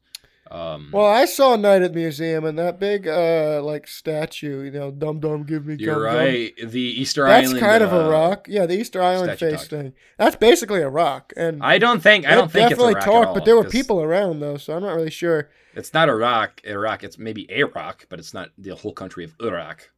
[0.51, 4.71] Um, Well, I saw Night at the Museum and that big uh like statue, you
[4.71, 6.15] know, dum dum give me you're gum gum.
[6.17, 6.53] right.
[6.63, 7.63] The Easter That's Island.
[7.63, 8.47] That's kind of a uh, rock.
[8.49, 9.71] Yeah, the Easter Island face talk.
[9.71, 9.93] thing.
[10.19, 11.33] That's basically a rock.
[11.37, 13.65] And I don't think I don't think it's a definitely rock all, but there were
[13.65, 15.51] people around though, so I'm not really sure.
[15.75, 16.61] It's not a rock.
[16.65, 17.03] A rock.
[17.03, 19.91] It's maybe a rock, but it's not the whole country of Iraq.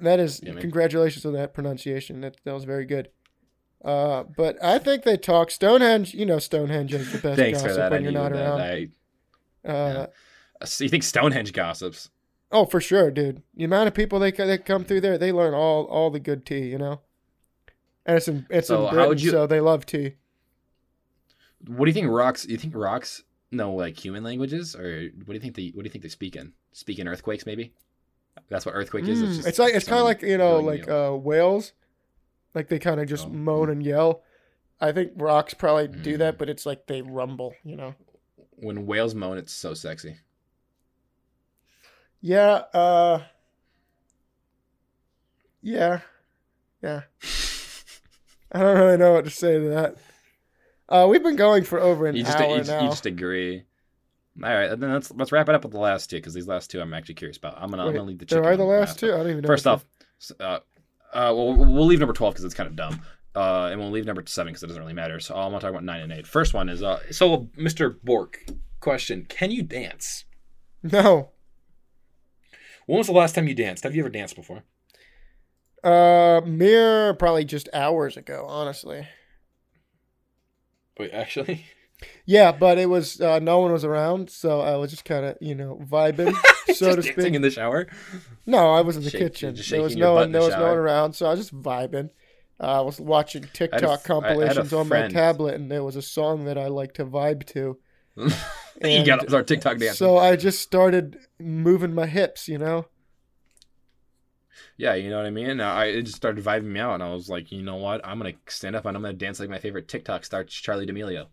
[0.00, 0.60] That is Yeah, man.
[0.60, 2.20] congratulations on that pronunciation.
[2.22, 3.08] That that was very good.
[3.84, 6.12] Uh, but I think they talk Stonehenge.
[6.14, 7.92] You know, Stonehenge is the best Thanks for gossip that.
[7.92, 8.40] I when you're needed not that.
[8.42, 8.60] around.
[8.60, 8.88] I,
[9.64, 10.06] Uh,
[10.64, 12.10] so you think Stonehenge gossips?
[12.52, 13.42] Oh, for sure, dude.
[13.56, 16.44] The amount of people they that come through there, they learn all all the good
[16.46, 17.00] tea, you know.
[18.06, 20.14] And it's in it's So in Britain, you- so they love tea.
[21.66, 22.44] What do you think rocks?
[22.46, 25.68] You think rocks know like human languages, or what do you think they?
[25.74, 26.52] What do you think they speak in?
[26.72, 27.72] Speak in earthquakes, maybe.
[28.48, 29.22] That's what earthquake is.
[29.22, 30.92] Mm, just it's like it's kind of like you know like you.
[30.94, 31.72] uh, whales,
[32.54, 33.30] like they kind of just Oh.
[33.30, 34.22] moan and yell.
[34.80, 36.18] I think rocks probably do Mm.
[36.18, 37.94] that, but it's like they rumble, you know.
[38.64, 40.16] When whales moan, it's so sexy.
[42.20, 42.62] Yeah.
[42.72, 43.22] Uh.
[45.62, 46.00] Yeah.
[46.82, 47.02] Yeah.
[48.52, 49.96] I don't really know what to say to that.
[50.88, 52.82] Uh, we've been going for over an You just hour you, just- now.
[52.82, 53.64] you just agree.
[54.42, 56.68] All right, then let's let's wrap it up with the last two because these last
[56.68, 57.54] two I'm actually curious about.
[57.56, 59.14] I'm gonna I'm gonna leave the there are the last two.
[59.14, 59.46] I don't even know.
[59.46, 59.84] First off,
[60.40, 60.58] uh, uh,
[61.12, 63.00] well, we'll leave number 12 because it's kind of dumb.
[63.36, 65.18] Uh, and we'll leave number seven because it doesn't really matter.
[65.18, 66.26] So I'm going to talk about nine and eight.
[66.26, 67.96] First one is uh, so Mr.
[68.02, 68.38] Bork,
[68.80, 70.24] question: Can you dance?
[70.82, 71.30] no.
[72.86, 73.82] When was the last time you danced?
[73.84, 74.62] Have you ever danced before?
[75.82, 79.06] Uh, mere probably just hours ago, honestly.
[80.98, 81.66] Wait, actually,
[82.26, 85.36] Yeah, but it was uh, no one was around, so I was just kind of
[85.40, 86.34] you know vibing,
[86.74, 87.34] so to speak.
[87.34, 87.86] in the shower.
[88.46, 89.56] No, I was in the Shake- kitchen.
[89.68, 90.30] There was no one.
[90.32, 92.10] There the was no one around, so I was just vibing.
[92.60, 95.96] Uh, I was watching TikTok f- I a compilations on my tablet, and there was
[95.96, 97.78] a song that I like to vibe to.
[98.16, 99.94] you got to start TikTok dancing.
[99.96, 102.86] So I just started moving my hips, you know.
[104.76, 105.60] yeah, you know what I mean.
[105.60, 108.00] I it just started vibing me out, and I was like, you know what?
[108.06, 111.26] I'm gonna stand up and I'm gonna dance like my favorite TikTok star, Charli D'Amelio.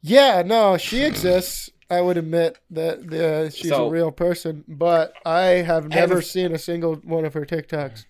[0.00, 1.70] Yeah, no, she exists.
[1.90, 6.52] I would admit that uh, she's So- a real person, but I have never seen
[6.52, 8.04] a single one of her TikToks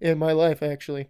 [0.00, 1.08] in my life, actually.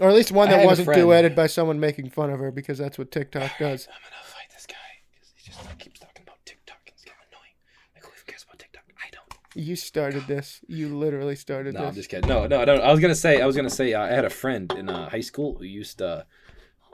[0.00, 2.98] Or at least one that wasn't duetted by someone making fun of her, because that's
[2.98, 3.88] what TikTok does.
[3.88, 4.74] I'm gonna fight this guy
[5.12, 7.54] because he just like, keeps talking about TikTok and it's kind of annoying.
[7.94, 8.82] Like, who even cares about TikTok?
[8.98, 9.66] I don't.
[9.66, 10.60] You started this.
[10.68, 12.28] You literally started No, I'm just kidding.
[12.28, 12.82] No, no, I don't.
[12.82, 15.08] I was gonna say, I was gonna say, uh, I had a friend in uh,
[15.08, 16.26] high school who used to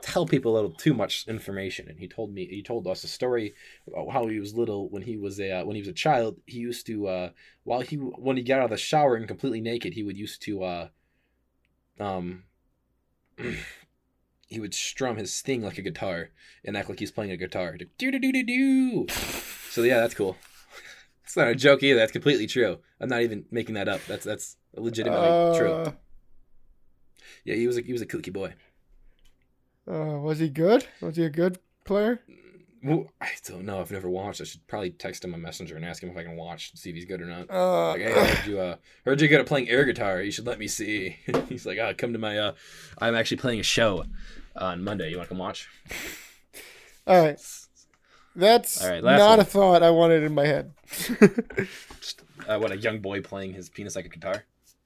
[0.03, 3.09] tell people a little too much information, and he told me, he told us a
[3.09, 3.55] story
[3.87, 6.37] about how he was little when he was a uh, when he was a child.
[6.47, 7.31] He used to, uh,
[7.65, 10.43] while he when he got out of the shower and completely naked, he would used
[10.43, 10.89] to, uh,
[11.99, 12.45] um,
[14.49, 16.31] he would strum his thing like a guitar
[16.65, 17.77] and act like he's playing a guitar.
[17.77, 19.07] Do do do do do.
[19.71, 20.37] So yeah, that's cool.
[21.25, 21.99] It's not a joke either.
[21.99, 22.81] That's completely true.
[23.01, 24.03] I'm not even making that up.
[24.07, 25.73] That's that's legitimately true.
[25.73, 25.93] Uh,
[27.45, 28.53] Yeah, he was a, he was a kooky boy.
[29.91, 30.87] Uh, was he good?
[31.01, 32.21] Was he a good player?
[32.85, 33.81] Well, I don't know.
[33.81, 34.41] I've never watched.
[34.41, 36.79] I should probably text him a messenger and ask him if I can watch and
[36.81, 37.49] see if he's good or not.
[37.49, 40.21] Uh, Like, hey, I heard you uh heard you good at playing air guitar.
[40.21, 41.17] You should let me see.
[41.49, 42.53] he's like, ah, come to my uh,
[42.99, 44.05] I'm actually playing a show
[44.57, 45.11] on Monday.
[45.11, 45.69] You want to come watch?
[47.07, 47.39] all right.
[48.35, 49.41] That's All right, not one.
[49.41, 50.73] a thought I wanted in my head.
[52.01, 54.45] Just uh, what a young boy playing his penis like a guitar.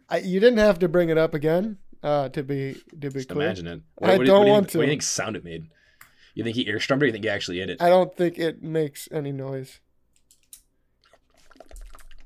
[0.09, 1.79] I, you didn't have to bring it up again.
[2.07, 3.81] Uh, to be to be Just clear, imagine it.
[4.01, 5.67] I do you- don't do you- want What do you think sound it made?
[6.35, 7.05] You think he ear strummed it?
[7.05, 7.83] Or you think he actually hit it?
[7.83, 9.81] I don't think it makes any noise.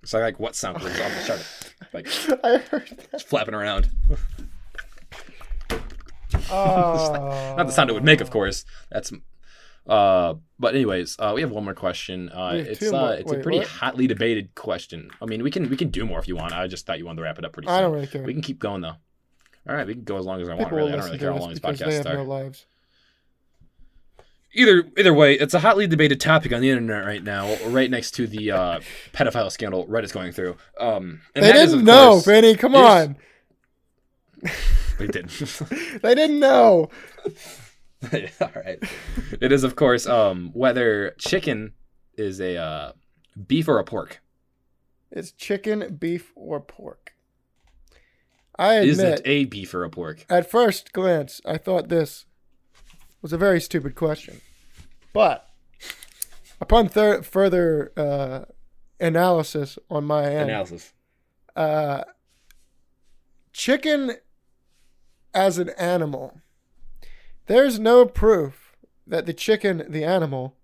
[0.04, 1.46] So like, what sound was off the chart?
[1.94, 2.06] Like
[2.44, 3.12] I heard that.
[3.12, 3.88] just flapping around.
[6.50, 7.54] Oh.
[7.56, 8.66] Not the sound it would make, of course.
[8.90, 9.10] That's.
[9.86, 12.28] Uh, but anyways, uh, we have one more question.
[12.28, 13.66] Uh, it's uh, it's a pretty what?
[13.66, 15.08] hotly debated question.
[15.22, 16.52] I mean, we can we can do more if you want.
[16.52, 17.76] I just thought you wanted to wrap it up pretty soon.
[17.76, 18.22] I don't really care.
[18.22, 18.96] We can keep going though.
[19.68, 20.64] All right, we can go as long as I want.
[20.66, 22.14] People Really, I don't really care how long this these podcasts are.
[22.14, 22.66] no lives.
[24.52, 28.12] Either either way, it's a hotly debated topic on the internet right now, right next
[28.12, 28.80] to the uh,
[29.12, 30.56] pedophile scandal Reddit's going through.
[30.78, 32.54] Um, and They is, didn't of know, course- Vinny.
[32.56, 33.16] Come on.
[34.98, 35.30] They didn't.
[36.02, 36.90] They didn't know.
[38.12, 38.78] All right.
[39.40, 41.72] It is, of course, um, whether chicken
[42.18, 42.92] is a uh,
[43.46, 44.20] beef or a pork.
[45.10, 47.14] It's chicken, beef, or pork.
[48.60, 50.24] I Is admit, it a beef or a pork?
[50.28, 52.26] at first glance, I thought this
[53.22, 54.40] was a very stupid question.
[55.12, 55.48] But
[56.60, 58.44] upon thir- further uh,
[59.00, 60.92] analysis on my end, Analysis.
[61.56, 62.04] uh,
[63.52, 64.16] chicken
[65.34, 66.40] as an animal,
[67.46, 68.76] there's no proof
[69.06, 70.56] that the chicken, the animal,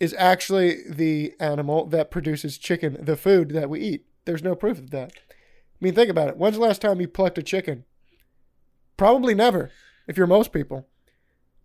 [0.00, 4.06] is actually the animal that produces chicken, the food that we eat.
[4.24, 5.12] There's no proof of that.
[5.80, 6.36] I mean, think about it.
[6.36, 7.84] When's the last time you plucked a chicken?
[8.96, 9.70] Probably never,
[10.08, 10.86] if you're most people.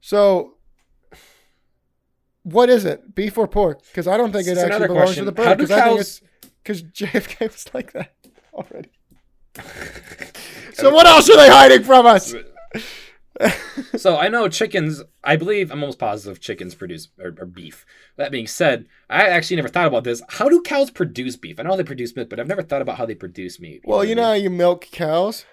[0.02, 0.58] So,
[2.44, 3.82] what is it, beef or pork?
[3.88, 5.26] Because I don't think it It's actually belongs question.
[5.26, 5.58] to the bird.
[5.58, 6.22] Because I think cows-
[6.92, 8.14] JFK was like that
[8.54, 8.92] already.
[10.76, 12.34] So what else are they hiding from us?
[13.98, 15.02] so I know chickens.
[15.24, 17.86] I believe I'm almost positive chickens produce or, or beef.
[18.16, 20.22] That being said, I actually never thought about this.
[20.30, 21.60] How do cows produce beef?
[21.60, 23.82] I know they produce milk, but I've never thought about how they produce meat.
[23.86, 25.46] Well, you know how you milk cows?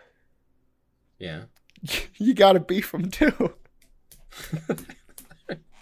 [1.18, 1.44] Yeah.
[2.18, 3.54] You gotta beef them too.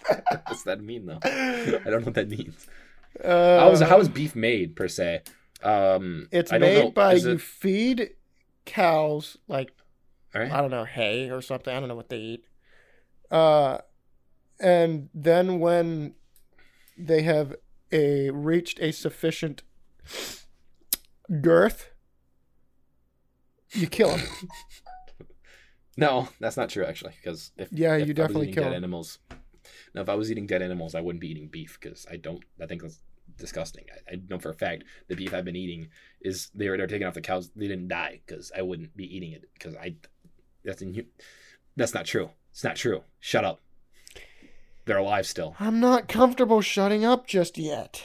[0.07, 1.19] What does that mean though?
[1.23, 2.65] I don't know what that means.
[3.23, 5.21] Uh, How is how is beef made per se?
[5.61, 8.11] Um, It's I don't made by Is you it- feed
[8.65, 9.71] cows like
[10.33, 10.51] right.
[10.51, 11.75] I don't know hay or something.
[11.75, 12.45] I don't know what they eat.
[13.31, 13.79] Uh,
[14.59, 16.15] and then when
[16.97, 17.55] they have
[17.91, 19.63] a reached a sufficient
[21.41, 21.91] girth,
[23.71, 24.21] you kill them.
[25.99, 27.13] No, that's not true actually.
[27.21, 29.19] Because if Yeah, if you definitely kill dead animals.
[29.93, 32.41] Now, if I was eating dead animals, I wouldn't be eating beef because I don't.
[32.61, 33.01] I think that's
[33.37, 33.85] disgusting.
[33.91, 35.89] I, I know for a fact the beef I've been eating
[36.21, 37.51] is they were they're taking off the cows.
[37.53, 39.95] They didn't die because I wouldn't be eating it because I.
[40.63, 41.07] That's inhu-
[41.75, 42.31] That's not true.
[42.51, 43.03] It's not true.
[43.19, 43.61] Shut up.
[44.85, 45.55] They're alive still.
[45.59, 48.03] I'm not comfortable shutting up just yet.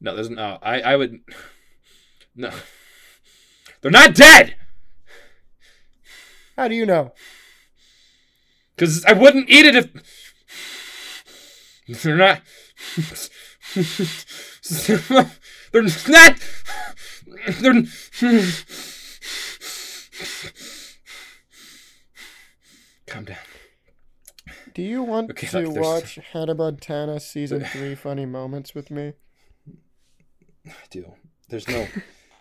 [0.00, 0.42] No, there's no.
[0.42, 1.20] Uh, I I would.
[2.36, 2.50] No.
[3.80, 4.56] They're not dead.
[6.56, 7.12] How do you know?
[8.74, 9.88] Because I wouldn't eat it if
[12.02, 12.40] they're not.
[15.72, 16.38] they're not.
[17.60, 17.82] They're.
[23.14, 23.36] Calm down.
[24.74, 29.12] Do you want Okay, to look, watch Hannah Montana season three funny moments with me?
[30.66, 31.12] I do.
[31.48, 31.86] There's no.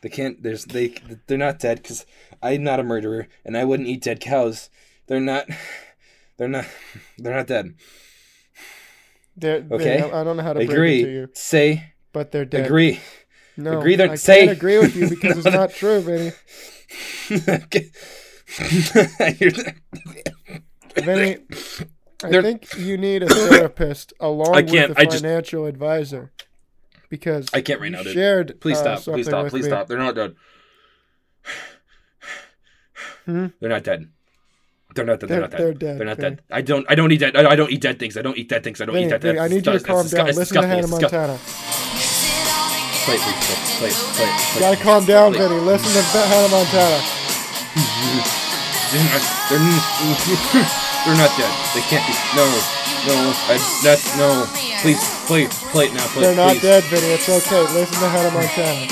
[0.01, 0.41] They can't.
[0.41, 0.95] There's they.
[1.27, 2.07] They're not dead because
[2.41, 4.71] I'm not a murderer and I wouldn't eat dead cows.
[5.05, 5.45] They're not.
[6.37, 6.65] They're not.
[7.19, 7.75] They're not dead.
[9.37, 10.01] They're, they- Okay.
[10.01, 11.01] I don't know how to to Agree.
[11.03, 11.93] you, Say.
[12.13, 12.65] but they're dead.
[12.65, 12.99] Agree.
[13.57, 16.31] No, Agree that- I say- can't agree with you because it's not true, Vinny.
[17.47, 17.89] Okay.
[20.95, 21.37] Vinny,
[22.23, 26.31] I They're- think you need a therapist along with a I just- financial advisor
[27.09, 28.13] because I can't right now, dude.
[28.13, 29.13] Shared, Please uh, stop.
[29.13, 29.47] Please stop.
[29.49, 29.69] Please me.
[29.69, 29.87] stop.
[29.87, 30.35] They're not dead.
[33.25, 33.47] Hmm?
[33.59, 34.07] They're not dead.
[34.95, 35.29] They're not dead.
[35.29, 35.59] They're, They're- not dead.
[35.59, 36.29] they're dead, They're not Vinny.
[36.35, 36.41] dead.
[36.51, 36.85] I don't.
[36.89, 37.35] I don't eat dead.
[37.35, 38.15] I I don't eat dead things.
[38.17, 38.79] I don't eat dead things.
[38.81, 39.21] I don't Vinny, eat dead.
[39.21, 40.25] Vinny, I need you to calm down.
[40.27, 40.69] Listen to disgusting.
[40.69, 41.19] Hannah It's disgusting.
[41.19, 41.39] Montana.
[43.05, 43.17] Play.
[43.17, 43.95] Play it.
[43.95, 44.53] Play it.
[44.53, 45.39] You gotta calm down, Wait.
[45.41, 45.59] Vinny.
[45.61, 46.99] Listen to Hannah Montana.
[51.05, 51.75] They're not, they're, n- they're not dead.
[51.75, 52.13] They can't be.
[52.35, 52.43] No,
[53.07, 53.33] no.
[53.51, 54.47] I, that's no.
[54.81, 56.07] Please, play, play it now.
[56.07, 56.61] Play They're not please.
[56.61, 57.07] dead, Vinny.
[57.13, 57.61] It's okay.
[57.73, 58.87] Listen to Hannah Montana.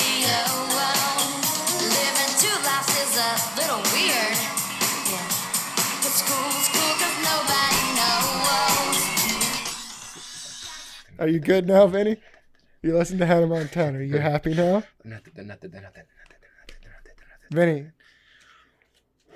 [1.79, 4.35] Living two lives is a little weird.
[5.07, 5.23] Yeah.
[6.03, 8.99] But school's cool 'cause nobody knows.
[11.19, 12.17] Are you good now, Vinny?
[12.81, 13.99] You listen to Hannah Montana.
[13.99, 14.83] Are you happy now?
[17.51, 17.87] Vinny,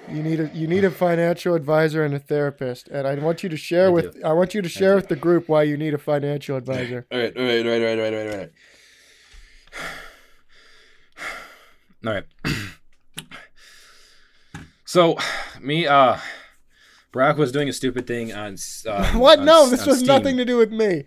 [0.09, 3.49] you need a you need a financial advisor and a therapist, and I want you
[3.49, 4.95] to share I with I want you to share do.
[4.97, 7.05] with the group why you need a financial advisor.
[7.11, 8.51] All right, all right, all right, all right, all right, all right,
[12.05, 12.25] all right.
[14.87, 15.17] So,
[15.59, 16.17] me, uh,
[17.11, 18.55] Brock was doing a stupid thing on.
[18.87, 19.39] Um, what?
[19.39, 21.03] on No, this was Steam, nothing to do with me.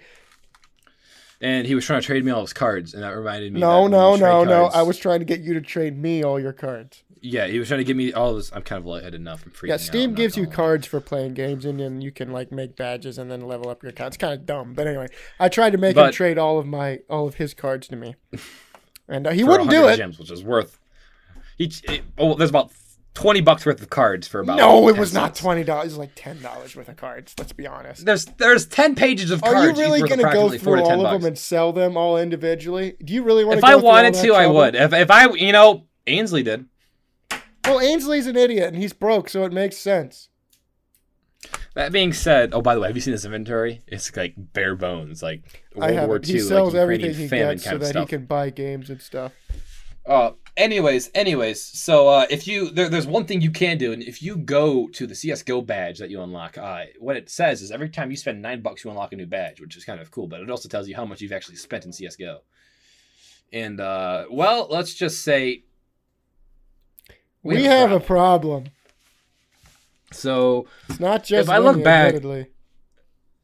[1.40, 3.60] And he was trying to trade me all his cards, and that reminded me.
[3.60, 4.66] No, no, no, no.
[4.66, 7.02] I was trying to get you to trade me all your cards.
[7.22, 8.50] Yeah, he was trying to give me all this.
[8.52, 9.44] I'm kind of lightheaded enough.
[9.44, 12.10] I'm freaking Yeah, out, Steam I'm gives you cards for playing games, and then you
[12.10, 14.08] can like make badges and then level up your account.
[14.08, 15.08] It's kind of dumb, but anyway,
[15.38, 18.16] I tried to make him trade all of my all of his cards to me,
[19.08, 19.96] and uh, he wouldn't do it.
[19.96, 20.78] Gems, which is worth.
[21.58, 22.70] Each, it, oh, there's about
[23.14, 24.58] twenty bucks worth of cards for about.
[24.58, 25.40] No, it 10 was not cents.
[25.40, 25.86] twenty dollars.
[25.86, 27.34] It was like ten dollars worth of cards.
[27.38, 28.04] Let's be honest.
[28.04, 29.56] There's there's ten pages of cards.
[29.56, 32.16] Are you really going to go through 10 all of them and sell them all
[32.16, 32.96] individually?
[33.04, 33.64] Do you really want If?
[33.64, 34.74] I wanted to, I would.
[34.74, 36.66] If if I, you know, Ainsley did.
[37.68, 40.28] Well, Ainsley's an idiot and he's broke, so it makes sense.
[41.74, 43.82] That being said, oh by the way, have you seen his inventory?
[43.86, 46.08] It's like bare bones, like I World have.
[46.08, 46.20] War.
[46.24, 49.00] II, He sells like everything he famine gets so that he can buy games and
[49.00, 49.32] stuff.
[50.04, 54.02] Uh, anyways, anyways, so uh, if you there, there's one thing you can do, and
[54.02, 57.70] if you go to the CS:GO badge that you unlock, uh, what it says is
[57.70, 60.10] every time you spend nine bucks, you unlock a new badge, which is kind of
[60.10, 60.26] cool.
[60.26, 62.40] But it also tells you how much you've actually spent in CS:GO.
[63.52, 65.64] And uh, well, let's just say
[67.42, 68.64] We, have, a problem.
[70.12, 71.48] so It's not just.
[71.48, 72.48] if I look back- admittedly.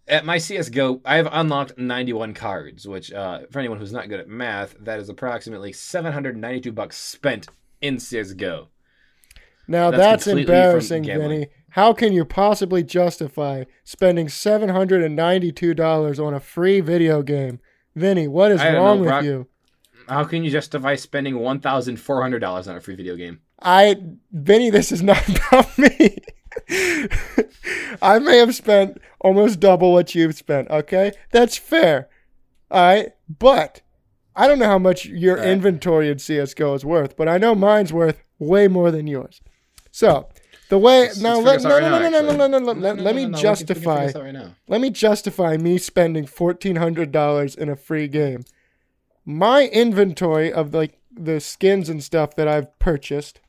[0.09, 4.21] at my CS:GO, I have unlocked 91 cards, which uh, for anyone who's not good
[4.21, 7.49] at math, that is approximately 792 bucks spent
[7.81, 8.69] in CS:GO.
[9.67, 11.05] Now That's that's, embarrassing.
[11.05, 11.49] Vinny.
[11.71, 17.23] How can you possibly justify spending seven hundred and ninety-two dollars on a free video
[17.23, 17.61] game,
[17.97, 18.29] Vinny?
[18.29, 19.49] What is wrong know, with you?
[20.09, 23.41] How can you justify spending $1,400 on a free video game?
[23.63, 23.97] I,
[24.33, 26.19] Vinny, this is not about me.
[28.03, 30.71] I may have spent almost double what you've spent.
[30.71, 32.09] Okay, that's fair.
[32.71, 33.83] All right, but
[34.37, 35.49] I don't know how much your right.
[35.49, 39.41] inventory in CS:GO is worth, but I know mine's worth way more than yours.
[39.91, 40.29] So
[40.69, 43.15] the way now let, no, no, right no, now, no, no, no, no, let, let
[43.15, 46.27] me no, no, we can- we can figure justify right let me justify me spending
[46.27, 48.45] fourteen hundred dollars in a free game.
[49.25, 53.41] My inventory of like the skins and stuff that I've purchased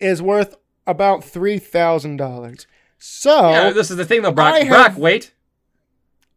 [0.00, 0.56] is worth
[0.86, 2.66] about three thousand dollars.
[2.98, 4.54] So Yeah, this is the thing though, Brock.
[4.54, 5.32] I Brock, have- wait.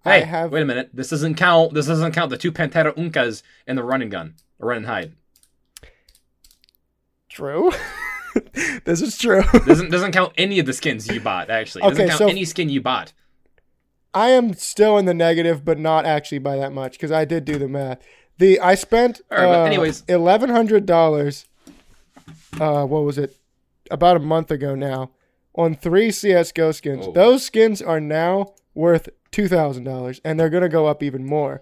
[0.05, 0.89] I Hey, have- wait a minute.
[0.93, 1.73] This doesn't count.
[1.73, 5.13] This doesn't count the two Pantera Uncas and the running gun, or run and hide.
[7.29, 7.71] true.
[8.85, 9.43] this is true.
[9.65, 11.49] Doesn't doesn't count any of the skins you bought.
[11.49, 13.13] Actually, it doesn't count so- any skin you bought.
[14.13, 17.45] I am still in the negative, but not actually by that much because I did
[17.45, 17.99] do the math.
[18.39, 20.03] The I spent right, uh, anyways.
[20.07, 21.45] eleven hundred dollars.
[22.59, 23.35] Uh, what was it?
[23.89, 25.11] About a month ago now,
[25.55, 27.07] on three CS:GO skins.
[27.07, 27.13] Whoa.
[27.13, 31.61] Those skins are now worth two thousand dollars, and they're gonna go up even more.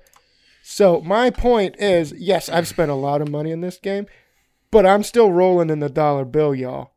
[0.62, 4.08] So my point is, yes, I've spent a lot of money in this game,
[4.72, 6.92] but I'm still rolling in the dollar bill, y'all.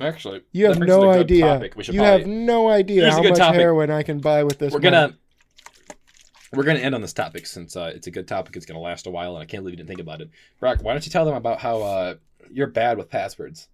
[0.00, 1.60] Actually, You have no idea.
[1.88, 3.60] You have no idea how much topic.
[3.60, 4.72] heroin I can buy with this.
[4.72, 4.90] We're money.
[4.90, 5.18] gonna
[6.52, 8.56] we're gonna end on this topic since uh, it's a good topic.
[8.56, 10.30] It's gonna last a while, and I can't believe you didn't think about it.
[10.60, 12.14] Brock, why don't you tell them about how uh,
[12.50, 13.68] you're bad with passwords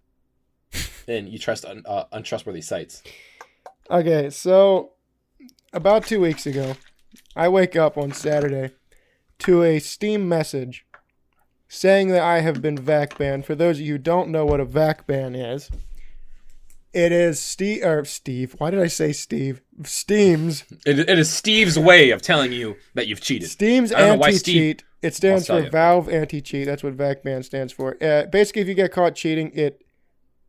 [1.07, 3.03] and you trust un- uh, untrustworthy sites?
[3.89, 4.91] Okay, so
[5.73, 6.75] about two weeks ago,
[7.35, 8.71] I wake up on Saturday
[9.39, 10.85] to a Steam message
[11.67, 13.45] saying that I have been VAC banned.
[13.45, 15.69] For those of you who don't know what a VAC ban is,
[16.93, 18.55] It is Steve or Steve.
[18.57, 19.61] Why did I say Steve?
[19.83, 23.49] Steam's It, it is Steve's way of telling you that you've cheated.
[23.49, 24.83] Steam's I don't know why anti Steve- cheat.
[25.01, 25.61] It stands for.
[25.69, 26.65] Valve anti cheat.
[26.65, 28.01] That's what VAC ban stands for.
[28.01, 29.84] Uh, basically, if you get caught cheating, it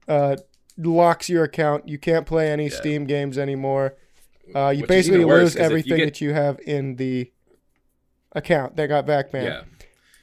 [0.08, 0.36] uh,
[0.78, 1.88] locks your account.
[1.88, 3.96] You can't play any Steam games anymore.
[4.54, 7.32] Uh, you Which basically lose if you everything get- that you have in the
[8.32, 9.44] account that got VACBAN.
[9.44, 9.62] Yeah.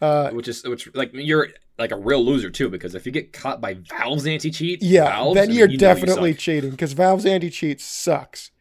[0.08, 1.48] Uh, which is which like you're
[1.80, 5.36] like a real loser too because if you get caught by Valve's anti-cheat, Yeah, Valve's,
[5.36, 6.40] then you're you know you definitely suck.
[6.40, 8.52] cheating because Valve's anti-cheat sucks.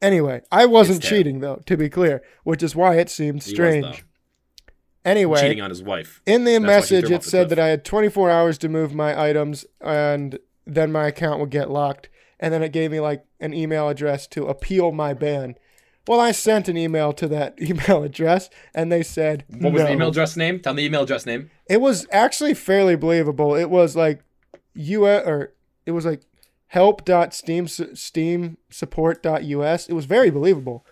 [0.00, 3.84] Anyway, I wasn't cheating though, to be clear, which is why it seemed was, strange.
[3.84, 4.70] though.
[5.04, 6.20] Anyway, cheating on his wife.
[6.26, 9.64] in the That's message it said that I had 24 hours to move my items
[9.80, 12.08] and then my account would get locked.
[12.38, 15.56] And then it gave me like an email address to appeal my ban.
[16.06, 19.92] Well, I sent an email to that email address and they said What was the
[19.92, 20.60] email address name?
[20.60, 21.50] Tell me the email address name.
[21.68, 23.54] It was actually fairly believable.
[23.54, 24.22] It was like
[24.74, 25.54] U or
[25.86, 26.22] it was like
[26.68, 29.88] help.steam steamsupport.us.
[29.88, 30.84] It was very believable.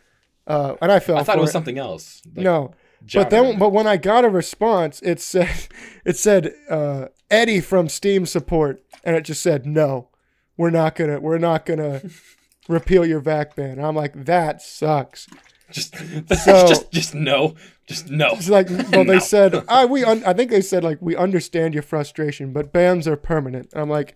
[0.47, 2.23] Uh, and I fell I thought it was something else.
[2.35, 2.73] Like no.
[3.13, 5.51] But then but when I got a response, it said
[6.05, 10.09] it said uh, Eddie from Steam support and it just said no.
[10.57, 12.09] We're not going to we're not to
[12.69, 13.71] repeal your VAC ban.
[13.73, 15.27] And I'm like that sucks.
[15.71, 17.55] just, So- just, just no,
[17.87, 18.29] just no.
[18.33, 19.19] It's like, well, they No.
[19.19, 23.09] said, I we, un- I think they said like we understand your frustration, but bans
[23.09, 23.71] are permanent.
[23.73, 24.15] And I'm like,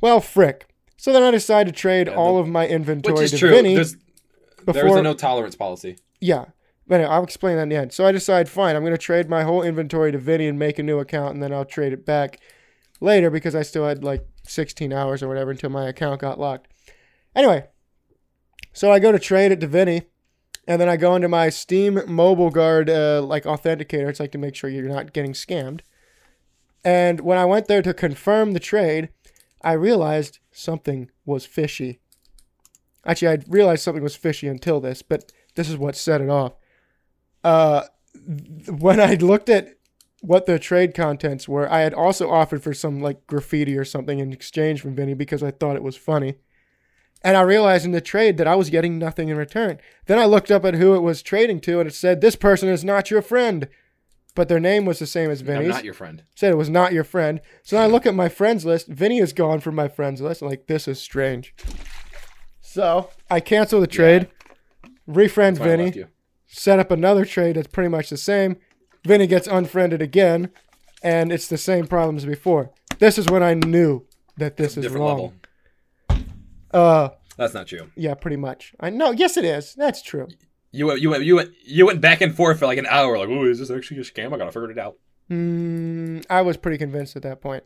[0.00, 0.66] well, frick.
[0.96, 3.38] So then I decided to trade Yeah, all the- of my inventory Which is to
[3.38, 3.50] true.
[3.50, 3.96] Vinny There's,
[4.58, 4.72] before.
[4.74, 5.96] there was a no tolerance policy.
[6.20, 6.46] yeah,
[6.90, 7.92] but anyway, I'll explain that in the end.
[7.92, 10.76] So I decide, fine, I'm going to trade my whole inventory to Vinny and make
[10.76, 12.40] a new account, and then I'll trade it back
[13.00, 16.66] later because I still had like 16 hours or whatever until my account got locked.
[17.32, 17.68] Anyway,
[18.72, 20.02] so I go to trade it to Vinny,
[20.66, 24.08] and then I go into my Steam Mobile Guard uh, like authenticator.
[24.08, 25.82] It's like to make sure you're not getting scammed.
[26.84, 29.10] And when I went there to confirm the trade,
[29.62, 32.00] I realized something was fishy.
[33.06, 36.54] Actually, I realized something was fishy until this, but this is what set it off.
[37.42, 37.84] Uh,
[38.68, 39.76] when I looked at
[40.20, 44.18] what the trade contents were, I had also offered for some like graffiti or something
[44.18, 46.34] in exchange from Vinny because I thought it was funny.
[47.22, 49.78] And I realized in the trade that I was getting nothing in return.
[50.06, 52.68] Then I looked up at who it was trading to, and it said, This person
[52.68, 53.68] is not your friend.
[54.34, 56.22] But their name was the same as I'm not your friend.
[56.34, 57.40] said it was not your friend.
[57.62, 58.86] So then I look at my friends list.
[58.86, 60.40] Vinny is gone from my friends list.
[60.40, 61.54] I'm like, this is strange.
[62.60, 64.28] So I cancel the trade,
[65.08, 66.08] refriend I left Vinny, you.
[66.52, 68.56] Set up another trade that's pretty much the same.
[69.06, 70.50] Vinny gets unfriended again,
[71.02, 72.70] and it's the same problem as before.
[72.98, 74.04] This is when I knew
[74.36, 75.32] that this is Different wrong.
[76.10, 76.24] level.
[76.72, 77.90] Uh, That's not true.
[77.96, 78.74] yeah, pretty much.
[78.80, 79.10] I know.
[79.10, 79.74] Yes, it is.
[79.74, 80.28] That's true.
[80.72, 83.18] You went, you went, you went, you went back and forth for like an hour.
[83.18, 84.32] Like, oh, is this actually a scam?
[84.32, 84.96] I gotta figure it out.
[85.30, 87.64] Mm, I was pretty convinced at that point.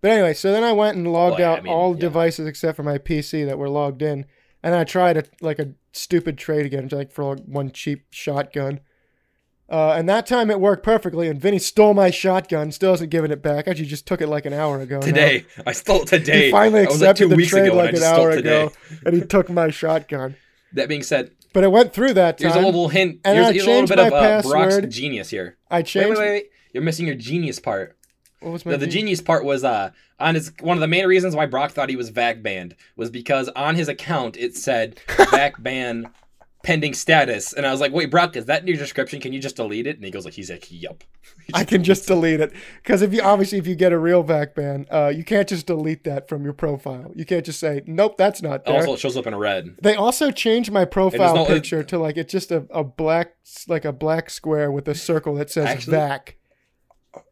[0.00, 2.00] But anyway, so then I went and logged Well, yeah, I out mean, all yeah.
[2.00, 4.26] devices except for my PC that were logged in,
[4.64, 8.80] and I tried a, like a stupid trade again, like for like one cheap shotgun.
[9.68, 13.30] Uh, and that time it worked perfectly, and Vinny stole my shotgun, still hasn't given
[13.30, 13.68] it back.
[13.68, 14.96] Actually, just took it like an hour ago.
[15.00, 15.06] now.
[15.06, 16.46] Today, I stole it today.
[16.46, 18.72] he finally was like accepted the trade like an hour ago,
[19.06, 20.36] and he took my shotgun.
[20.72, 23.20] That being said, But it went through that here's a little hint.
[23.24, 25.56] And Here's, I here's a little bit of uh, Brock's genius here.
[25.70, 26.08] I Wait, changed.
[26.10, 26.50] wait, wait, wait.
[26.72, 27.93] You're missing your genius part.
[28.44, 29.90] What was my The, the genius part was uh
[30.20, 33.10] on his one of the main reasons why Brock thought he was VAC banned was
[33.10, 36.10] because on his account it said VAC ban
[36.64, 39.20] pending status, and I was like, wait, Brock, is that in your description?
[39.20, 39.96] Can you just delete it?
[39.96, 41.04] And he goes like, he's like, yup.
[41.54, 42.52] I can just delete it
[42.82, 45.66] because if you obviously if you get a real VAC ban, uh, you can't just
[45.66, 47.12] delete that from your profile.
[47.14, 48.76] You can't just say nope, that's not there.
[48.76, 49.76] Also, it shows up in red.
[49.80, 53.34] they also changed my profile no- picture to like it's just a, a black
[53.68, 56.34] like a black square with a circle that says Actually- VAC.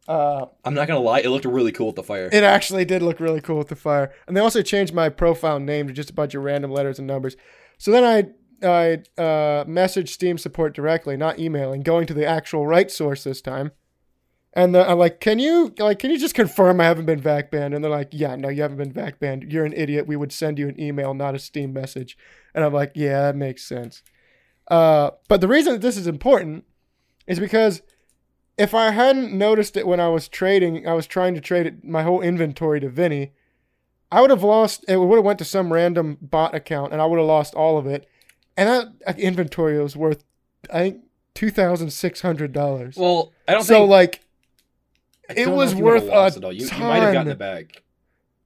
[0.07, 2.29] Uh, I'm not gonna lie, it looked really cool with the fire.
[2.31, 5.59] it actually did look really cool with the fire, and they also changed my profile
[5.59, 7.37] name to just a bunch of random letters and numbers.
[7.77, 8.25] So then I
[8.65, 13.41] I uh, messaged Steam support directly, not emailing, going to the actual right source this
[13.41, 13.71] time.
[14.55, 17.49] And the, I'm like, can you like can you just confirm I haven't been VAC
[17.49, 17.73] banned?
[17.73, 19.51] And they're like, yeah, no, you haven't been VAC banned.
[19.51, 20.05] You're an idiot.
[20.07, 22.17] We would send you an email, not a Steam message.
[22.53, 24.03] And I'm like, yeah, that makes sense.
[24.67, 26.65] Uh, but the reason that this is important
[27.25, 27.81] is because
[28.57, 31.83] if I hadn't noticed it when I was trading, I was trying to trade it,
[31.83, 33.31] my whole inventory to Vinny,
[34.11, 34.85] I would have lost.
[34.87, 37.77] It would have went to some random bot account, and I would have lost all
[37.77, 38.07] of it.
[38.55, 40.23] And that inventory was worth,
[40.71, 41.03] I think,
[41.33, 42.95] two thousand six hundred dollars.
[42.95, 44.21] Well, I don't So think like,
[45.35, 46.49] it was if you would've worth a it, though.
[46.51, 47.27] You, you might have gotten ton.
[47.29, 47.83] it back.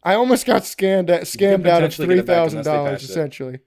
[0.03, 3.03] I almost got scammed at, scammed out of three get it back thousand dollars patched
[3.03, 3.09] it.
[3.09, 3.59] essentially.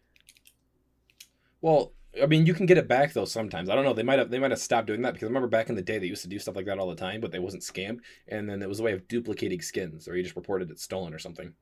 [1.60, 3.24] Well, I mean, you can get it back though.
[3.24, 3.93] Sometimes I don't know.
[3.93, 5.82] They might have they might have stopped doing that because I remember back in the
[5.82, 8.01] day they used to do stuff like that all the time, but they wasn't scammed.
[8.28, 11.15] And then it was a way of duplicating skins, or you just reported it stolen
[11.15, 11.53] or something.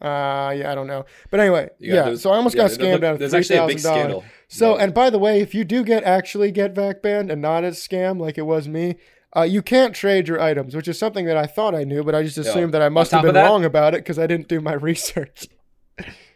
[0.00, 1.04] Uh, yeah, I don't know.
[1.30, 2.14] But anyway, got yeah.
[2.16, 4.24] So I almost yeah, got scammed out of There's three actually a big thousand dollars.
[4.48, 4.82] So, Yeah.
[4.84, 7.68] and by the way, if you do get actually get vac banned and not a
[7.68, 8.96] scam like it was me,
[9.36, 12.16] uh, you can't trade your items, which is something that I thought I knew, but
[12.16, 12.50] I just Yeah.
[12.50, 14.72] assumed that I must have been that- wrong about it because I didn't do my
[14.90, 15.46] research.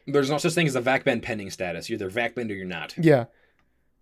[0.06, 1.88] There's no such thing as a vac ban pending status.
[1.88, 2.94] You're either vac banned or you're not.
[2.98, 3.26] yeah.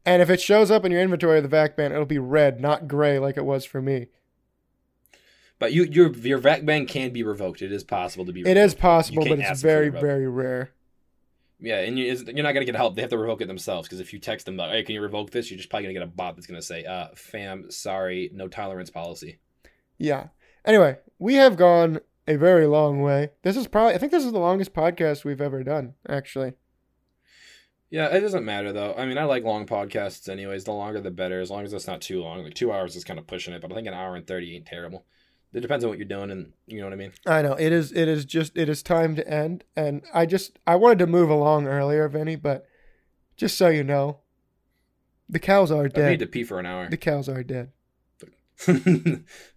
[0.06, 2.60] And if it shows up in your inventory of the vac ban, it'll be red,
[2.60, 4.08] not gray like it was for me.
[5.58, 7.62] But you, your your vac ban can be revoked.
[7.62, 8.40] It is possible to be.
[8.40, 8.64] It Revoked.
[8.66, 10.72] is possible, but it's ask them for very, very rare.
[11.60, 12.96] Yeah, and you, you're not gonna get help.
[12.96, 13.88] They have to revoke it themselves.
[13.88, 15.94] Because if you text them, like, "Hey, can you revoke this?" You're just probably gonna
[15.94, 19.38] get a bot that's gonna say, "Uh, fam, sorry, no tolerance policy."
[19.96, 20.26] Yeah.
[20.66, 23.30] Anyway, we have gone a very long way.
[23.42, 26.54] This is probably, I think this is the longest podcast we've ever done, actually.
[27.90, 28.92] Yeah, it doesn't matter though.
[28.98, 30.64] I mean, I like long podcasts anyways.
[30.64, 32.42] The longer the better, as long as it's not too long.
[32.42, 34.56] Like two hours is kind of pushing it, but I think an hour and thirty
[34.56, 35.04] ain't terrible.
[35.52, 37.12] It depends on what you're doing, and you know what I mean.
[37.24, 37.92] I know it is.
[37.92, 38.56] It is just.
[38.56, 40.58] It is time to end, and I just.
[40.66, 42.66] I wanted to move along earlier, Vinny, but
[43.36, 44.18] just so you know,
[45.28, 46.06] the cows are dead.
[46.06, 46.88] I need to pee for an hour.
[46.90, 47.70] The cows are dead.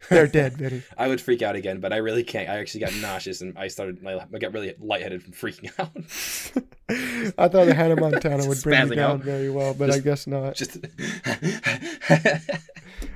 [0.09, 0.81] They're dead, Vinny.
[0.97, 2.49] I would freak out again, but I really can't.
[2.49, 4.05] I actually got nauseous and I started.
[4.05, 5.91] I got really lightheaded from freaking out.
[7.37, 9.19] I thought the Hannah Montana would bring you down out.
[9.21, 10.55] very well, but I guess not.
[10.55, 10.77] Just.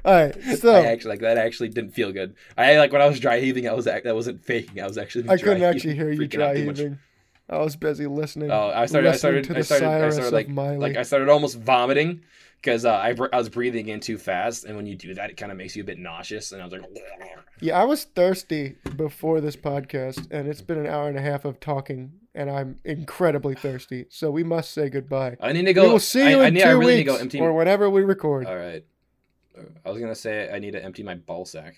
[0.06, 1.38] All right, so I actually like that.
[1.38, 2.36] Actually, didn't feel good.
[2.58, 3.68] I like when I was dry heaving.
[3.68, 4.82] I was that wasn't faking.
[4.82, 5.30] I was actually.
[5.30, 7.00] I couldn't actually hear you dry heaving.
[7.50, 8.52] I was busy listening.
[8.52, 9.10] Oh, I started.
[9.10, 9.44] I started.
[9.46, 9.88] to I the started.
[9.88, 10.48] I started like
[10.80, 12.22] like I started almost vomiting
[12.62, 15.30] because uh, I br- I was breathing in too fast, and when you do that,
[15.30, 16.52] it kind of makes you a bit nauseous.
[16.52, 16.84] And I was like,
[17.60, 21.44] Yeah, I was thirsty before this podcast, and it's been an hour and a half
[21.46, 24.06] of talking, and I'm incredibly thirsty.
[24.10, 25.38] So we must say goodbye.
[25.42, 25.84] I need to go.
[25.84, 27.22] we will see you I, I in need, two I really need weeks to go
[27.22, 27.40] empty.
[27.40, 28.46] or whenever we record.
[28.46, 28.86] All right.
[29.86, 31.76] I was gonna say I need to empty my ball sack.